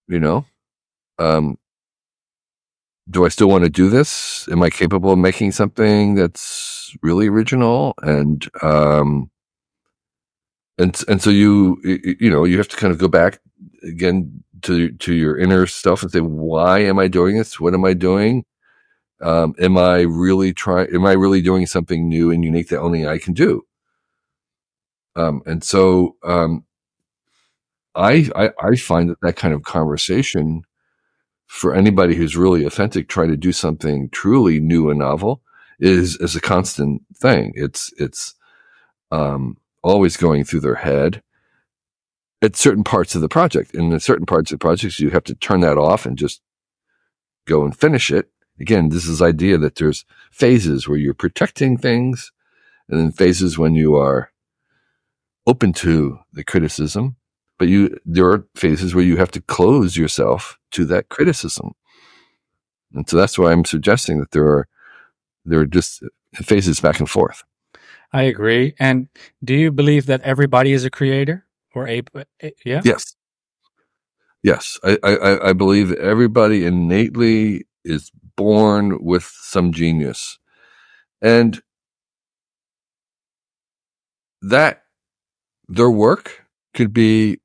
you 0.08 0.20
know, 0.20 0.44
um, 1.18 1.58
do 3.10 3.24
I 3.24 3.28
still 3.28 3.48
want 3.48 3.64
to 3.64 3.70
do 3.70 3.88
this? 3.88 4.48
Am 4.50 4.62
I 4.62 4.70
capable 4.70 5.12
of 5.12 5.18
making 5.18 5.52
something 5.52 6.14
that's 6.14 6.96
really 7.02 7.28
original? 7.28 7.94
And, 8.02 8.48
um, 8.62 9.30
and, 10.78 10.98
and 11.08 11.20
so 11.20 11.30
you, 11.30 11.78
you 11.84 12.30
know, 12.30 12.44
you 12.44 12.58
have 12.58 12.68
to 12.68 12.76
kind 12.76 12.92
of 12.92 12.98
go 12.98 13.08
back 13.08 13.40
again 13.82 14.42
to, 14.62 14.90
to 14.92 15.14
your 15.14 15.38
inner 15.38 15.66
self 15.66 16.02
and 16.02 16.12
say, 16.12 16.20
why 16.20 16.80
am 16.80 16.98
I 16.98 17.08
doing 17.08 17.36
this? 17.36 17.58
What 17.58 17.74
am 17.74 17.84
I 17.84 17.94
doing? 17.94 18.44
Um, 19.20 19.54
am 19.60 19.78
I 19.78 20.00
really 20.00 20.52
trying, 20.52 20.94
am 20.94 21.06
I 21.06 21.12
really 21.12 21.42
doing 21.42 21.66
something 21.66 22.08
new 22.08 22.30
and 22.30 22.44
unique 22.44 22.68
that 22.68 22.80
only 22.80 23.06
I 23.06 23.18
can 23.18 23.34
do? 23.34 23.62
Um, 25.14 25.42
and 25.46 25.62
so, 25.62 26.16
um, 26.24 26.64
I, 27.94 28.30
I, 28.34 28.50
I 28.60 28.76
find 28.76 29.10
that 29.10 29.20
that 29.20 29.36
kind 29.36 29.52
of 29.52 29.62
conversation 29.64 30.62
for 31.52 31.74
anybody 31.74 32.14
who's 32.14 32.34
really 32.34 32.64
authentic, 32.64 33.08
trying 33.08 33.28
to 33.28 33.36
do 33.36 33.52
something 33.52 34.08
truly 34.08 34.58
new 34.58 34.88
and 34.88 35.00
novel 35.00 35.42
is, 35.78 36.16
is 36.16 36.34
a 36.34 36.40
constant 36.40 37.02
thing. 37.14 37.52
It's, 37.54 37.92
it's, 37.98 38.34
um, 39.10 39.58
always 39.82 40.16
going 40.16 40.44
through 40.44 40.60
their 40.60 40.76
head 40.76 41.22
at 42.40 42.56
certain 42.56 42.82
parts 42.82 43.14
of 43.14 43.20
the 43.20 43.28
project. 43.28 43.74
And 43.74 43.92
in 43.92 44.00
certain 44.00 44.24
parts 44.24 44.50
of 44.50 44.58
the 44.58 44.62
projects, 44.62 44.98
you 44.98 45.10
have 45.10 45.24
to 45.24 45.34
turn 45.34 45.60
that 45.60 45.76
off 45.76 46.06
and 46.06 46.16
just 46.16 46.40
go 47.46 47.64
and 47.64 47.76
finish 47.76 48.10
it. 48.10 48.30
Again, 48.58 48.88
this 48.88 49.06
is 49.06 49.20
idea 49.20 49.58
that 49.58 49.74
there's 49.74 50.06
phases 50.30 50.88
where 50.88 50.96
you're 50.96 51.12
protecting 51.12 51.76
things 51.76 52.32
and 52.88 52.98
then 52.98 53.12
phases 53.12 53.58
when 53.58 53.74
you 53.74 53.94
are 53.96 54.32
open 55.46 55.74
to 55.74 56.18
the 56.32 56.44
criticism 56.44 57.16
but 57.58 57.68
you 57.68 57.96
there 58.04 58.26
are 58.26 58.46
phases 58.54 58.94
where 58.94 59.04
you 59.04 59.16
have 59.16 59.30
to 59.32 59.40
close 59.40 59.96
yourself 59.96 60.58
to 60.72 60.84
that 60.86 61.08
criticism. 61.08 61.72
And 62.94 63.08
so 63.08 63.16
that's 63.16 63.38
why 63.38 63.52
i'm 63.52 63.64
suggesting 63.64 64.20
that 64.20 64.32
there 64.32 64.46
are 64.46 64.68
there 65.44 65.60
are 65.60 65.66
just 65.66 66.02
phases 66.34 66.80
back 66.80 67.00
and 67.00 67.08
forth. 67.08 67.42
I 68.12 68.22
agree. 68.22 68.74
And 68.78 69.08
do 69.42 69.54
you 69.54 69.70
believe 69.72 70.06
that 70.06 70.20
everybody 70.22 70.72
is 70.72 70.84
a 70.84 70.90
creator 70.90 71.46
or 71.74 71.88
a 71.88 72.02
yeah? 72.64 72.82
yes. 72.84 73.16
Yes. 74.42 74.78
I 74.84 74.98
i, 75.02 75.48
I 75.50 75.52
believe 75.52 75.88
that 75.88 75.98
everybody 75.98 76.64
innately 76.66 77.66
is 77.84 78.10
born 78.36 79.02
with 79.02 79.24
some 79.24 79.72
genius. 79.72 80.38
And 81.20 81.62
that 84.42 84.82
their 85.68 85.90
work 85.90 86.44
could 86.74 86.92
be 86.92 87.38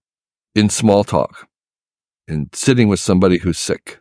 in 0.57 0.69
small 0.69 1.03
talk 1.03 1.47
in 2.27 2.49
sitting 2.51 2.87
with 2.87 2.99
somebody 2.99 3.37
who's 3.37 3.59
sick 3.59 3.99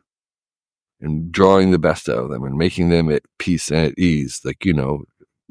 and 1.03 1.31
drawing 1.31 1.71
the 1.71 1.79
best 1.79 2.09
out 2.09 2.17
of 2.17 2.31
them 2.31 2.45
and 2.45 2.57
making 2.57 2.89
them 2.89 3.11
at 3.11 3.23
peace 3.39 3.71
and 3.71 3.93
at 3.93 3.99
ease, 3.99 4.41
like, 4.43 4.65
you 4.65 4.73
know, 4.73 5.05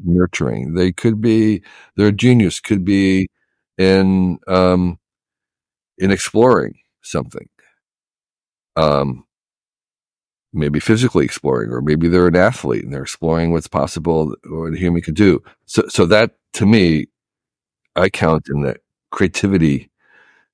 nurturing. 0.04 0.74
They 0.74 0.92
could 0.92 1.22
be, 1.22 1.62
their 1.96 2.12
genius 2.12 2.60
could 2.60 2.84
be 2.84 3.28
in, 3.78 4.40
um, 4.48 4.98
in 6.00 6.10
exploring 6.10 6.74
something. 7.04 7.48
Um, 8.76 9.26
maybe 10.54 10.80
physically 10.80 11.24
exploring, 11.24 11.70
or 11.70 11.82
maybe 11.82 12.08
they're 12.08 12.28
an 12.28 12.36
athlete 12.36 12.84
and 12.84 12.92
they're 12.92 13.04
exploring 13.04 13.52
what's 13.52 13.68
possible 13.68 14.34
what 14.48 14.74
a 14.74 14.78
human 14.78 15.04
could 15.04 15.16
do. 15.16 15.44
So, 15.66 15.84
so 15.88 16.08
that 16.08 16.32
to 16.54 16.66
me, 16.66 17.08
I 17.96 18.10
count 18.10 18.48
in 18.50 18.64
the 18.64 18.78
creativity 19.12 19.92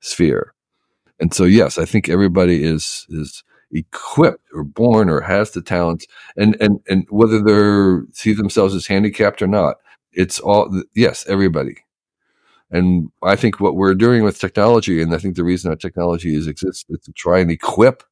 sphere. 0.02 0.54
And 1.20 1.34
so, 1.34 1.46
yes, 1.46 1.78
I 1.78 1.86
think 1.86 2.10
everybody 2.10 2.64
is, 2.64 3.06
is 3.10 3.44
equipped 3.72 4.46
or 4.54 4.64
born 4.64 5.10
or 5.10 5.22
has 5.22 5.52
the 5.52 5.62
talents 5.62 6.06
and, 6.36 6.58
and, 6.60 6.80
and 6.90 7.06
whether 7.10 7.42
they're 7.42 8.04
see 8.12 8.34
themselves 8.34 8.76
as 8.76 8.88
handicapped 8.88 9.42
or 9.42 9.48
not, 9.48 9.78
it's 10.12 10.40
all, 10.40 10.84
yes, 10.94 11.26
everybody. 11.28 11.78
And 12.70 13.10
I 13.24 13.36
think 13.36 13.60
what 13.60 13.76
we're 13.76 13.96
doing 13.96 14.24
with 14.24 14.40
technology, 14.40 15.02
and 15.02 15.14
I 15.14 15.18
think 15.18 15.36
the 15.36 15.44
reason 15.44 15.70
our 15.70 15.78
technology 15.78 16.36
is 16.36 16.48
exists 16.48 16.86
is 16.90 17.00
to 17.02 17.12
try 17.12 17.40
and 17.40 17.52
equip 17.52 18.04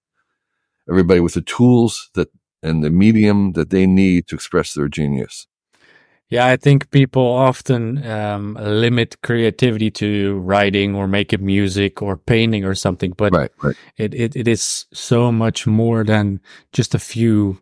everybody 0.90 1.20
with 1.20 1.34
the 1.34 1.42
tools 1.42 2.10
that 2.14 2.30
and 2.62 2.84
the 2.84 2.90
medium 2.90 3.54
that 3.54 3.70
they 3.70 3.88
need 3.88 4.28
to 4.28 4.36
express 4.36 4.74
their 4.74 4.90
genius. 4.90 5.48
Yeah, 6.30 6.46
I 6.46 6.58
think 6.58 6.92
people 6.92 7.26
often 7.26 8.06
um, 8.06 8.56
limit 8.62 9.20
creativity 9.24 9.90
to 9.92 10.38
writing 10.40 10.94
or 10.96 11.08
making 11.08 11.44
music 11.44 12.04
or 12.04 12.18
painting 12.18 12.64
or 12.66 12.76
something, 12.76 13.14
but 13.18 13.34
right, 13.34 13.52
right. 13.64 13.76
It, 13.98 14.14
it 14.14 14.36
it 14.36 14.48
is 14.48 14.86
so 14.94 15.32
much 15.32 15.66
more 15.66 16.04
than 16.04 16.40
just 16.72 16.94
a 16.94 17.00
few 17.00 17.58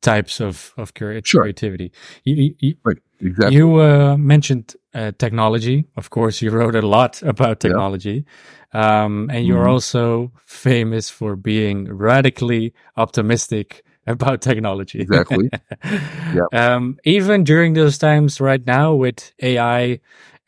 types 0.00 0.40
of 0.40 0.72
of 0.78 0.94
creativity. 0.94 1.92
Sure. 2.24 2.34
You, 2.34 2.54
you, 2.58 2.76
right, 2.84 2.96
exactly. 3.20 3.56
You 3.56 3.82
uh, 3.82 4.16
mentioned 4.16 4.76
uh, 4.94 5.12
technology. 5.18 5.84
Of 5.96 6.08
course, 6.08 6.40
you 6.40 6.50
wrote 6.50 6.74
a 6.74 6.86
lot 6.86 7.22
about 7.32 7.60
technology, 7.60 8.24
yeah. 8.72 9.04
um, 9.04 9.28
and 9.30 9.46
you're 9.46 9.64
mm-hmm. 9.64 9.72
also 9.72 10.32
famous 10.46 11.10
for 11.10 11.36
being 11.36 11.84
radically 11.94 12.72
optimistic 12.96 13.84
about 14.08 14.40
technology. 14.40 15.00
Exactly. 15.00 15.50
yeah. 15.84 16.46
Um, 16.52 16.98
even 17.04 17.44
during 17.44 17.74
those 17.74 17.98
times 17.98 18.40
right 18.40 18.64
now 18.66 18.94
with 18.94 19.32
AI 19.42 20.00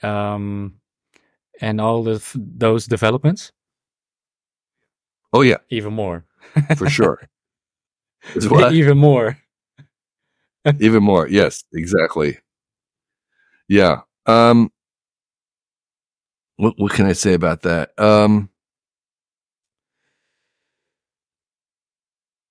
um, 0.02 0.74
and 1.60 1.80
all 1.80 2.08
of 2.08 2.32
those 2.34 2.86
developments. 2.86 3.52
Oh 5.32 5.42
yeah, 5.42 5.58
even 5.70 5.92
more 5.92 6.24
for 6.76 6.88
sure. 6.88 7.28
even 8.72 8.96
more. 8.96 9.38
even 10.80 11.02
more. 11.02 11.28
Yes, 11.28 11.64
exactly. 11.72 12.38
Yeah. 13.68 14.00
Um, 14.26 14.70
what 16.56 16.74
what 16.78 16.92
can 16.92 17.06
I 17.06 17.12
say 17.12 17.34
about 17.34 17.62
that? 17.62 17.98
Um, 17.98 18.48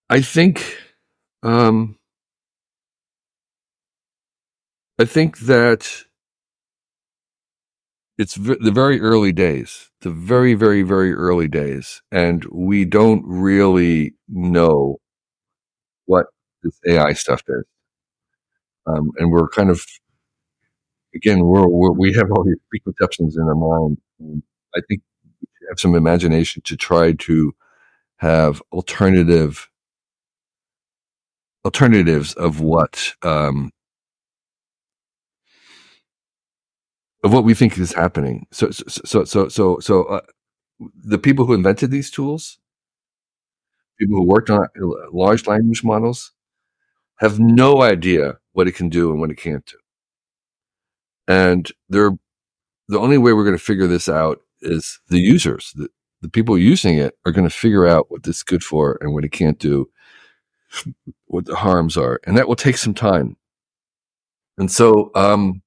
I 0.10 0.22
think 0.22 0.78
um, 1.48 1.98
I 5.00 5.06
think 5.06 5.40
that 5.42 6.06
it's 8.18 8.36
v- 8.36 8.58
the 8.62 8.72
very 8.72 9.02
early 9.02 9.34
days, 9.34 9.92
the 10.02 10.12
very, 10.12 10.56
very, 10.56 10.84
very 10.84 11.14
early 11.14 11.48
days, 11.50 12.02
and 12.12 12.46
we 12.52 12.86
don't 12.86 13.24
really 13.28 14.16
know 14.30 14.98
what 16.08 16.28
this 16.64 16.80
AI 16.88 17.14
stuff 17.14 17.44
is. 17.50 17.66
Um, 18.88 19.12
and 19.18 19.32
we're 19.32 19.50
kind 19.50 19.70
of, 19.70 19.82
again, 21.16 21.44
we're, 21.46 21.68
we're, 21.68 21.92
we 21.92 22.14
have 22.14 22.32
all 22.32 22.44
these 22.46 22.58
preconceptions 22.70 23.38
in 23.38 23.44
our 23.44 23.56
mind. 23.56 23.98
I 24.76 24.82
think 24.90 25.02
we 25.62 25.68
have 25.70 25.80
some 25.80 25.96
imagination 25.96 26.62
to 26.66 26.78
try 26.78 27.14
to 27.14 27.54
have 28.18 28.62
alternative 28.74 29.70
alternatives 31.68 32.34
of 32.36 32.62
what 32.62 33.14
um, 33.24 33.72
of 37.26 37.34
what 37.34 37.44
we 37.44 37.54
think 37.54 37.78
is 37.78 37.92
happening. 37.92 38.48
So 38.52 38.72
so 38.72 39.26
so 39.26 39.50
so 39.50 39.80
so 39.80 40.04
uh, 40.06 40.22
the 41.14 41.18
people 41.18 41.46
who 41.46 41.54
invented 41.54 41.92
these 41.92 42.10
tools, 42.10 42.58
people 44.00 44.16
who 44.16 44.24
worked 44.24 44.50
on 44.50 44.66
large 45.12 45.46
language 45.46 45.84
models, 45.84 46.32
have 47.18 47.38
no 47.38 47.82
idea 47.82 48.38
what 48.54 48.70
it 48.70 48.76
can 48.76 48.88
do 48.88 49.12
and 49.12 49.20
what 49.20 49.30
it 49.30 49.38
can't 49.38 49.66
do. 49.66 49.78
And 51.28 51.70
they're 51.90 52.18
the 52.88 53.00
only 53.00 53.18
way 53.18 53.34
we're 53.34 53.44
going 53.44 53.58
to 53.58 53.72
figure 53.72 53.88
this 53.88 54.08
out 54.08 54.40
is 54.62 55.02
the 55.10 55.20
users, 55.20 55.74
the, 55.76 55.90
the 56.22 56.30
people 56.30 56.58
using 56.58 56.98
it 56.98 57.18
are 57.26 57.34
going 57.34 57.50
to 57.50 57.54
figure 57.54 57.86
out 57.86 58.06
what 58.10 58.24
this 58.24 58.38
is 58.38 58.44
good 58.44 58.64
for 58.64 58.98
and 59.02 59.14
what 59.14 59.26
it 59.26 59.34
can't 59.34 59.60
do 59.60 59.90
what 61.26 61.46
the 61.46 61.56
harms 61.56 61.98
are, 61.98 62.20
and 62.26 62.38
that 62.38 62.48
will 62.48 62.56
take 62.56 62.78
some 62.78 62.94
time. 62.94 63.38
And 64.58 64.72
so, 64.72 65.12
um, 65.16 65.62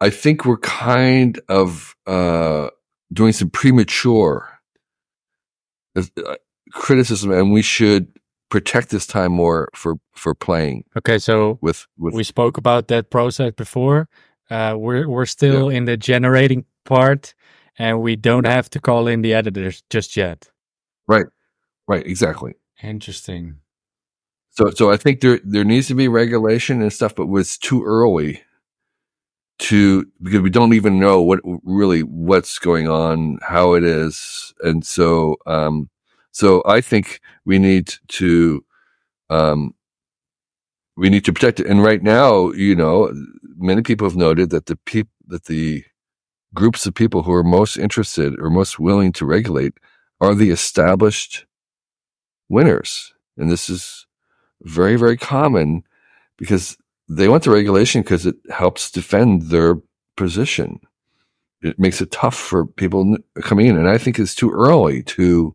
I 0.00 0.10
think 0.10 0.44
we're 0.44 0.58
kind 0.58 1.40
of 1.48 1.94
uh, 2.06 2.70
doing 3.12 3.32
some 3.32 3.50
premature 3.50 4.58
uh, 5.96 6.02
criticism, 6.72 7.30
and 7.30 7.52
we 7.52 7.62
should 7.62 8.08
protect 8.50 8.90
this 8.90 9.06
time 9.06 9.32
more 9.32 9.68
for 9.74 9.94
for 10.12 10.34
playing. 10.34 10.84
Okay, 10.96 11.18
so 11.18 11.58
with, 11.60 11.86
with 11.96 12.14
we 12.14 12.24
spoke 12.24 12.58
about 12.58 12.88
that 12.88 13.10
process 13.10 13.52
before. 13.56 14.08
Uh, 14.50 14.74
we're 14.76 15.08
we're 15.08 15.26
still 15.26 15.70
yeah. 15.70 15.78
in 15.78 15.84
the 15.84 15.96
generating 15.96 16.64
part, 16.84 17.34
and 17.78 18.02
we 18.02 18.16
don't 18.16 18.46
have 18.46 18.68
to 18.70 18.80
call 18.80 19.06
in 19.06 19.22
the 19.22 19.32
editors 19.32 19.82
just 19.88 20.16
yet. 20.16 20.50
Right, 21.06 21.26
right, 21.88 22.06
exactly. 22.06 22.54
Interesting. 22.82 23.61
So, 24.52 24.70
so 24.70 24.90
I 24.92 24.98
think 24.98 25.20
there 25.20 25.40
there 25.44 25.64
needs 25.64 25.88
to 25.88 25.94
be 25.94 26.08
regulation 26.08 26.82
and 26.82 26.92
stuff, 26.92 27.14
but 27.14 27.28
it's 27.34 27.58
too 27.58 27.84
early 27.84 28.42
to 29.60 30.06
because 30.22 30.40
we 30.40 30.50
don't 30.50 30.74
even 30.74 31.00
know 31.00 31.22
what 31.22 31.40
really 31.64 32.02
what's 32.02 32.58
going 32.58 32.88
on, 32.88 33.38
how 33.42 33.74
it 33.74 33.84
is, 33.84 34.52
and 34.62 34.84
so 34.84 35.36
um, 35.46 35.88
so 36.32 36.62
I 36.66 36.80
think 36.80 37.20
we 37.46 37.58
need 37.58 37.94
to 38.08 38.64
um, 39.30 39.74
we 40.96 41.10
need 41.10 41.24
to 41.26 41.32
protect 41.32 41.60
it. 41.60 41.66
And 41.66 41.82
right 41.82 42.02
now, 42.02 42.52
you 42.52 42.74
know, 42.74 43.12
many 43.56 43.82
people 43.82 44.08
have 44.08 44.16
noted 44.16 44.50
that 44.50 44.66
the 44.66 44.76
peop- 44.86 45.08
that 45.28 45.44
the 45.44 45.84
groups 46.54 46.86
of 46.86 46.94
people 46.94 47.22
who 47.24 47.32
are 47.32 47.44
most 47.44 47.78
interested 47.78 48.34
or 48.40 48.50
most 48.50 48.78
willing 48.78 49.12
to 49.14 49.26
regulate 49.26 49.74
are 50.20 50.34
the 50.34 50.50
established 50.50 51.46
winners, 52.48 53.14
and 53.36 53.50
this 53.50 53.70
is 53.70 54.06
very, 54.62 54.96
very 54.96 55.16
common 55.16 55.84
because 56.36 56.76
they 57.08 57.28
want 57.28 57.44
the 57.44 57.50
regulation 57.50 58.02
because 58.02 58.26
it 58.26 58.36
helps 58.50 58.90
defend 58.90 59.42
their 59.42 59.76
position. 60.16 60.80
It 61.62 61.78
makes 61.78 62.00
it 62.00 62.10
tough 62.10 62.36
for 62.36 62.66
people 62.66 63.16
coming 63.42 63.66
in. 63.66 63.76
And 63.76 63.88
I 63.88 63.98
think 63.98 64.18
it's 64.18 64.34
too 64.34 64.50
early 64.50 65.02
to, 65.04 65.54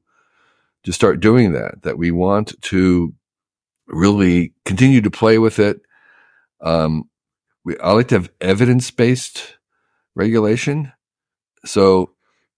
to 0.83 0.91
start 0.93 1.19
doing 1.19 1.53
that, 1.53 1.83
that 1.83 1.97
we 1.97 2.11
want 2.11 2.61
to 2.63 3.13
really 3.87 4.53
continue 4.65 5.01
to 5.01 5.11
play 5.11 5.37
with 5.37 5.59
it. 5.59 5.81
Um, 6.61 7.09
we, 7.63 7.77
I 7.79 7.91
like 7.91 8.09
to 8.09 8.15
have 8.15 8.31
evidence 8.39 8.89
based 8.91 9.57
regulation. 10.15 10.93
So 11.65 12.11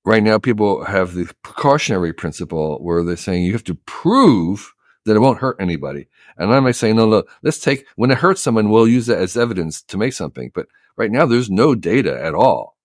right 0.06 0.24
now 0.24 0.38
people 0.38 0.86
have 0.86 1.14
the 1.14 1.32
precautionary 1.44 2.14
principle 2.14 2.78
where 2.80 3.04
they're 3.04 3.18
saying 3.18 3.44
you 3.44 3.54
have 3.54 3.64
to 3.66 3.76
prove 3.76 4.74
that 5.10 5.16
it 5.16 5.22
won't 5.22 5.40
hurt 5.40 5.58
anybody. 5.60 6.08
And 6.38 6.54
I 6.54 6.60
might 6.60 6.76
say, 6.76 6.94
no, 6.94 7.10
no, 7.10 7.24
let's 7.42 7.58
take, 7.58 7.88
when 7.96 8.12
it 8.12 8.20
hurts 8.20 8.42
someone, 8.42 8.70
we'll 8.70 8.88
use 8.88 9.08
that 9.08 9.18
as 9.18 9.36
evidence 9.36 9.82
to 9.82 9.98
make 9.98 10.14
something. 10.14 10.52
But 10.54 10.68
right 10.98 11.10
now, 11.10 11.26
there's 11.26 11.50
no 11.50 11.74
data 11.74 12.24
at 12.24 12.36
all 12.36 12.78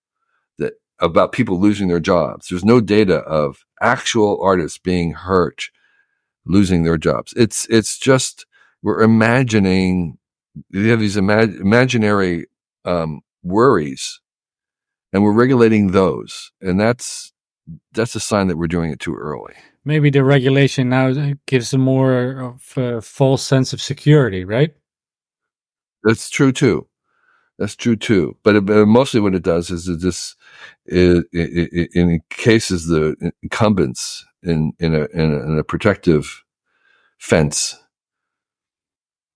that 0.57 0.73
about 0.99 1.33
people 1.33 1.59
losing 1.59 1.87
their 1.87 1.99
jobs. 1.99 2.47
There's 2.47 2.65
no 2.65 2.81
data 2.81 3.17
of 3.17 3.63
actual 3.79 4.41
artists 4.41 4.79
being 4.79 5.11
hurt, 5.13 5.69
losing 6.45 6.81
their 6.81 6.97
jobs. 6.97 7.31
It's, 7.37 7.67
it's 7.69 7.99
just, 7.99 8.47
we're 8.81 9.03
imagining, 9.03 10.17
we 10.71 10.89
have 10.89 10.99
these 10.99 11.15
imag- 11.15 11.61
imaginary, 11.61 12.47
um, 12.85 13.21
worries 13.43 14.19
and 15.13 15.23
we're 15.23 15.31
regulating 15.31 15.91
those. 15.91 16.51
And 16.59 16.79
that's, 16.79 17.31
that's 17.93 18.15
a 18.15 18.19
sign 18.19 18.47
that 18.47 18.57
we're 18.57 18.67
doing 18.67 18.91
it 18.91 18.99
too 18.99 19.15
early 19.15 19.53
maybe 19.85 20.09
the 20.09 20.23
regulation 20.23 20.89
now 20.89 21.33
gives 21.45 21.73
a 21.73 21.77
more 21.77 22.39
of 22.39 22.73
a 22.75 23.01
false 23.01 23.43
sense 23.43 23.71
of 23.71 23.81
security, 23.81 24.43
right? 24.43 24.73
That's 26.03 26.29
true 26.29 26.51
too. 26.51 26.87
That's 27.57 27.75
true 27.75 27.95
too. 27.95 28.37
But, 28.43 28.57
it, 28.57 28.65
but 28.65 28.85
mostly 28.85 29.21
what 29.21 29.35
it 29.35 29.43
does 29.43 29.69
is 29.69 29.87
it 29.87 29.99
just 29.99 30.35
it, 30.85 31.25
it, 31.31 31.89
it 31.93 32.21
cases 32.29 32.87
the 32.87 33.31
incumbents 33.41 34.25
in 34.43 34.73
in 34.79 34.93
a, 34.93 35.05
in 35.13 35.33
a, 35.33 35.39
in 35.45 35.57
a 35.57 35.63
protective 35.63 36.43
fence 37.17 37.79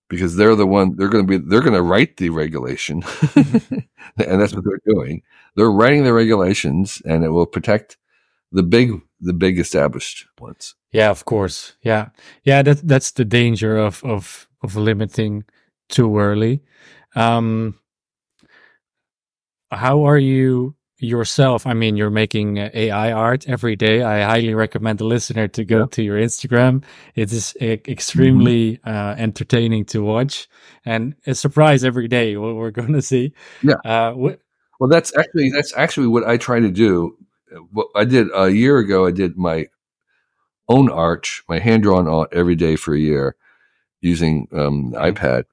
because 0.08 0.36
they're 0.36 0.54
the 0.54 0.66
one 0.66 0.96
they're 0.96 1.08
going 1.08 1.26
to 1.26 1.38
be 1.38 1.48
they're 1.48 1.62
going 1.62 1.72
to 1.72 1.82
write 1.82 2.18
the 2.18 2.28
regulation 2.28 3.02
and 3.36 4.40
that's 4.40 4.54
what 4.54 4.64
they're 4.64 4.94
doing 4.94 5.22
they're 5.56 5.70
writing 5.70 6.04
the 6.04 6.12
regulations 6.12 7.00
and 7.06 7.24
it 7.24 7.30
will 7.30 7.46
protect 7.46 7.96
the 8.52 8.62
big 8.62 9.00
the 9.20 9.32
big 9.32 9.58
established 9.58 10.26
ones. 10.40 10.74
Yeah 10.92 11.10
of 11.10 11.24
course. 11.24 11.74
Yeah. 11.82 12.08
Yeah 12.44 12.62
that 12.62 12.86
that's 12.86 13.12
the 13.12 13.24
danger 13.24 13.76
of 13.76 14.02
of 14.04 14.48
of 14.62 14.76
limiting 14.76 15.44
too 15.88 16.18
early. 16.18 16.62
Um 17.14 17.78
how 19.70 20.02
are 20.04 20.18
you 20.18 20.74
yourself? 20.98 21.66
I 21.66 21.74
mean 21.74 21.96
you're 21.96 22.10
making 22.10 22.58
ai 22.58 23.12
art 23.12 23.48
every 23.48 23.76
day. 23.76 24.02
I 24.02 24.22
highly 24.22 24.54
recommend 24.54 24.98
the 24.98 25.04
listener 25.04 25.48
to 25.48 25.64
go 25.64 25.80
yeah. 25.80 25.86
to 25.92 26.02
your 26.02 26.18
instagram. 26.18 26.84
It 27.14 27.32
is 27.32 27.56
extremely 27.60 28.78
mm-hmm. 28.78 28.88
uh, 28.88 29.14
entertaining 29.16 29.84
to 29.86 30.02
watch 30.02 30.48
and 30.84 31.14
a 31.26 31.34
surprise 31.34 31.84
every 31.84 32.08
day 32.08 32.36
what 32.36 32.56
we're 32.56 32.70
going 32.70 32.92
to 32.94 33.02
see. 33.02 33.32
Yeah. 33.62 33.74
Uh, 33.84 34.12
wh- 34.14 34.36
well 34.80 34.88
that's 34.88 35.16
actually 35.16 35.50
that's 35.50 35.76
actually 35.76 36.06
what 36.08 36.26
i 36.26 36.36
try 36.36 36.58
to 36.58 36.70
do 36.70 37.16
what 37.70 37.88
i 37.94 38.04
did 38.04 38.28
a 38.34 38.48
year 38.50 38.78
ago 38.78 39.06
i 39.06 39.10
did 39.10 39.36
my 39.36 39.66
own 40.68 40.90
arch 40.90 41.42
my 41.48 41.58
hand-drawn 41.58 42.08
art 42.08 42.28
every 42.32 42.54
day 42.54 42.76
for 42.76 42.94
a 42.94 42.98
year 42.98 43.36
using 44.00 44.48
um, 44.52 44.92
mm-hmm. 44.92 44.94
ipad 44.94 45.44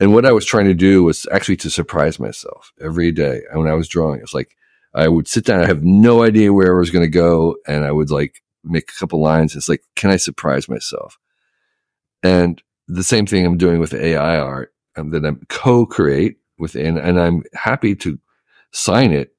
and 0.00 0.12
what 0.12 0.26
I 0.26 0.32
was 0.32 0.44
trying 0.44 0.66
to 0.66 0.74
do 0.74 1.04
was 1.04 1.26
actually 1.30 1.56
to 1.58 1.70
surprise 1.70 2.18
myself 2.18 2.72
every 2.80 3.12
day. 3.12 3.42
when 3.52 3.68
I 3.68 3.74
was 3.74 3.88
drawing, 3.88 4.20
it's 4.20 4.34
like 4.34 4.56
I 4.94 5.08
would 5.08 5.28
sit 5.28 5.44
down. 5.44 5.60
I 5.60 5.66
have 5.66 5.84
no 5.84 6.22
idea 6.22 6.52
where 6.52 6.74
I 6.74 6.78
was 6.78 6.90
going 6.90 7.04
to 7.04 7.10
go. 7.10 7.56
And 7.66 7.84
I 7.84 7.92
would 7.92 8.10
like 8.10 8.42
make 8.62 8.90
a 8.90 8.98
couple 8.98 9.20
lines. 9.20 9.54
It's 9.54 9.68
like, 9.68 9.82
can 9.94 10.10
I 10.10 10.16
surprise 10.16 10.68
myself? 10.68 11.18
And 12.22 12.62
the 12.88 13.04
same 13.04 13.26
thing 13.26 13.46
I'm 13.46 13.58
doing 13.58 13.80
with 13.80 13.94
AI 13.94 14.38
art 14.38 14.72
um, 14.96 15.10
that 15.10 15.24
I'm 15.24 15.40
co-create 15.48 16.38
within, 16.58 16.98
and 16.98 17.20
I'm 17.20 17.42
happy 17.54 17.94
to 17.96 18.18
sign 18.72 19.12
it 19.12 19.33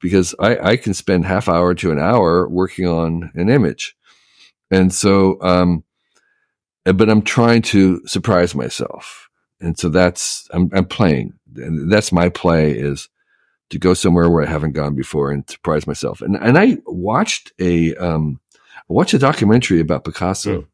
because 0.00 0.34
I, 0.38 0.58
I 0.58 0.76
can 0.76 0.94
spend 0.94 1.24
half 1.24 1.48
hour 1.48 1.74
to 1.74 1.90
an 1.90 1.98
hour 1.98 2.48
working 2.48 2.86
on 2.86 3.30
an 3.34 3.48
image. 3.48 3.96
And 4.70 4.92
so, 4.92 5.40
um, 5.42 5.84
but 6.84 7.08
I'm 7.08 7.22
trying 7.22 7.62
to 7.62 8.06
surprise 8.06 8.54
myself. 8.54 9.28
And 9.60 9.78
so 9.78 9.88
that's, 9.88 10.48
I'm, 10.52 10.70
I'm 10.72 10.86
playing. 10.86 11.34
And 11.56 11.90
that's 11.90 12.12
my 12.12 12.28
play 12.28 12.72
is 12.72 13.08
to 13.70 13.78
go 13.78 13.94
somewhere 13.94 14.30
where 14.30 14.44
I 14.44 14.50
haven't 14.50 14.72
gone 14.72 14.94
before 14.94 15.30
and 15.30 15.48
surprise 15.48 15.86
myself. 15.86 16.20
And 16.20 16.36
and 16.36 16.58
I 16.58 16.78
watched 16.86 17.52
a 17.58 17.94
um, 17.96 18.40
I 18.88 18.92
watched 18.92 19.14
a 19.14 19.18
documentary 19.18 19.80
about 19.80 20.04
Picasso, 20.04 20.60
mm. 20.60 20.66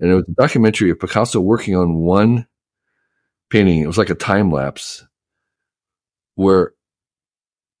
and 0.00 0.10
it 0.10 0.14
was 0.14 0.28
a 0.28 0.32
documentary 0.32 0.90
of 0.90 1.00
Picasso 1.00 1.40
working 1.40 1.76
on 1.76 1.96
one 1.96 2.46
painting. 3.50 3.80
It 3.80 3.86
was 3.86 3.98
like 3.98 4.10
a 4.10 4.14
time 4.14 4.50
lapse 4.50 5.04
where 6.34 6.72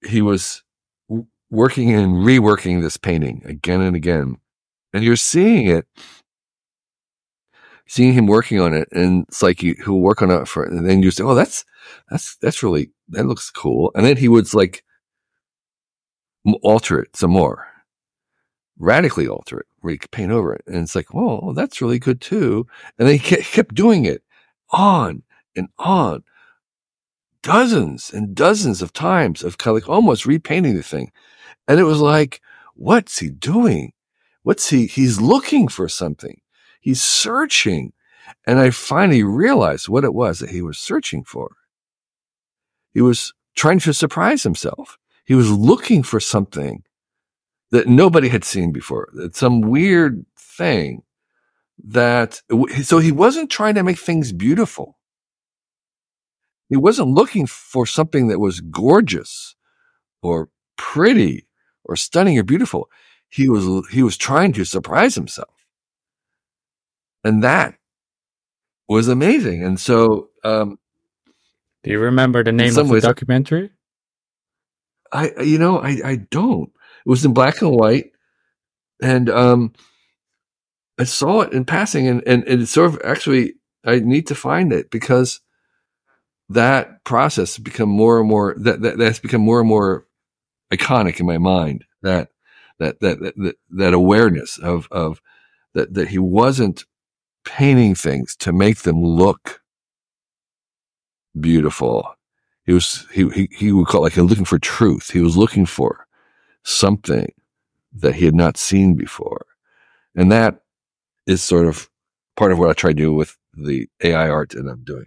he 0.06 0.22
was 0.22 0.62
working 1.50 1.92
and 1.92 2.14
reworking 2.16 2.82
this 2.82 2.96
painting 2.96 3.42
again 3.44 3.80
and 3.80 3.96
again, 3.96 4.38
and 4.92 5.04
you're 5.04 5.16
seeing 5.16 5.66
it. 5.66 5.86
Seeing 7.88 8.14
him 8.14 8.26
working 8.26 8.60
on 8.60 8.74
it, 8.74 8.88
and 8.90 9.24
it's 9.28 9.44
like 9.44 9.62
you, 9.62 9.76
he'll 9.84 10.00
work 10.00 10.20
on 10.20 10.30
it 10.32 10.48
for, 10.48 10.64
and 10.64 10.88
then 10.88 11.04
you 11.04 11.12
say, 11.12 11.22
"Oh, 11.22 11.36
that's 11.36 11.64
that's 12.10 12.36
that's 12.38 12.62
really 12.62 12.90
that 13.08 13.26
looks 13.26 13.50
cool. 13.50 13.92
And 13.94 14.04
then 14.04 14.16
he 14.16 14.28
would 14.28 14.52
like 14.54 14.82
alter 16.62 17.00
it 17.00 17.16
some 17.16 17.30
more, 17.30 17.66
radically 18.78 19.26
alter 19.28 19.60
it, 19.60 19.66
where 19.80 19.92
he 19.92 19.98
could 19.98 20.10
paint 20.10 20.32
over 20.32 20.54
it. 20.54 20.62
And 20.66 20.76
it's 20.76 20.94
like, 20.94 21.12
well, 21.14 21.52
that's 21.54 21.80
really 21.80 21.98
good 21.98 22.20
too. 22.20 22.66
And 22.98 23.08
then 23.08 23.18
he 23.18 23.42
kept 23.42 23.74
doing 23.74 24.04
it 24.04 24.22
on 24.70 25.22
and 25.56 25.68
on, 25.78 26.22
dozens 27.46 28.12
and 28.12 28.34
dozens 28.34 28.82
of 28.82 28.92
times 28.92 29.44
of 29.44 29.56
kind 29.56 29.76
of 29.76 29.82
like 29.82 29.88
almost 29.88 30.26
repainting 30.26 30.74
the 30.74 30.82
thing. 30.82 31.12
And 31.68 31.78
it 31.78 31.84
was 31.84 32.00
like, 32.00 32.40
what's 32.74 33.20
he 33.20 33.30
doing? 33.30 33.92
What's 34.42 34.68
he? 34.68 34.86
He's 34.86 35.20
looking 35.20 35.68
for 35.68 35.88
something. 35.88 36.40
He's 36.80 37.00
searching. 37.00 37.92
And 38.48 38.58
I 38.58 38.70
finally 38.70 39.22
realized 39.22 39.88
what 39.88 40.02
it 40.02 40.12
was 40.12 40.40
that 40.40 40.50
he 40.50 40.60
was 40.60 40.76
searching 40.76 41.22
for. 41.22 41.52
He 42.92 43.00
was 43.00 43.32
trying 43.54 43.78
to 43.78 43.94
surprise 43.94 44.42
himself. 44.42 44.98
He 45.24 45.34
was 45.34 45.48
looking 45.48 46.02
for 46.02 46.18
something 46.18 46.82
that 47.70 47.86
nobody 47.86 48.28
had 48.28 48.42
seen 48.42 48.72
before, 48.72 49.08
that 49.14 49.36
some 49.36 49.60
weird 49.60 50.26
thing 50.36 51.02
that, 51.84 52.42
so 52.82 52.98
he 52.98 53.12
wasn't 53.12 53.50
trying 53.50 53.76
to 53.76 53.84
make 53.84 53.98
things 53.98 54.32
beautiful. 54.32 54.98
He 56.68 56.76
wasn't 56.76 57.08
looking 57.08 57.46
for 57.46 57.86
something 57.86 58.28
that 58.28 58.40
was 58.40 58.60
gorgeous 58.60 59.54
or 60.22 60.50
pretty 60.76 61.46
or 61.84 61.96
stunning 61.96 62.38
or 62.38 62.42
beautiful. 62.42 62.88
He 63.28 63.48
was, 63.48 63.88
he 63.90 64.02
was 64.02 64.16
trying 64.16 64.52
to 64.54 64.64
surprise 64.64 65.14
himself. 65.14 65.54
And 67.22 67.42
that 67.44 67.74
was 68.88 69.08
amazing. 69.08 69.64
And 69.64 69.78
so, 69.78 70.30
um, 70.44 70.78
do 71.82 71.90
you 71.90 72.00
remember 72.00 72.42
the 72.42 72.52
name 72.52 72.76
of 72.76 72.88
the 72.88 73.00
documentary? 73.00 73.70
I, 75.12 75.30
you 75.42 75.58
know, 75.58 75.78
I, 75.78 76.00
I 76.04 76.16
don't. 76.16 76.70
It 77.04 77.08
was 77.08 77.24
in 77.24 77.32
black 77.32 77.62
and 77.62 77.70
white, 77.70 78.10
and 79.00 79.30
um, 79.30 79.72
I 80.98 81.04
saw 81.04 81.42
it 81.42 81.52
in 81.52 81.64
passing, 81.64 82.08
and 82.08 82.22
and 82.26 82.42
it 82.48 82.66
sort 82.66 82.92
of 82.92 83.00
actually 83.04 83.54
I 83.84 84.00
need 84.00 84.26
to 84.28 84.34
find 84.34 84.72
it 84.72 84.90
because 84.90 85.40
that 86.48 87.02
process 87.04 87.56
has 87.56 87.62
become 87.62 87.88
more 87.88 88.20
and 88.20 88.28
more 88.28 88.54
that, 88.58 88.80
that 88.82 88.98
that's 88.98 89.18
become 89.18 89.40
more 89.40 89.60
and 89.60 89.68
more 89.68 90.06
iconic 90.72 91.20
in 91.20 91.26
my 91.26 91.38
mind. 91.38 91.84
That 92.02 92.28
that 92.78 93.00
that 93.00 93.20
that, 93.20 93.56
that 93.70 93.94
awareness 93.94 94.58
of 94.58 94.88
of 94.90 95.20
that 95.74 95.94
that 95.94 96.08
he 96.08 96.18
wasn't 96.18 96.84
painting 97.44 97.94
things 97.94 98.36
to 98.36 98.52
make 98.52 98.78
them 98.78 99.02
look 99.02 99.60
beautiful. 101.38 102.14
He 102.64 102.72
was 102.72 103.06
he 103.12 103.28
he 103.30 103.48
he 103.52 103.72
would 103.72 103.86
call 103.86 104.02
like 104.02 104.16
looking 104.16 104.44
for 104.44 104.58
truth. 104.58 105.10
He 105.10 105.20
was 105.20 105.36
looking 105.36 105.66
for 105.66 106.06
something 106.62 107.32
that 107.92 108.16
he 108.16 108.24
had 108.24 108.34
not 108.34 108.56
seen 108.56 108.94
before, 108.94 109.46
and 110.14 110.30
that 110.32 110.60
is 111.26 111.42
sort 111.42 111.66
of 111.66 111.88
part 112.36 112.52
of 112.52 112.58
what 112.58 112.70
I 112.70 112.72
try 112.72 112.90
to 112.90 112.94
do 112.94 113.12
with 113.12 113.36
the 113.54 113.88
AI 114.02 114.28
art 114.28 114.50
that 114.50 114.66
I'm 114.66 114.84
doing. 114.84 115.06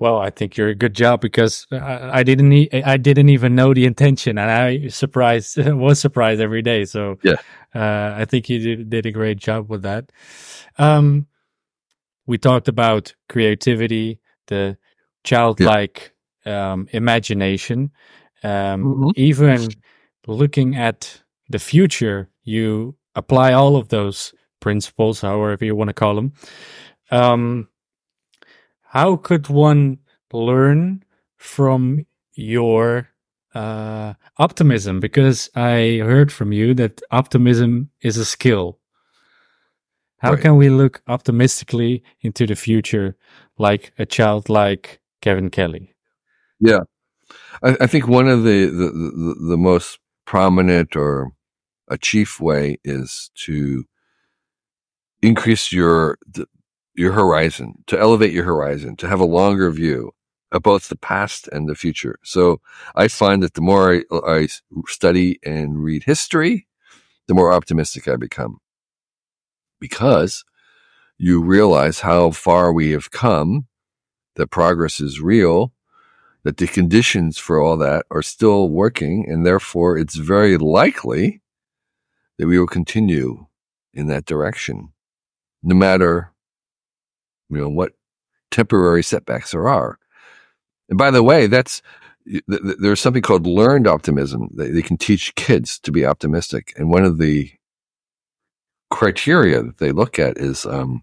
Well, 0.00 0.18
I 0.18 0.30
think 0.30 0.56
you're 0.56 0.68
a 0.68 0.74
good 0.74 0.94
job 0.94 1.20
because 1.20 1.66
I, 1.70 2.20
I 2.20 2.22
didn't 2.24 2.52
e- 2.52 2.82
I 2.84 2.96
didn't 2.96 3.28
even 3.28 3.54
know 3.54 3.72
the 3.72 3.86
intention, 3.86 4.38
and 4.38 4.50
I 4.50 4.88
surprised 4.88 5.56
was 5.58 6.00
surprised 6.00 6.40
every 6.40 6.62
day. 6.62 6.84
So 6.84 7.18
yeah, 7.22 7.36
uh, 7.74 8.14
I 8.16 8.24
think 8.24 8.48
you 8.48 8.58
did, 8.58 8.90
did, 8.90 9.06
a 9.06 9.12
great 9.12 9.38
job 9.38 9.70
with 9.70 9.82
that. 9.82 10.10
Um, 10.78 11.26
we 12.26 12.38
talked 12.38 12.68
about 12.68 13.14
creativity, 13.28 14.20
the 14.48 14.76
childlike 15.22 16.12
yeah. 16.44 16.72
um, 16.72 16.88
imagination. 16.90 17.92
Um, 18.42 18.84
mm-hmm. 18.84 19.10
Even 19.16 19.68
looking 20.26 20.76
at 20.76 21.22
the 21.48 21.58
future, 21.58 22.30
you 22.42 22.96
apply 23.14 23.52
all 23.52 23.76
of 23.76 23.88
those 23.88 24.34
principles, 24.60 25.20
however 25.20 25.64
you 25.64 25.76
want 25.76 25.88
to 25.88 25.94
call 25.94 26.14
them. 26.14 26.32
Um, 27.10 27.68
how 28.94 29.16
could 29.16 29.48
one 29.48 29.98
learn 30.32 31.04
from 31.36 32.06
your 32.34 33.08
uh, 33.54 34.14
optimism? 34.38 35.00
Because 35.00 35.50
I 35.54 36.00
heard 36.02 36.32
from 36.32 36.52
you 36.52 36.72
that 36.74 37.02
optimism 37.10 37.90
is 38.00 38.16
a 38.16 38.24
skill. 38.24 38.78
How 40.18 40.32
right. 40.32 40.40
can 40.40 40.56
we 40.56 40.70
look 40.70 41.02
optimistically 41.06 42.02
into 42.22 42.46
the 42.46 42.56
future 42.56 43.16
like 43.58 43.92
a 43.98 44.06
child 44.06 44.48
like 44.48 45.00
Kevin 45.24 45.50
Kelly. 45.50 45.94
Yeah, 46.60 46.80
I, 47.62 47.76
I 47.80 47.86
think 47.86 48.06
one 48.06 48.28
of 48.28 48.44
the, 48.44 48.66
the, 48.66 48.90
the 48.90 49.36
the 49.50 49.56
most 49.56 49.98
prominent 50.26 50.96
or 50.96 51.32
a 51.88 51.98
chief 51.98 52.40
way 52.40 52.78
is 52.84 53.30
to 53.46 53.84
increase 55.22 55.72
your 55.72 56.18
your 56.94 57.12
horizon, 57.12 57.84
to 57.86 57.98
elevate 57.98 58.32
your 58.32 58.44
horizon, 58.44 58.96
to 58.96 59.08
have 59.08 59.20
a 59.20 59.24
longer 59.24 59.70
view 59.70 60.12
of 60.52 60.62
both 60.62 60.88
the 60.88 60.96
past 60.96 61.48
and 61.48 61.68
the 61.68 61.74
future. 61.74 62.18
So 62.22 62.60
I 62.94 63.08
find 63.08 63.42
that 63.42 63.54
the 63.54 63.60
more 63.60 63.94
I, 63.94 64.02
I 64.26 64.48
study 64.86 65.40
and 65.44 65.82
read 65.82 66.04
history, 66.04 66.66
the 67.26 67.34
more 67.34 67.52
optimistic 67.52 68.06
I 68.06 68.16
become 68.16 68.58
because 69.80 70.44
you 71.18 71.42
realize 71.42 72.00
how 72.00 72.30
far 72.30 72.72
we 72.72 72.92
have 72.92 73.10
come 73.10 73.66
that 74.36 74.50
progress 74.50 75.00
is 75.00 75.20
real, 75.20 75.72
that 76.42 76.56
the 76.56 76.66
conditions 76.66 77.38
for 77.38 77.60
all 77.60 77.76
that 77.76 78.04
are 78.10 78.22
still 78.22 78.68
working, 78.68 79.26
and 79.28 79.46
therefore 79.46 79.96
it's 79.96 80.16
very 80.16 80.58
likely 80.58 81.40
that 82.38 82.46
we 82.46 82.58
will 82.58 82.66
continue 82.66 83.46
in 83.92 84.08
that 84.08 84.24
direction, 84.24 84.92
no 85.62 85.74
matter 85.74 86.32
you 87.54 87.62
know, 87.62 87.68
what 87.68 87.92
temporary 88.50 89.02
setbacks 89.02 89.52
there 89.52 89.68
are. 89.68 89.98
And 90.88 90.98
by 90.98 91.10
the 91.10 91.22
way, 91.22 91.46
that's 91.46 91.82
there's 92.46 93.00
something 93.00 93.22
called 93.22 93.46
learned 93.46 93.86
optimism. 93.86 94.48
They, 94.56 94.70
they 94.70 94.82
can 94.82 94.96
teach 94.96 95.34
kids 95.34 95.78
to 95.80 95.92
be 95.92 96.06
optimistic, 96.06 96.72
and 96.76 96.90
one 96.90 97.04
of 97.04 97.18
the 97.18 97.52
criteria 98.90 99.62
that 99.62 99.78
they 99.78 99.92
look 99.92 100.18
at 100.18 100.38
is 100.38 100.64
um, 100.64 101.02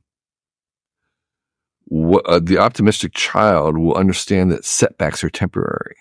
what, 1.86 2.26
uh, 2.26 2.40
the 2.40 2.58
optimistic 2.58 3.14
child 3.14 3.78
will 3.78 3.96
understand 3.96 4.52
that 4.52 4.64
setbacks 4.64 5.24
are 5.24 5.30
temporary. 5.30 5.98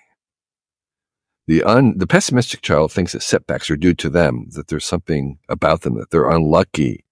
The 1.47 1.63
un, 1.63 1.97
the 1.97 2.07
pessimistic 2.07 2.61
child 2.61 2.91
thinks 2.91 3.11
that 3.11 3.23
setbacks 3.23 3.69
are 3.69 3.75
due 3.75 3.93
to 3.95 4.09
them, 4.09 4.47
that 4.51 4.69
there's 4.69 4.85
something 4.85 5.37
about 5.49 5.81
them, 5.81 5.97
that 5.97 6.09
they're 6.09 6.29
unlucky, 6.29 7.03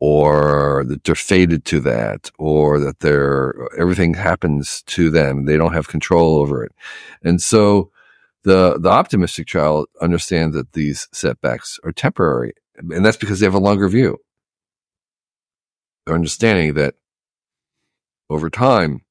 or 0.00 0.84
that 0.88 1.04
they're 1.04 1.14
fated 1.14 1.64
to 1.66 1.80
that, 1.80 2.30
or 2.38 2.80
that 2.80 3.00
they're 3.00 3.54
everything 3.78 4.14
happens 4.14 4.82
to 4.86 5.10
them. 5.10 5.44
They 5.44 5.58
don't 5.58 5.74
have 5.74 5.88
control 5.88 6.38
over 6.38 6.64
it. 6.64 6.72
And 7.22 7.40
so 7.42 7.92
the 8.44 8.78
the 8.80 8.88
optimistic 8.88 9.46
child 9.46 9.88
understands 10.00 10.56
that 10.56 10.72
these 10.72 11.08
setbacks 11.12 11.78
are 11.84 11.92
temporary. 11.92 12.54
And 12.76 13.04
that's 13.04 13.18
because 13.18 13.40
they 13.40 13.46
have 13.46 13.54
a 13.54 13.58
longer 13.58 13.88
view. 13.88 14.18
They're 16.06 16.14
understanding 16.14 16.74
that 16.74 16.94
over 18.30 18.50
time. 18.50 19.02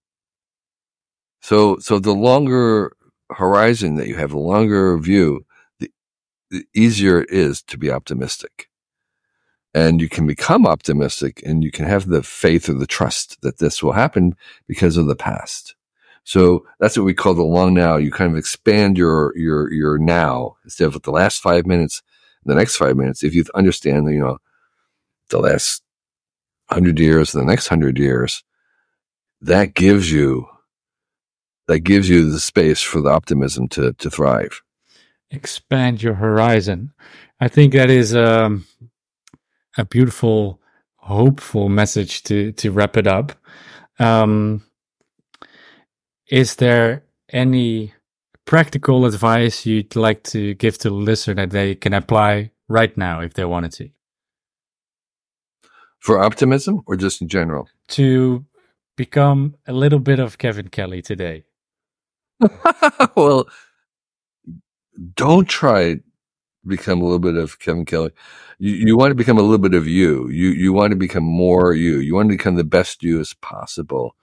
So 1.41 1.77
so 1.79 1.99
the 1.99 2.13
longer 2.13 2.93
horizon 3.31 3.95
that 3.95 4.07
you 4.07 4.15
have, 4.15 4.31
the 4.31 4.39
longer 4.39 4.97
view, 4.97 5.45
the, 5.79 5.91
the 6.51 6.65
easier 6.75 7.21
it 7.21 7.29
is 7.31 7.61
to 7.63 7.77
be 7.77 7.91
optimistic 7.91 8.68
and 9.73 10.01
you 10.01 10.09
can 10.09 10.25
become 10.25 10.65
optimistic 10.65 11.41
and 11.45 11.63
you 11.63 11.71
can 11.71 11.85
have 11.85 12.07
the 12.07 12.23
faith 12.23 12.69
or 12.69 12.73
the 12.73 12.87
trust 12.87 13.39
that 13.41 13.59
this 13.59 13.83
will 13.83 13.91
happen 13.91 14.35
because 14.67 14.97
of 14.97 15.05
the 15.05 15.15
past. 15.15 15.75
So 16.23 16.65
that's 16.79 16.97
what 16.97 17.05
we 17.05 17.13
call 17.13 17.33
the 17.33 17.43
long 17.43 17.73
now. 17.73 17.97
You 17.97 18.11
kind 18.11 18.31
of 18.31 18.37
expand 18.37 18.97
your, 18.97 19.35
your, 19.35 19.71
your 19.71 19.97
now 19.97 20.57
instead 20.63 20.87
of 20.87 21.01
the 21.01 21.11
last 21.11 21.41
five 21.41 21.65
minutes, 21.65 22.01
the 22.45 22.55
next 22.55 22.75
five 22.75 22.97
minutes. 22.97 23.23
If 23.23 23.33
you 23.33 23.45
understand, 23.55 24.11
you 24.11 24.19
know, 24.19 24.37
the 25.29 25.39
last 25.39 25.83
hundred 26.69 26.99
years, 26.99 27.31
the 27.31 27.43
next 27.43 27.67
hundred 27.67 27.97
years, 27.97 28.43
that 29.41 29.73
gives 29.73 30.11
you, 30.11 30.47
that 31.67 31.79
gives 31.79 32.09
you 32.09 32.29
the 32.29 32.39
space 32.39 32.81
for 32.81 33.01
the 33.01 33.09
optimism 33.09 33.67
to, 33.69 33.93
to 33.93 34.09
thrive. 34.09 34.61
Expand 35.31 36.01
your 36.01 36.15
horizon. 36.15 36.91
I 37.39 37.47
think 37.47 37.73
that 37.73 37.89
is, 37.89 38.15
um, 38.15 38.65
a 39.79 39.85
beautiful, 39.85 40.59
hopeful 40.97 41.69
message 41.69 42.23
to 42.23 42.51
to 42.53 42.71
wrap 42.71 42.97
it 42.97 43.07
up. 43.07 43.31
Um, 43.97 44.63
is 46.29 46.55
there 46.55 47.03
any 47.29 47.93
practical 48.45 49.05
advice 49.05 49.65
you'd 49.65 49.95
like 49.95 50.23
to 50.23 50.53
give 50.55 50.77
to 50.79 50.89
the 50.89 50.95
listener 50.95 51.35
that 51.35 51.51
they 51.51 51.75
can 51.75 51.93
apply 51.93 52.51
right 52.67 52.95
now 52.97 53.21
if 53.21 53.33
they 53.33 53.45
wanted 53.45 53.71
to? 53.71 53.89
For 55.99 56.21
optimism 56.21 56.81
or 56.85 56.95
just 56.95 57.21
in 57.21 57.27
general? 57.29 57.67
To 57.89 58.45
become 58.95 59.55
a 59.65 59.73
little 59.73 59.99
bit 59.99 60.19
of 60.19 60.37
Kevin 60.37 60.67
Kelly 60.67 61.01
today. 61.01 61.43
well, 63.15 63.47
don't 65.15 65.47
try 65.47 65.99
become 66.67 67.01
a 67.01 67.03
little 67.03 67.19
bit 67.19 67.35
of 67.35 67.59
Kevin 67.59 67.85
Kelly. 67.85 68.11
You, 68.57 68.73
you 68.73 68.97
want 68.97 69.11
to 69.11 69.15
become 69.15 69.37
a 69.37 69.41
little 69.41 69.57
bit 69.57 69.73
of 69.73 69.87
you. 69.87 70.27
You 70.29 70.49
you 70.49 70.73
want 70.73 70.91
to 70.91 70.97
become 70.97 71.23
more 71.23 71.73
you. 71.73 71.99
You 71.99 72.15
want 72.15 72.29
to 72.29 72.37
become 72.37 72.55
the 72.55 72.63
best 72.63 73.03
you 73.03 73.19
as 73.19 73.33
possible. 73.33 74.15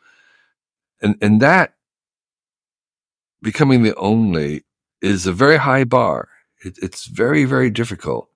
And 1.01 1.16
and 1.20 1.41
that 1.41 1.74
becoming 3.43 3.82
the 3.82 3.95
only 3.97 4.64
is 5.01 5.26
a 5.26 5.32
very 5.32 5.57
high 5.57 5.84
bar. 5.84 6.28
It, 6.64 6.78
it's 6.82 7.07
very 7.07 7.45
very 7.45 7.70
difficult. 7.70 8.28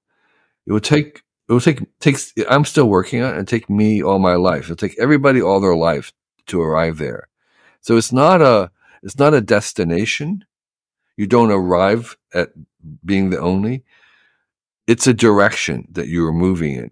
It 0.67 0.73
will 0.73 0.81
take 0.81 1.23
it 1.49 1.53
will 1.53 1.61
take 1.61 1.81
takes. 1.99 2.33
I'm 2.49 2.65
still 2.65 2.89
working 2.89 3.23
on 3.23 3.35
it. 3.35 3.41
It 3.41 3.49
take 3.49 3.69
me 3.69 4.03
all 4.03 4.19
my 4.19 4.35
life. 4.35 4.65
It'll 4.65 4.77
take 4.77 4.99
everybody 4.99 5.43
all 5.43 5.61
their 5.61 5.77
life 5.77 6.13
to 6.47 6.61
arrive 6.61 6.99
there. 6.99 7.29
So 7.81 7.97
it's 7.97 8.13
not 8.13 8.41
a 8.41 8.71
it's 9.03 9.19
not 9.19 9.35
a 9.35 9.41
destination. 9.41 10.45
You 11.17 11.27
don't 11.27 11.51
arrive 11.51 12.17
at 12.33 12.51
being 13.05 13.31
the 13.31 13.41
only 13.41 13.85
it's 14.87 15.07
a 15.07 15.15
direction 15.15 15.87
that 15.93 16.09
you 16.09 16.27
are 16.27 16.33
moving 16.33 16.75
in. 16.75 16.91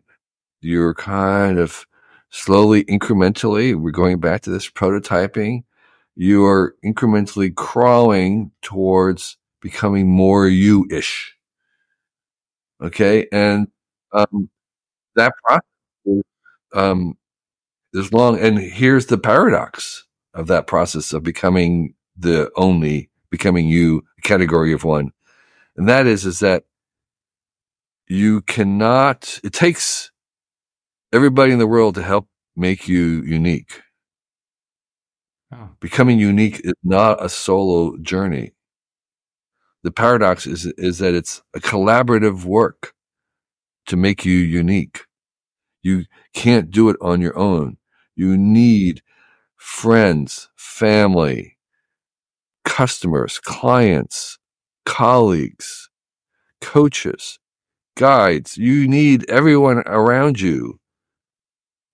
You're 0.60 0.94
kind 0.94 1.58
of 1.58 1.84
slowly, 2.30 2.84
incrementally, 2.84 3.74
we're 3.74 3.90
going 3.90 4.20
back 4.20 4.42
to 4.42 4.50
this 4.50 4.70
prototyping. 4.70 5.64
You 6.14 6.44
are 6.44 6.76
incrementally 6.84 7.52
crawling 7.52 8.52
towards 8.62 9.36
becoming 9.60 10.08
more 10.08 10.46
you 10.46 10.86
ish. 10.92 11.36
Okay. 12.80 13.26
And, 13.32 13.66
um, 14.12 14.48
that 15.16 15.32
process, 15.44 16.22
um, 16.74 17.16
is 17.94 18.12
long. 18.12 18.38
And 18.38 18.58
here's 18.58 19.06
the 19.06 19.18
paradox 19.18 20.06
of 20.34 20.46
that 20.48 20.68
process 20.68 21.12
of 21.12 21.24
becoming 21.24 21.94
the 22.16 22.50
only, 22.56 23.10
becoming 23.30 23.68
you, 23.68 24.04
category 24.22 24.72
of 24.72 24.84
one. 24.84 25.12
And 25.78 25.88
that 25.88 26.08
is, 26.08 26.26
is 26.26 26.40
that 26.40 26.64
you 28.08 28.42
cannot, 28.42 29.38
it 29.44 29.52
takes 29.52 30.10
everybody 31.12 31.52
in 31.52 31.60
the 31.60 31.68
world 31.68 31.94
to 31.94 32.02
help 32.02 32.26
make 32.56 32.88
you 32.88 33.22
unique. 33.22 33.80
Oh. 35.52 35.70
Becoming 35.78 36.18
unique 36.18 36.60
is 36.64 36.74
not 36.82 37.24
a 37.24 37.28
solo 37.28 37.96
journey. 37.98 38.54
The 39.84 39.92
paradox 39.92 40.48
is, 40.48 40.66
is 40.66 40.98
that 40.98 41.14
it's 41.14 41.42
a 41.54 41.60
collaborative 41.60 42.44
work 42.44 42.92
to 43.86 43.96
make 43.96 44.24
you 44.24 44.36
unique. 44.36 45.02
You 45.80 46.06
can't 46.34 46.72
do 46.72 46.88
it 46.88 46.96
on 47.00 47.20
your 47.20 47.38
own. 47.38 47.76
You 48.16 48.36
need 48.36 49.00
friends, 49.56 50.48
family, 50.56 51.56
customers, 52.64 53.38
clients, 53.38 54.40
colleagues, 54.88 55.90
coaches, 56.62 57.38
guides. 57.94 58.56
You 58.56 58.88
need 58.88 59.28
everyone 59.28 59.82
around 59.86 60.40
you 60.40 60.80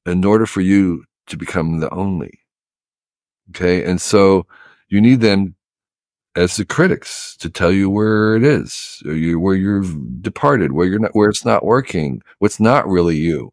in 0.06 0.24
order 0.24 0.46
for 0.46 0.60
you 0.60 1.04
to 1.26 1.36
become 1.36 1.80
the 1.80 1.92
only. 1.92 2.38
Okay. 3.50 3.84
And 3.84 4.00
so 4.00 4.46
you 4.88 5.00
need 5.00 5.20
them 5.20 5.56
as 6.36 6.56
the 6.56 6.64
critics 6.64 7.36
to 7.38 7.50
tell 7.50 7.72
you 7.72 7.90
where 7.90 8.36
it 8.36 8.44
is, 8.44 9.02
you, 9.04 9.40
where 9.40 9.56
you've 9.56 10.22
departed, 10.22 10.70
where 10.70 10.86
you're 10.86 11.00
not, 11.00 11.14
where 11.16 11.28
it's 11.28 11.44
not 11.44 11.64
working, 11.64 12.22
what's 12.38 12.60
not 12.60 12.86
really 12.86 13.16
you. 13.16 13.50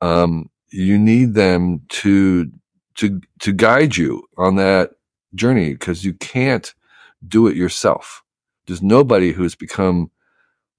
Um, 0.00 0.48
you 0.70 0.98
need 0.98 1.34
them 1.34 1.82
to, 1.90 2.50
to, 2.96 3.20
to 3.40 3.52
guide 3.52 3.98
you 3.98 4.22
on 4.38 4.56
that 4.56 4.92
journey 5.34 5.72
because 5.74 6.06
you 6.06 6.14
can't 6.14 6.74
do 7.28 7.46
it 7.46 7.56
yourself. 7.56 8.22
There's 8.70 8.82
nobody 8.82 9.32
who's 9.32 9.56
become 9.56 10.12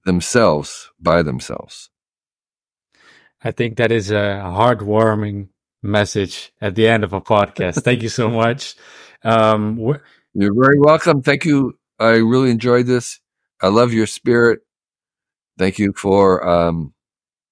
themselves 0.06 0.90
by 0.98 1.24
themselves. 1.24 1.90
I 3.44 3.52
think 3.52 3.76
that 3.78 3.92
is 3.92 4.12
a 4.12 4.42
heartwarming 4.46 5.50
message 5.84 6.54
at 6.62 6.76
the 6.76 6.88
end 6.88 7.04
of 7.04 7.12
a 7.12 7.20
podcast. 7.20 7.84
Thank 7.84 8.02
you 8.02 8.08
so 8.08 8.30
much. 8.30 8.76
Um, 9.26 9.76
wh- 9.78 10.00
You're 10.34 10.56
very 10.56 10.80
welcome. 10.80 11.22
Thank 11.22 11.44
you. 11.44 11.78
I 12.00 12.12
really 12.12 12.50
enjoyed 12.50 12.86
this. 12.86 13.20
I 13.62 13.68
love 13.68 13.92
your 13.92 14.08
spirit. 14.08 14.62
Thank 15.60 15.78
you 15.78 15.92
for 15.98 16.48
um, 16.48 16.94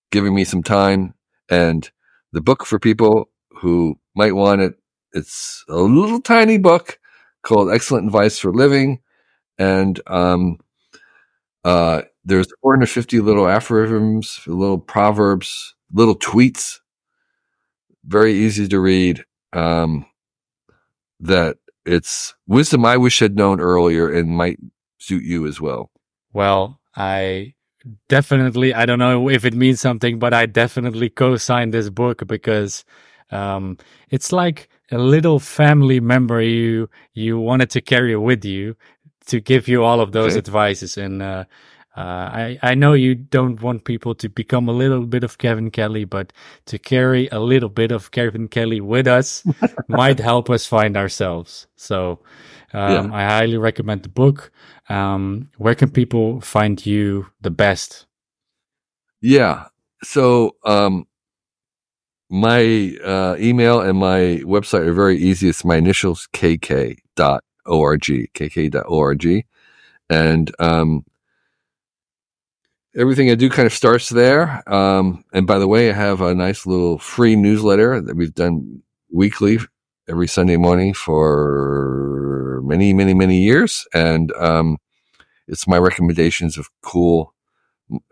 giving 0.09 0.33
me 0.33 0.45
some 0.45 0.63
time. 0.63 1.15
And 1.49 1.91
the 2.31 2.41
book 2.41 2.65
for 2.65 2.79
people 2.79 3.29
who 3.59 3.99
might 4.15 4.35
want 4.35 4.61
it, 4.61 4.75
it's 5.11 5.65
a 5.67 5.75
little 5.75 6.21
tiny 6.21 6.57
book 6.57 6.97
called 7.43 7.73
Excellent 7.73 8.05
Advice 8.05 8.39
for 8.39 8.53
Living. 8.53 9.01
And 9.59 9.99
um, 10.07 10.57
uh, 11.63 12.03
there's 12.25 12.47
450 12.61 13.19
little 13.19 13.47
aphorisms, 13.47 14.39
little 14.47 14.79
proverbs, 14.79 15.75
little 15.93 16.17
tweets, 16.17 16.79
very 18.05 18.33
easy 18.33 18.67
to 18.67 18.79
read. 18.79 19.25
Um, 19.53 20.05
that 21.19 21.57
it's 21.85 22.33
wisdom 22.47 22.85
I 22.85 22.97
wish 22.97 23.21
I'd 23.21 23.35
known 23.35 23.59
earlier 23.59 24.11
and 24.11 24.29
might 24.29 24.59
suit 24.99 25.23
you 25.23 25.47
as 25.47 25.59
well. 25.59 25.91
Well, 26.33 26.79
I 26.95 27.55
definitely, 28.07 28.73
I 28.73 28.85
don't 28.85 28.99
know 28.99 29.29
if 29.29 29.45
it 29.45 29.53
means 29.53 29.81
something, 29.81 30.19
but 30.19 30.33
I 30.33 30.45
definitely 30.45 31.09
co 31.09 31.35
signed 31.37 31.73
this 31.73 31.89
book 31.89 32.25
because 32.27 32.85
um, 33.31 33.77
it's 34.09 34.31
like 34.31 34.69
a 34.91 34.97
little 34.97 35.39
family 35.39 35.99
member 35.99 36.41
you 36.41 36.89
you 37.13 37.39
wanted 37.39 37.69
to 37.69 37.81
carry 37.81 38.15
with 38.15 38.43
you 38.43 38.75
to 39.29 39.39
give 39.39 39.67
you 39.67 39.83
all 39.83 40.01
of 40.01 40.11
those 40.11 40.33
okay. 40.33 40.39
advices 40.39 40.97
and 40.97 41.21
uh, 41.21 41.45
Uh, 41.99 42.31
I, 42.31 42.59
I 42.61 42.75
know 42.75 42.93
you 42.93 43.15
don't 43.15 43.61
want 43.61 43.83
people 43.83 44.15
to 44.15 44.29
become 44.29 44.69
a 44.69 44.71
little 44.71 45.05
bit 45.05 45.25
of 45.25 45.37
Kevin 45.37 45.69
Kelly, 45.69 46.05
but 46.05 46.31
to 46.67 46.79
carry 46.79 47.27
a 47.29 47.39
little 47.39 47.67
bit 47.67 47.91
of 47.91 48.11
Kevin 48.11 48.47
Kelly 48.47 48.79
with 48.79 49.05
us 49.05 49.43
might 49.89 50.19
help 50.19 50.49
us 50.49 50.65
find 50.65 50.95
ourselves. 50.95 51.67
So 51.75 52.19
um, 52.71 53.11
yeah. 53.11 53.17
I 53.17 53.23
highly 53.23 53.57
recommend 53.57 54.03
the 54.03 54.09
book. 54.09 54.51
Um, 54.87 55.49
where 55.57 55.75
can 55.75 55.89
people 55.89 56.39
find 56.39 56.85
you 56.85 57.27
the 57.41 57.51
best? 57.51 58.05
Yeah. 59.19 59.65
So 60.01 60.55
um, 60.63 61.05
my 62.29 62.95
uh, 63.03 63.35
email 63.39 63.81
and 63.81 63.97
my 63.97 64.41
website 64.45 64.87
are 64.87 64.93
very 64.93 65.17
easy. 65.17 65.49
It's 65.49 65.65
my 65.65 65.75
initials, 65.75 66.27
kk.org, 67.65 68.29
kk.org. 68.33 69.45
And 70.09 70.55
um, 70.59 71.05
everything 72.95 73.29
I 73.29 73.35
do 73.35 73.49
kind 73.49 73.65
of 73.65 73.73
starts 73.73 74.09
there. 74.09 74.63
Um, 74.71 75.23
and 75.33 75.45
by 75.45 75.59
the 75.59 75.67
way, 75.67 75.89
I 75.89 75.93
have 75.93 76.21
a 76.21 76.33
nice 76.33 76.65
little 76.65 76.97
free 76.97 77.35
newsletter 77.35 78.01
that 78.01 78.15
we've 78.15 78.33
done 78.33 78.81
weekly 79.11 79.59
every 80.07 80.27
Sunday 80.27 80.57
morning 80.57 80.93
for 80.93 82.61
many, 82.63 82.93
many, 82.93 83.13
many 83.13 83.37
years. 83.37 83.87
And 83.93 84.31
um, 84.33 84.77
it's 85.47 85.67
my 85.67 85.77
recommendations 85.77 86.57
of 86.57 86.69
cool, 86.81 87.33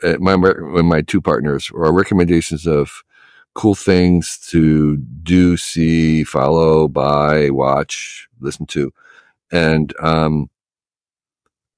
uh, 0.04 0.18
my, 0.20 0.36
my 0.36 1.02
two 1.02 1.22
partners, 1.22 1.72
or 1.74 1.92
recommendations 1.92 2.68
of 2.68 3.04
cool 3.56 3.76
things 3.76 4.38
to 4.50 4.98
do, 4.98 5.58
see, 5.58 6.24
follow, 6.24 6.88
buy, 6.88 7.50
watch, 7.50 8.28
listen 8.40 8.68
to. 8.68 8.94
And 9.52 9.94
um, 10.00 10.50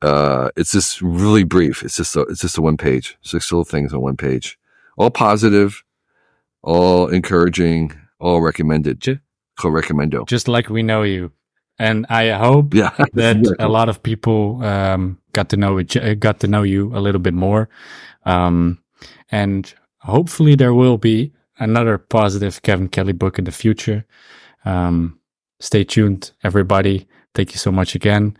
uh, 0.01 0.49
it's 0.55 0.71
just 0.71 1.01
really 1.01 1.43
brief. 1.43 1.83
It's 1.83 1.95
just 1.95 2.15
a, 2.15 2.21
it's 2.21 2.41
just 2.41 2.57
a 2.57 2.61
one 2.61 2.77
page, 2.77 3.17
six 3.21 3.51
little 3.51 3.65
things 3.65 3.93
on 3.93 4.01
one 4.01 4.17
page, 4.17 4.57
all 4.97 5.11
positive, 5.11 5.83
all 6.61 7.07
encouraging, 7.07 7.93
all 8.19 8.41
recommended. 8.41 8.99
Just, 8.99 9.19
Recomendo. 9.67 10.23
Just 10.25 10.47
like 10.47 10.69
we 10.69 10.83
know 10.83 11.03
you, 11.03 11.31
and 11.77 12.05
I 12.09 12.29
hope 12.29 12.73
yeah, 12.73 12.91
that 13.13 13.55
a 13.59 13.67
lot 13.67 13.89
of 13.89 14.01
people 14.01 14.63
um, 14.63 15.19
got 15.33 15.49
to 15.49 15.57
know 15.57 15.77
it, 15.77 16.19
got 16.19 16.39
to 16.39 16.47
know 16.47 16.63
you 16.63 16.95
a 16.95 16.99
little 16.99 17.19
bit 17.19 17.33
more, 17.33 17.67
um, 18.23 18.79
and 19.31 19.73
hopefully 19.97 20.55
there 20.55 20.73
will 20.73 20.97
be 20.97 21.33
another 21.57 21.97
positive 21.97 22.61
Kevin 22.61 22.87
Kelly 22.87 23.11
book 23.11 23.37
in 23.37 23.45
the 23.45 23.51
future. 23.51 24.05
Um, 24.63 25.19
stay 25.59 25.83
tuned, 25.83 26.31
everybody. 26.43 27.07
Thank 27.35 27.51
you 27.51 27.57
so 27.57 27.71
much 27.71 27.95
again. 27.95 28.35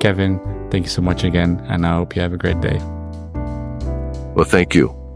Kevin, 0.00 0.38
thank 0.70 0.84
you 0.84 0.90
so 0.90 1.02
much 1.02 1.24
again, 1.24 1.60
and 1.68 1.84
I 1.84 1.94
hope 1.94 2.14
you 2.14 2.22
have 2.22 2.32
a 2.32 2.36
great 2.36 2.60
day. 2.60 2.78
Well, 4.34 4.44
thank 4.44 4.74
you. 4.74 5.07